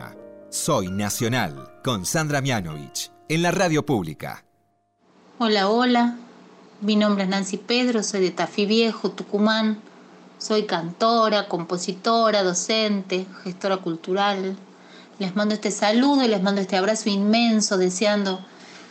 Soy 0.51 0.89
Nacional 0.89 1.73
con 1.83 2.05
Sandra 2.05 2.41
Mianovich 2.41 3.11
en 3.29 3.43
la 3.43 3.51
radio 3.51 3.87
pública. 3.87 4.45
Hola, 5.39 5.69
hola. 5.69 6.17
Mi 6.83 6.97
nombre 6.97 7.25
es 7.25 7.31
Nancy 7.31 7.57
Pedro, 7.57 8.03
soy 8.03 8.21
de 8.21 8.31
Tafí 8.31 8.67
Viejo, 8.67 9.11
Tucumán. 9.11 9.79
Soy 10.39 10.67
cantora, 10.67 11.49
compositora, 11.49 12.43
docente, 12.43 13.27
gestora 13.43 13.79
cultural. 13.79 14.57
Les 15.19 15.35
mando 15.35 15.55
este 15.55 15.71
saludo 15.71 16.23
y 16.23 16.29
les 16.29 16.43
mando 16.43 16.61
este 16.61 16.77
abrazo 16.77 17.09
inmenso, 17.09 17.79
deseando 17.79 18.41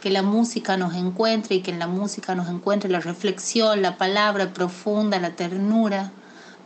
que 0.02 0.10
la 0.10 0.24
música 0.24 0.78
nos 0.78 0.96
encuentre 0.96 1.56
y 1.56 1.62
que 1.62 1.72
en 1.72 1.80
la 1.80 1.88
música 1.88 2.34
nos 2.36 2.50
encuentre 2.50 2.90
la 2.90 3.00
reflexión, 3.00 3.82
la 3.82 3.98
palabra 3.98 4.54
profunda, 4.54 5.20
la 5.20 5.36
ternura, 5.36 6.12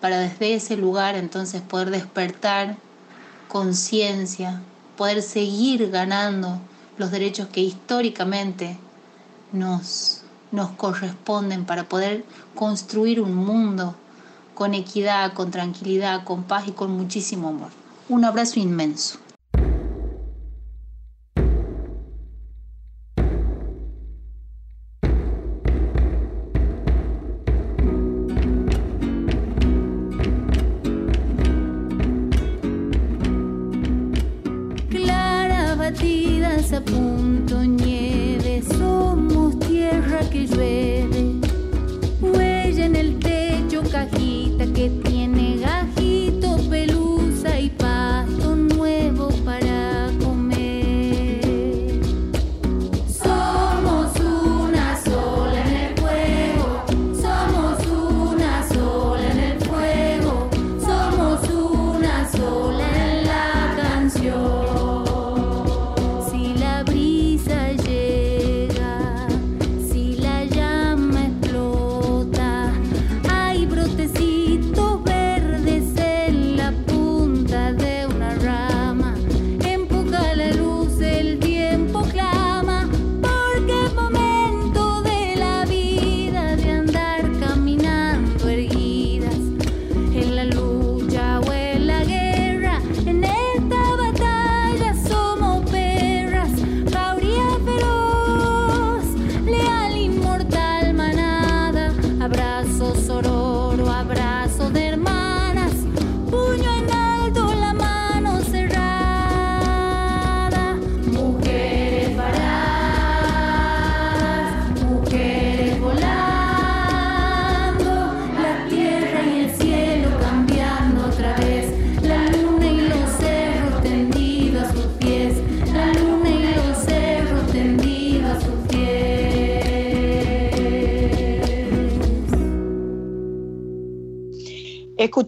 para 0.01 0.19
desde 0.19 0.55
ese 0.55 0.77
lugar 0.77 1.15
entonces 1.15 1.61
poder 1.61 1.89
despertar 1.89 2.77
conciencia, 3.47 4.61
poder 4.97 5.21
seguir 5.21 5.89
ganando 5.89 6.59
los 6.97 7.11
derechos 7.11 7.47
que 7.47 7.61
históricamente 7.61 8.77
nos, 9.51 10.21
nos 10.51 10.71
corresponden 10.71 11.65
para 11.65 11.83
poder 11.83 12.25
construir 12.55 13.21
un 13.21 13.35
mundo 13.35 13.95
con 14.53 14.73
equidad, 14.73 15.33
con 15.33 15.51
tranquilidad, 15.51 16.23
con 16.23 16.43
paz 16.43 16.67
y 16.67 16.71
con 16.71 16.91
muchísimo 16.91 17.49
amor. 17.49 17.69
Un 18.09 18.25
abrazo 18.25 18.59
inmenso. 18.59 19.19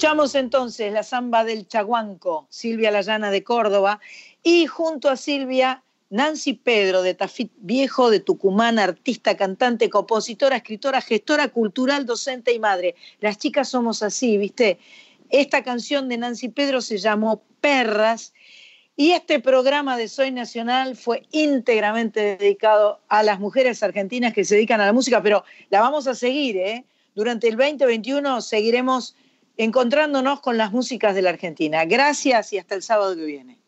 Escuchamos 0.01 0.33
entonces 0.33 0.91
la 0.91 1.03
samba 1.03 1.43
del 1.43 1.67
Chaguanco, 1.67 2.47
Silvia 2.49 2.89
Layana 2.89 3.29
de 3.29 3.43
Córdoba, 3.43 3.99
y 4.41 4.65
junto 4.65 5.11
a 5.11 5.15
Silvia, 5.15 5.83
Nancy 6.09 6.53
Pedro 6.53 7.03
de 7.03 7.13
Tafit 7.13 7.51
Viejo 7.57 8.09
de 8.09 8.19
Tucumán, 8.19 8.79
artista, 8.79 9.37
cantante, 9.37 9.91
compositora, 9.91 10.55
escritora, 10.55 11.01
gestora 11.01 11.49
cultural, 11.49 12.07
docente 12.07 12.51
y 12.51 12.57
madre. 12.57 12.95
Las 13.19 13.37
chicas 13.37 13.69
somos 13.69 14.01
así, 14.01 14.39
¿viste? 14.39 14.79
Esta 15.29 15.63
canción 15.63 16.09
de 16.09 16.17
Nancy 16.17 16.49
Pedro 16.49 16.81
se 16.81 16.97
llamó 16.97 17.43
Perras 17.61 18.33
y 18.95 19.11
este 19.11 19.39
programa 19.39 19.97
de 19.97 20.07
Soy 20.07 20.31
Nacional 20.31 20.95
fue 20.95 21.27
íntegramente 21.29 22.37
dedicado 22.37 23.01
a 23.07 23.21
las 23.21 23.39
mujeres 23.39 23.83
argentinas 23.83 24.33
que 24.33 24.45
se 24.45 24.55
dedican 24.55 24.81
a 24.81 24.87
la 24.87 24.93
música, 24.93 25.21
pero 25.21 25.43
la 25.69 25.79
vamos 25.79 26.07
a 26.07 26.15
seguir, 26.15 26.57
¿eh? 26.57 26.85
Durante 27.13 27.49
el 27.49 27.55
2021 27.55 28.41
seguiremos 28.41 29.15
encontrándonos 29.57 30.41
con 30.41 30.57
las 30.57 30.71
músicas 30.71 31.15
de 31.15 31.21
la 31.21 31.29
Argentina. 31.31 31.85
Gracias 31.85 32.53
y 32.53 32.57
hasta 32.57 32.75
el 32.75 32.83
sábado 32.83 33.15
que 33.15 33.25
viene. 33.25 33.59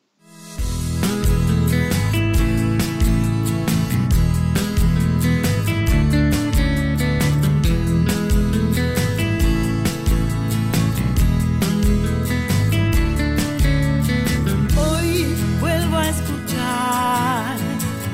Hoy 14.78 15.26
vuelvo 15.60 15.98
a 15.98 16.10
escuchar, 16.10 17.58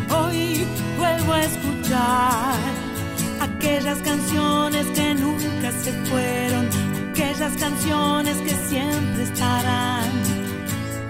hoy 0.10 0.66
vuelvo 0.98 1.34
a 1.34 1.42
escuchar 1.44 2.80
aquellas 3.42 3.98
canciones 4.00 4.86
que 4.88 5.16
nunca 5.16 5.72
se 5.84 5.92
fueron, 6.06 6.49
viejas 7.50 7.56
canciones 7.58 8.38
que 8.38 8.50
siempre 8.50 9.24
estarán 9.24 10.10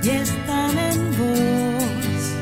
y 0.02 0.10
están 0.10 0.78
en 0.78 1.18
vos, 1.18 2.34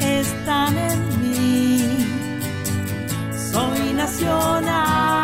están 0.00 0.76
en 0.76 1.20
mí. 1.20 2.06
Soy 3.52 3.92
nacional. 3.94 5.23